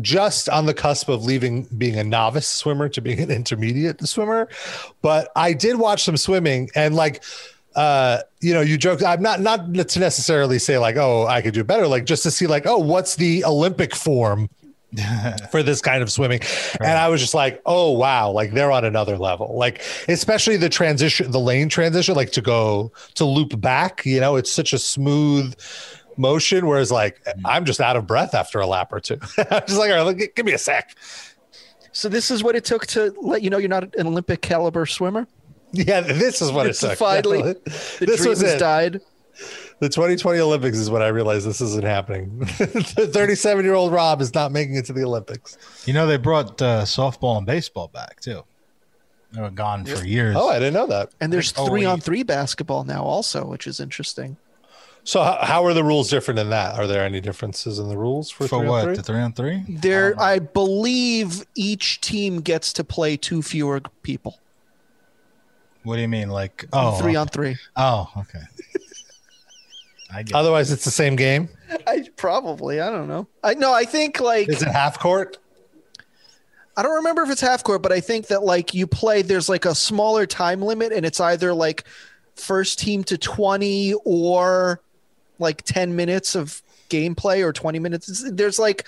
[0.00, 4.48] just on the cusp of leaving being a novice swimmer to being an intermediate swimmer.
[5.00, 7.22] But I did watch some swimming, and like
[7.76, 11.52] uh you know you joke i'm not not to necessarily say like oh i could
[11.52, 14.48] do better like just to see like oh what's the olympic form
[15.50, 16.40] for this kind of swimming.
[16.80, 18.30] And i was just like oh wow.
[18.30, 19.56] Like they're on another level.
[19.56, 24.36] Like especially the transition the lane transition like to go to loop back you know
[24.36, 25.54] it's such a smooth
[26.16, 26.66] motion.
[26.66, 27.40] Whereas like mm.
[27.44, 29.18] i'm just out of breath after a lap or two.
[29.50, 30.96] I'm just like all right gi- give me a sec.
[31.92, 34.86] So this is what it took to let you know you're not an Olympic caliber
[34.86, 35.26] swimmer.
[35.72, 36.96] yeah this is what it It's took.
[36.96, 37.60] finally the
[38.00, 38.58] this dream was has it.
[38.58, 39.00] died.
[39.80, 42.38] The 2020 Olympics is when I realized this isn't happening.
[42.38, 45.56] the 37 year old Rob is not making it to the Olympics.
[45.86, 48.42] You know, they brought uh, softball and baseball back too.
[49.32, 50.36] They were gone for years.
[50.38, 51.10] Oh, I didn't know that.
[51.20, 52.02] And there's Oh, three on wait.
[52.02, 54.36] three basketball now also, which is interesting.
[55.04, 56.78] So, how, how are the rules different in that?
[56.78, 58.84] Are there any differences in the rules for, for three on what?
[58.84, 58.96] three?
[58.96, 59.64] The three on three?
[59.68, 64.38] There, I believe each team gets to play two fewer people.
[65.84, 66.28] What do you mean?
[66.30, 67.56] Like oh, three on three.
[67.76, 68.42] Oh, okay.
[70.12, 70.34] I get.
[70.34, 71.48] Otherwise, it's the same game.
[71.86, 72.80] I probably.
[72.80, 73.26] I don't know.
[73.42, 73.72] I no.
[73.72, 75.38] I think like Is it half court?
[76.76, 79.48] I don't remember if it's half court, but I think that like you play, there's
[79.48, 81.84] like a smaller time limit, and it's either like
[82.36, 84.80] first team to 20 or
[85.40, 88.08] like 10 minutes of gameplay or 20 minutes.
[88.08, 88.86] It's- There's like,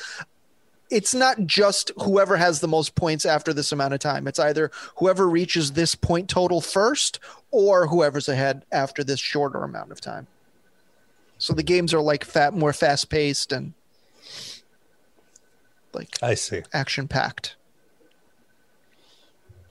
[0.88, 4.28] it's not just whoever has the most points after this amount of time.
[4.28, 7.18] It's either whoever reaches this point total first
[7.50, 10.28] or whoever's ahead after this shorter amount of time.
[11.40, 13.72] So the games are like fat, more fast paced and
[15.92, 16.62] like I see.
[16.72, 17.56] action packed.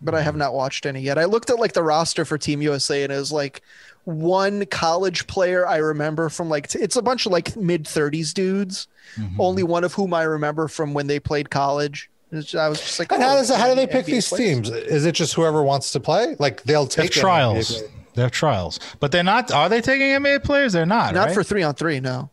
[0.02, 1.18] But I have not watched any yet.
[1.18, 3.62] I looked at like the roster for Team USA and it was like
[4.06, 8.34] one college player I remember from like t- it's a bunch of like mid 30s
[8.34, 8.88] dudes,
[9.18, 9.41] Mm-hmm.
[9.41, 12.10] only one of whom I remember from when they played college.
[12.32, 14.30] It's- I was just like, And how oh, does how do they pick NBA these
[14.30, 14.70] players.
[14.70, 14.70] teams?
[14.70, 16.36] Is it just whoever wants to play?
[16.40, 17.82] Like they'll take trials.
[18.20, 19.50] They have trials, but they're not.
[19.50, 20.74] Are they taking NBA players?
[20.74, 21.14] They're not.
[21.14, 21.34] Not right?
[21.34, 22.30] for three on three, no.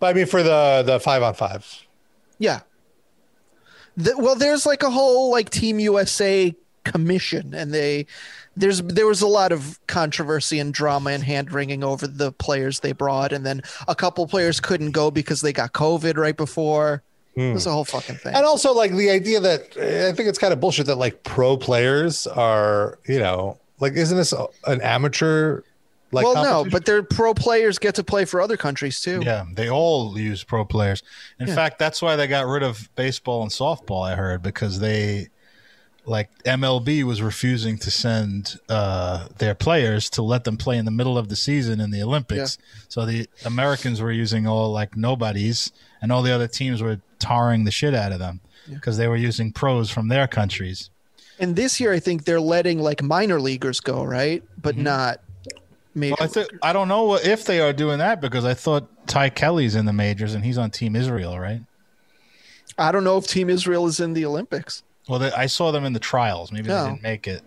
[0.00, 1.86] But I mean, for the the five on five.
[2.40, 2.62] Yeah.
[3.96, 8.06] The, well, there's like a whole like Team USA commission, and they
[8.56, 12.80] there's there was a lot of controversy and drama and hand wringing over the players
[12.80, 17.04] they brought, and then a couple players couldn't go because they got COVID right before.
[17.36, 17.40] Hmm.
[17.42, 18.34] It was a whole fucking thing.
[18.34, 21.56] And also, like the idea that I think it's kind of bullshit that like pro
[21.56, 24.32] players are, you know, like isn't this
[24.66, 25.62] an amateur?
[26.12, 29.22] Like well, no, but their pro players get to play for other countries too.
[29.24, 31.02] Yeah, they all use pro players.
[31.40, 31.54] In Yeah.
[31.54, 34.06] fact, that's why they got rid of baseball and softball.
[34.06, 35.28] I heard because they,
[36.04, 40.90] like MLB, was refusing to send uh, their players to let them play in the
[40.90, 42.58] middle of the season in the Olympics.
[42.88, 45.72] So the Americans were using all like nobodies,
[46.02, 49.16] and all the other teams were tarring the shit out of them because they were
[49.16, 50.90] using pros from their countries.
[51.42, 54.44] And this year, I think they're letting like minor leaguers go, right?
[54.56, 54.84] But mm-hmm.
[54.84, 55.20] not
[55.92, 56.14] major.
[56.18, 58.88] Well, I, th- I don't know what- if they are doing that because I thought
[59.08, 61.60] Ty Kelly's in the majors and he's on Team Israel, right?
[62.78, 64.84] I don't know if Team Israel is in the Olympics.
[65.08, 66.52] Well, they, I saw them in the trials.
[66.52, 66.84] Maybe No.
[66.84, 67.42] they didn't make it.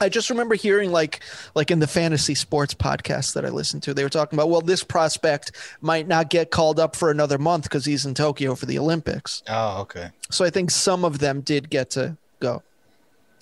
[0.00, 1.20] I just remember hearing like
[1.54, 4.60] like in the fantasy sports podcast that I listened to, they were talking about well,
[4.60, 8.66] this prospect might not get called up for another month because he's in Tokyo for
[8.66, 9.42] the Olympics.
[9.48, 10.10] Oh, okay.
[10.30, 12.62] So I think some of them did get to go.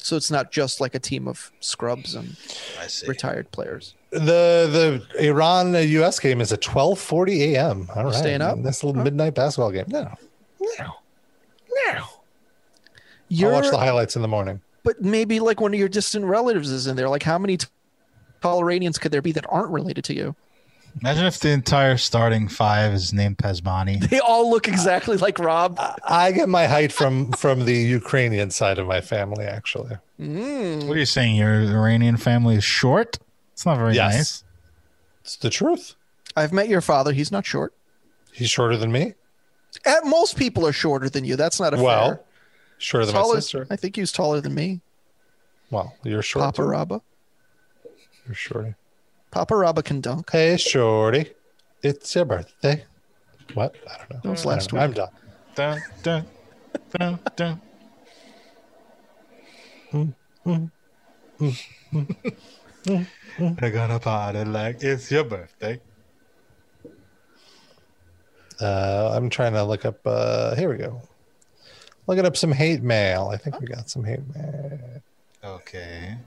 [0.02, 2.36] So it's not just like a team of scrubs and
[3.06, 3.94] retired players.
[4.10, 6.18] the the Iran U.S.
[6.18, 7.88] game is at twelve forty a.m.
[7.94, 8.62] All right, staying up?
[8.62, 9.86] This little midnight basketball game.
[9.88, 10.12] No,
[10.78, 10.86] no,
[11.86, 11.92] no.
[11.94, 12.08] I'll
[13.28, 14.60] You're, watch the highlights in the morning.
[14.82, 17.08] but maybe like one of your distant relatives is in there.
[17.08, 17.66] Like how many t-
[18.42, 20.34] tall Iranians could there be that aren't related to you?
[21.00, 24.08] Imagine if the entire starting five is named Pasbani.
[24.10, 25.76] They all look exactly like Rob.
[26.06, 29.96] I get my height from from the Ukrainian side of my family, actually.
[30.20, 30.86] Mm.
[30.86, 31.36] What are you saying?
[31.36, 33.18] Your Iranian family is short?
[33.52, 34.14] It's not very Yes.
[34.14, 34.44] nice.
[35.22, 35.94] It's the truth.
[36.36, 37.12] I've met your father.
[37.12, 37.72] He's not short.
[38.32, 39.14] He's shorter than me.
[39.86, 41.36] At most people are shorter than you.
[41.36, 42.20] That's not a Well, fair.
[42.78, 43.66] shorter than my sister.
[43.70, 44.80] I think he was taller than me.
[45.70, 46.44] Well, you're short.
[46.44, 46.68] Papa too.
[46.68, 47.00] Rabba.
[48.26, 48.74] You're shorty.
[49.32, 50.30] Papa Rabba can dunk.
[50.30, 51.32] Hey, shorty,
[51.82, 52.84] it's your birthday.
[53.54, 53.74] What?
[53.90, 54.20] I don't know.
[54.22, 54.82] That was last week.
[54.82, 55.08] I'm done.
[55.54, 56.26] Dun, dun,
[56.92, 57.60] dun, dun.
[63.38, 65.80] They're gonna party like it's your birthday.
[68.60, 70.06] Uh, I'm trying to look up.
[70.06, 71.00] Uh, here we go.
[72.06, 73.30] Looking up some hate mail.
[73.32, 75.02] I think we got some hate mail.
[75.42, 76.18] Okay.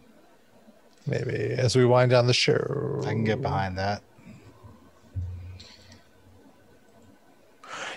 [1.08, 3.02] Maybe as we wind down the show.
[3.04, 4.02] I can get behind that.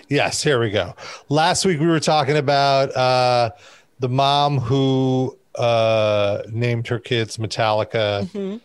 [0.09, 0.95] Yes, here we go.
[1.29, 3.51] Last week we were talking about uh,
[3.99, 8.61] the mom who uh, named her kids Metallica, and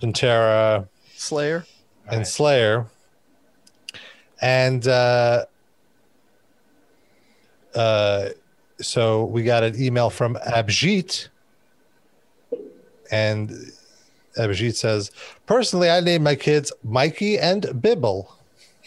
[0.00, 1.64] Pantera, Slayer.
[2.10, 2.86] and Slayer.
[4.40, 5.44] And uh,
[7.74, 8.28] uh,
[8.80, 11.28] so we got an email from Abjit.
[13.10, 13.52] And
[14.38, 15.10] Abjit says,
[15.46, 18.34] Personally, I named my kids Mikey and Bibble.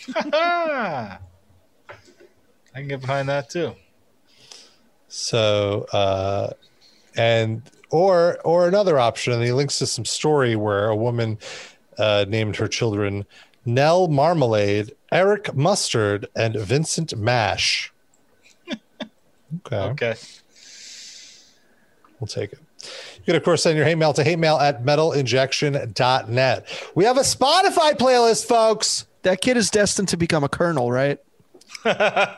[0.16, 1.18] I
[2.74, 3.76] can get behind that too.
[5.08, 6.52] So, uh,
[7.18, 11.38] and or or another option, and he links to some story where a woman
[11.98, 13.26] uh, named her children
[13.66, 17.92] Nell Marmalade, Eric Mustard, and Vincent Mash.
[19.66, 20.16] Okay, Okay.
[22.22, 22.60] we'll take it.
[23.32, 26.92] Can, of course, send your hate mail to hate mail at metalinjection.net.
[26.96, 29.06] We have a Spotify playlist, folks.
[29.22, 31.18] That kid is destined to become a colonel, right?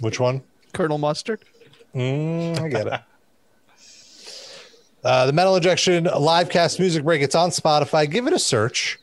[0.00, 0.42] Which one?
[0.72, 1.44] Colonel Mustard.
[1.94, 3.00] Mm, I get it.
[5.02, 7.22] Uh, the Metal Injection livecast music break.
[7.22, 8.10] It's on Spotify.
[8.10, 8.98] Give it a search,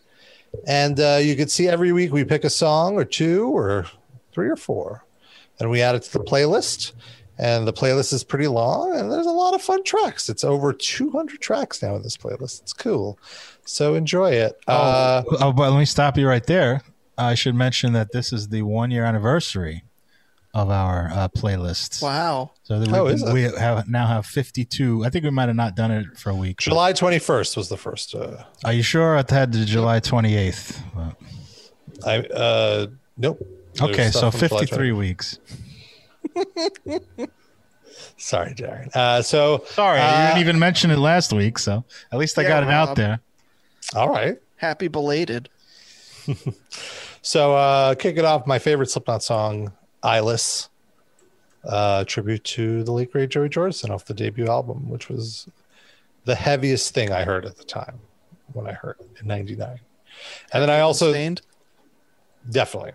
[0.68, 3.88] and uh, you can see every week we pick a song or two or
[4.32, 5.04] three or four,
[5.60, 6.92] and we add it to the playlist.
[7.40, 10.28] And the playlist is pretty long, and there's a lot of fun tracks.
[10.28, 12.62] It's over 200 tracks now in this playlist.
[12.62, 13.20] It's cool,
[13.64, 14.60] so enjoy it.
[14.68, 16.82] Uh, oh, but let me stop you right there.
[17.18, 19.84] I should mention that this is the one year anniversary
[20.54, 22.02] of our uh, playlists.
[22.02, 22.52] Wow.
[22.64, 23.34] So that Oh, we, is it?
[23.34, 25.06] we have now have 52.
[25.06, 26.58] I think we might have not done it for a week.
[26.58, 28.16] July 21st was the first.
[28.16, 29.16] Uh, Are you sure?
[29.18, 30.80] I had the July 28th.
[30.96, 31.16] Well,
[32.06, 32.88] I uh,
[33.18, 33.40] nope.
[33.80, 35.40] Okay, so stuff from July 53 weeks.
[38.18, 38.96] Sorry, Jared.
[38.96, 42.44] Uh, so Sorry, uh, you didn't even mention it last week, so at least I
[42.44, 42.98] Yeah, got it out Rob.
[42.98, 43.20] there.
[43.96, 44.38] All right.
[44.58, 45.50] Happy belated.
[47.22, 49.74] So uh kick it off, my favorite Slipknot song,
[50.04, 50.70] Eyeless.
[51.64, 55.48] Uh tribute to the late great Joey Jordison off the debut album, which was
[56.26, 58.00] the heaviest thing I heard at the time
[58.54, 59.80] when I heard it in 99.
[60.54, 61.42] And then I also Staind.
[62.50, 62.94] definitely.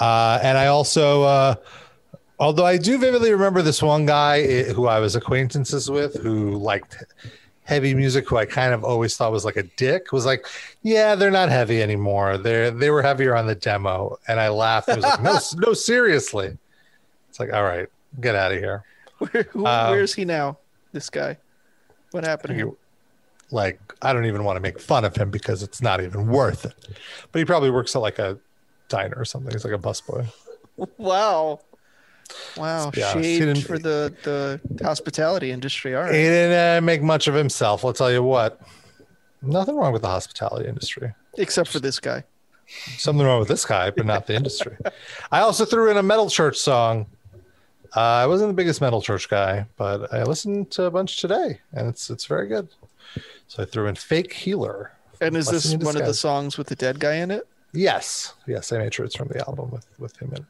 [0.00, 1.54] Uh and I also uh
[2.42, 6.58] although I do vividly remember this one guy eh, who I was acquaintances with who
[6.58, 6.96] liked
[7.62, 10.44] heavy music who I kind of always thought was like a dick was like,
[10.82, 12.36] yeah, they're not heavy anymore.
[12.36, 14.88] They're they were heavier on the demo, and I laughed.
[14.88, 15.38] I was like, no,
[15.68, 16.58] no, seriously.
[17.30, 17.88] It's like, all right,
[18.20, 18.84] get out of here.
[19.18, 20.58] Where, who, Um, where is he now?
[20.90, 21.38] This guy.
[22.10, 22.76] What happened to him?
[23.52, 26.64] Like, I don't even want to make fun of him because it's not even worth
[26.64, 26.74] it.
[27.30, 28.38] But he probably works at like a
[28.88, 29.52] diner or something.
[29.52, 30.26] He's like a busboy.
[30.96, 31.60] Wow.
[32.56, 32.90] Wow.
[32.90, 35.94] Shade for the, the hospitality industry.
[35.94, 37.84] All He didn't uh, make much of himself.
[37.84, 38.60] I'll tell you what.
[39.42, 41.14] Nothing wrong with the hospitality industry.
[41.36, 42.24] Except for this guy.
[42.96, 44.76] Something wrong with this guy, but not the industry.
[45.30, 47.06] I also threw in a metal church song.
[47.94, 51.60] Uh, I wasn't the biggest metal church guy, but I listened to a bunch today,
[51.72, 52.68] and it's it's very good.
[53.48, 56.76] So I threw in "Fake Healer." And is this one of the songs with the
[56.76, 57.46] dead guy in it?
[57.74, 60.38] Yes, yes, I made sure it's from the album with with him in.
[60.38, 60.44] it.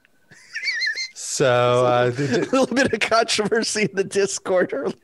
[1.32, 4.94] So uh, a little bit of controversy in the Discord earlier.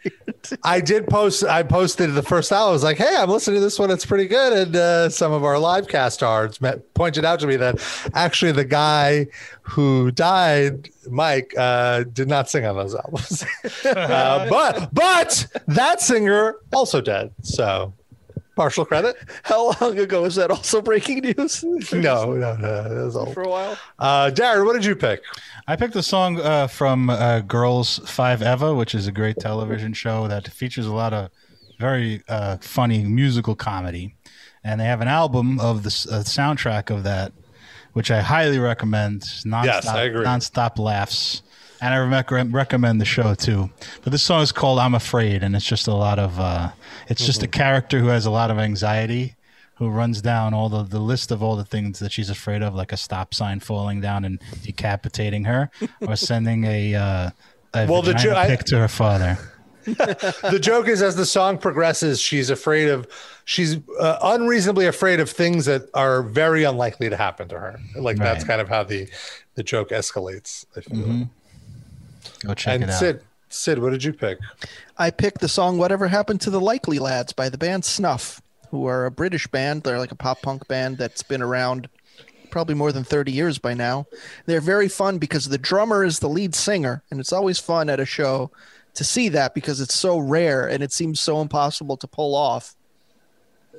[0.63, 1.43] I did post.
[1.43, 2.69] I posted the first hour.
[2.69, 3.91] I was like, "Hey, I'm listening to this one.
[3.91, 6.61] It's pretty good." And uh, some of our live cast ards
[6.93, 7.83] pointed out to me that
[8.13, 9.29] actually the guy
[9.63, 13.43] who died, Mike, uh, did not sing on those albums.
[13.87, 17.33] uh, but but that singer also dead.
[17.41, 17.95] So
[18.59, 19.17] partial credit.
[19.45, 21.65] How long ago was that also breaking news?
[21.93, 22.83] No, no, no.
[22.89, 23.33] That was old.
[23.33, 23.79] For a while.
[24.01, 25.23] Uh, Darren, what did you pick?
[25.69, 29.93] I picked a song uh, from uh, Girls Five Eva, which is a great television
[29.93, 31.31] show that features a lot of
[31.79, 34.17] very uh, funny musical comedy,
[34.65, 37.33] and they have an album of the uh, soundtrack of that,
[37.93, 39.23] which I highly recommend.
[39.23, 40.25] Nonstop, Yes, I agree.
[40.27, 41.43] Nonstop laughs,
[41.81, 43.71] and I rec- recommend the show too.
[44.03, 46.39] But this song is called "I'm Afraid," and it's just a lot of.
[46.39, 46.71] Uh,
[47.09, 47.53] it's just a Mm-hmm.
[47.61, 49.35] character who has a lot of anxiety.
[49.77, 52.75] Who runs down all the, the list of all the things that she's afraid of,
[52.75, 57.31] like a stop sign falling down and decapitating her, or sending a uh,
[57.75, 59.39] a Well, the jo- I- pic to her father.
[59.85, 63.07] the joke is as the song progresses she's afraid of
[63.47, 68.19] she's uh, unreasonably afraid of things that are very unlikely to happen to her like
[68.19, 69.09] that's kind of how the
[69.55, 70.99] the joke escalates I feel.
[71.07, 71.31] Mhm.
[72.45, 72.99] Go check and it out.
[72.99, 74.39] sid sid what did you pick
[74.99, 78.87] I picked the song Whatever Happened to the Likely Lads by the band Snuff, who
[78.87, 79.83] are a British band.
[79.83, 81.89] They're like a pop punk band that's been around
[82.51, 84.07] probably more than 30 years by now.
[84.47, 88.01] They're very fun because the drummer is the lead singer, and it's always fun at
[88.01, 88.51] a show
[88.95, 92.75] to see that because it's so rare and it seems so impossible to pull off.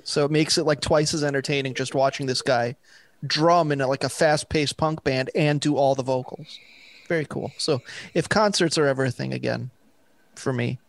[0.04, 2.76] So it makes it like twice as entertaining just watching this guy
[3.28, 6.58] drum in a, like a fast-paced punk band and do all the vocals.
[7.10, 7.52] Very cool.
[7.58, 7.82] So
[8.14, 9.72] if concerts are ever a thing again
[10.36, 10.80] for me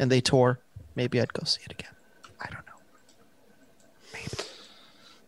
[0.00, 0.58] and they tour,
[0.96, 1.94] maybe I'd go see it again.
[2.40, 2.72] I don't know.
[4.12, 4.28] Maybe.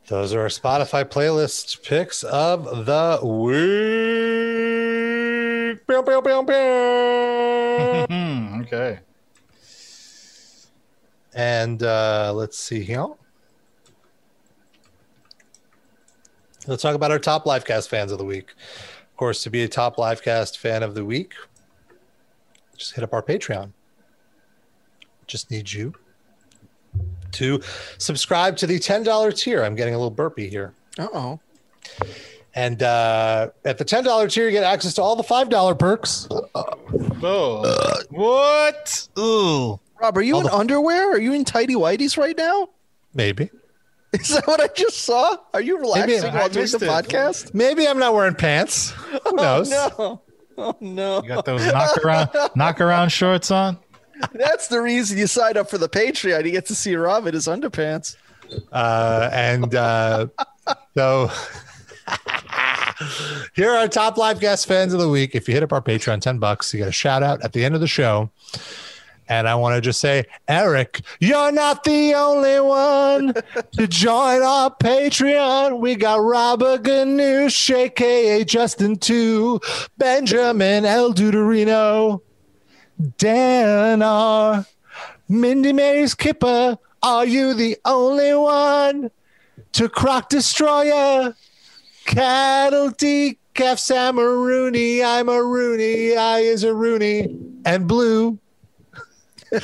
[0.08, 3.54] Those are our Spotify playlist picks of the week.
[5.86, 8.06] Pew, pew, pew, pew.
[8.10, 8.98] Hmm, okay.
[11.32, 13.06] and uh, let's see here.
[16.66, 18.54] Let's talk about our top Livecast fans of the week.
[19.24, 21.32] Of course, to be a top Livecast fan of the week,
[22.76, 23.72] just hit up our Patreon.
[25.26, 25.94] Just need you
[27.32, 27.62] to
[27.96, 29.64] subscribe to the $10 tier.
[29.64, 30.74] I'm getting a little burpy here.
[30.98, 31.40] Uh oh.
[32.54, 36.28] And uh, at the $10 tier, you get access to all the $5 perks.
[36.30, 38.02] Oh.
[38.10, 39.08] what?
[39.18, 39.80] Ooh.
[40.02, 40.60] Rob, are you in Hold on.
[40.60, 41.12] underwear?
[41.12, 42.68] Are you in tidy whities right now?
[43.14, 43.48] Maybe.
[44.20, 45.36] Is that what I just saw?
[45.52, 46.82] Are you relaxing I while doing the it.
[46.82, 47.52] podcast?
[47.52, 48.90] Maybe I'm not wearing pants.
[48.90, 49.72] Who knows?
[49.72, 50.20] Oh, No.
[50.56, 51.20] Oh no.
[51.22, 53.76] You got those knock around knock around shorts on?
[54.32, 56.44] That's the reason you signed up for the Patreon.
[56.44, 58.16] You get to see Rob in his underpants.
[58.70, 60.28] Uh, and uh,
[60.96, 61.28] so
[63.54, 65.34] here are our top Livecast fans of the week.
[65.34, 67.64] If you hit up our Patreon, 10 bucks, you get a shout out at the
[67.64, 68.30] end of the show.
[69.28, 73.34] And I want to just say, Eric, you're not the only one
[73.72, 75.78] to join our Patreon.
[75.78, 79.60] We got Robert Ganoush, aka Justin 2,
[79.96, 82.20] Benjamin El Duderino,
[83.18, 84.66] Dan R,
[85.28, 86.78] Mindy Mary's Kipper.
[87.02, 89.10] Are you the only one
[89.72, 91.34] to Croc Destroyer?
[92.04, 96.16] Cattle decaf Sam a I'm a Rooney.
[96.16, 97.36] I is a Rooney.
[97.64, 98.38] And blue.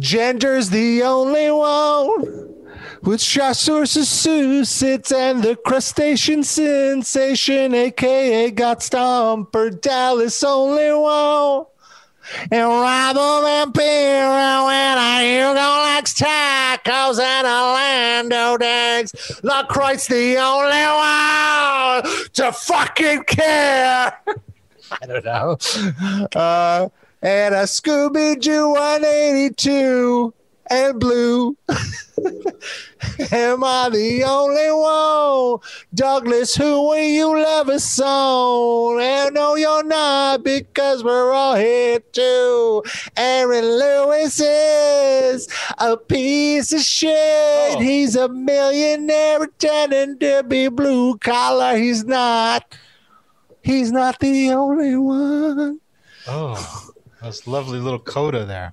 [0.00, 2.48] Gender's the only one
[3.02, 11.64] with Chasseur and the crustacean sensation, aka got Stomper Dallas only one.
[12.50, 19.12] And Robo Vampiro when I hear go likes tacos and Orlando dags.
[19.42, 20.84] LaCroix's the only
[22.22, 24.12] one to fucking care.
[25.02, 25.58] I don't know.
[26.34, 26.88] Uh,
[27.22, 30.32] and a Scooby Doo 182
[30.70, 31.56] and blue.
[33.32, 35.60] Am I the only one?
[35.94, 39.00] Douglas, who will you love a song?
[39.00, 42.82] And no, you're not because we're all here too.
[43.16, 45.48] Aaron Lewis is
[45.78, 47.78] a piece of shit.
[47.78, 51.76] He's a millionaire pretending to be blue collar.
[51.76, 52.74] He's not.
[53.68, 55.78] He's not the only one.
[56.26, 56.88] Oh.
[57.20, 58.72] That's lovely little coda there.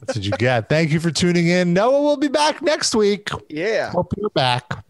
[0.00, 0.68] That's what you get.
[0.68, 1.72] Thank you for tuning in.
[1.72, 3.30] Noah will be back next week.
[3.48, 3.90] Yeah.
[3.90, 4.84] Hope you're back.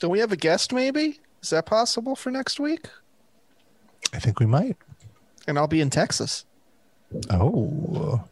[0.00, 1.20] Don't we have a guest maybe?
[1.40, 2.88] Is that possible for next week?
[4.12, 4.76] I think we might.
[5.46, 6.44] And I'll be in Texas.
[7.30, 8.24] Oh.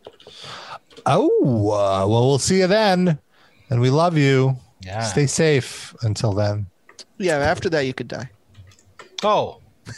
[1.06, 1.70] Oh.
[1.70, 3.20] Uh, well, we'll see you then.
[3.70, 4.56] And we love you.
[4.80, 5.02] Yeah.
[5.02, 6.66] Stay safe until then.
[7.18, 8.30] Yeah, after that you could die.
[9.22, 9.60] Oh.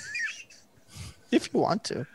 [1.33, 2.07] If you want to.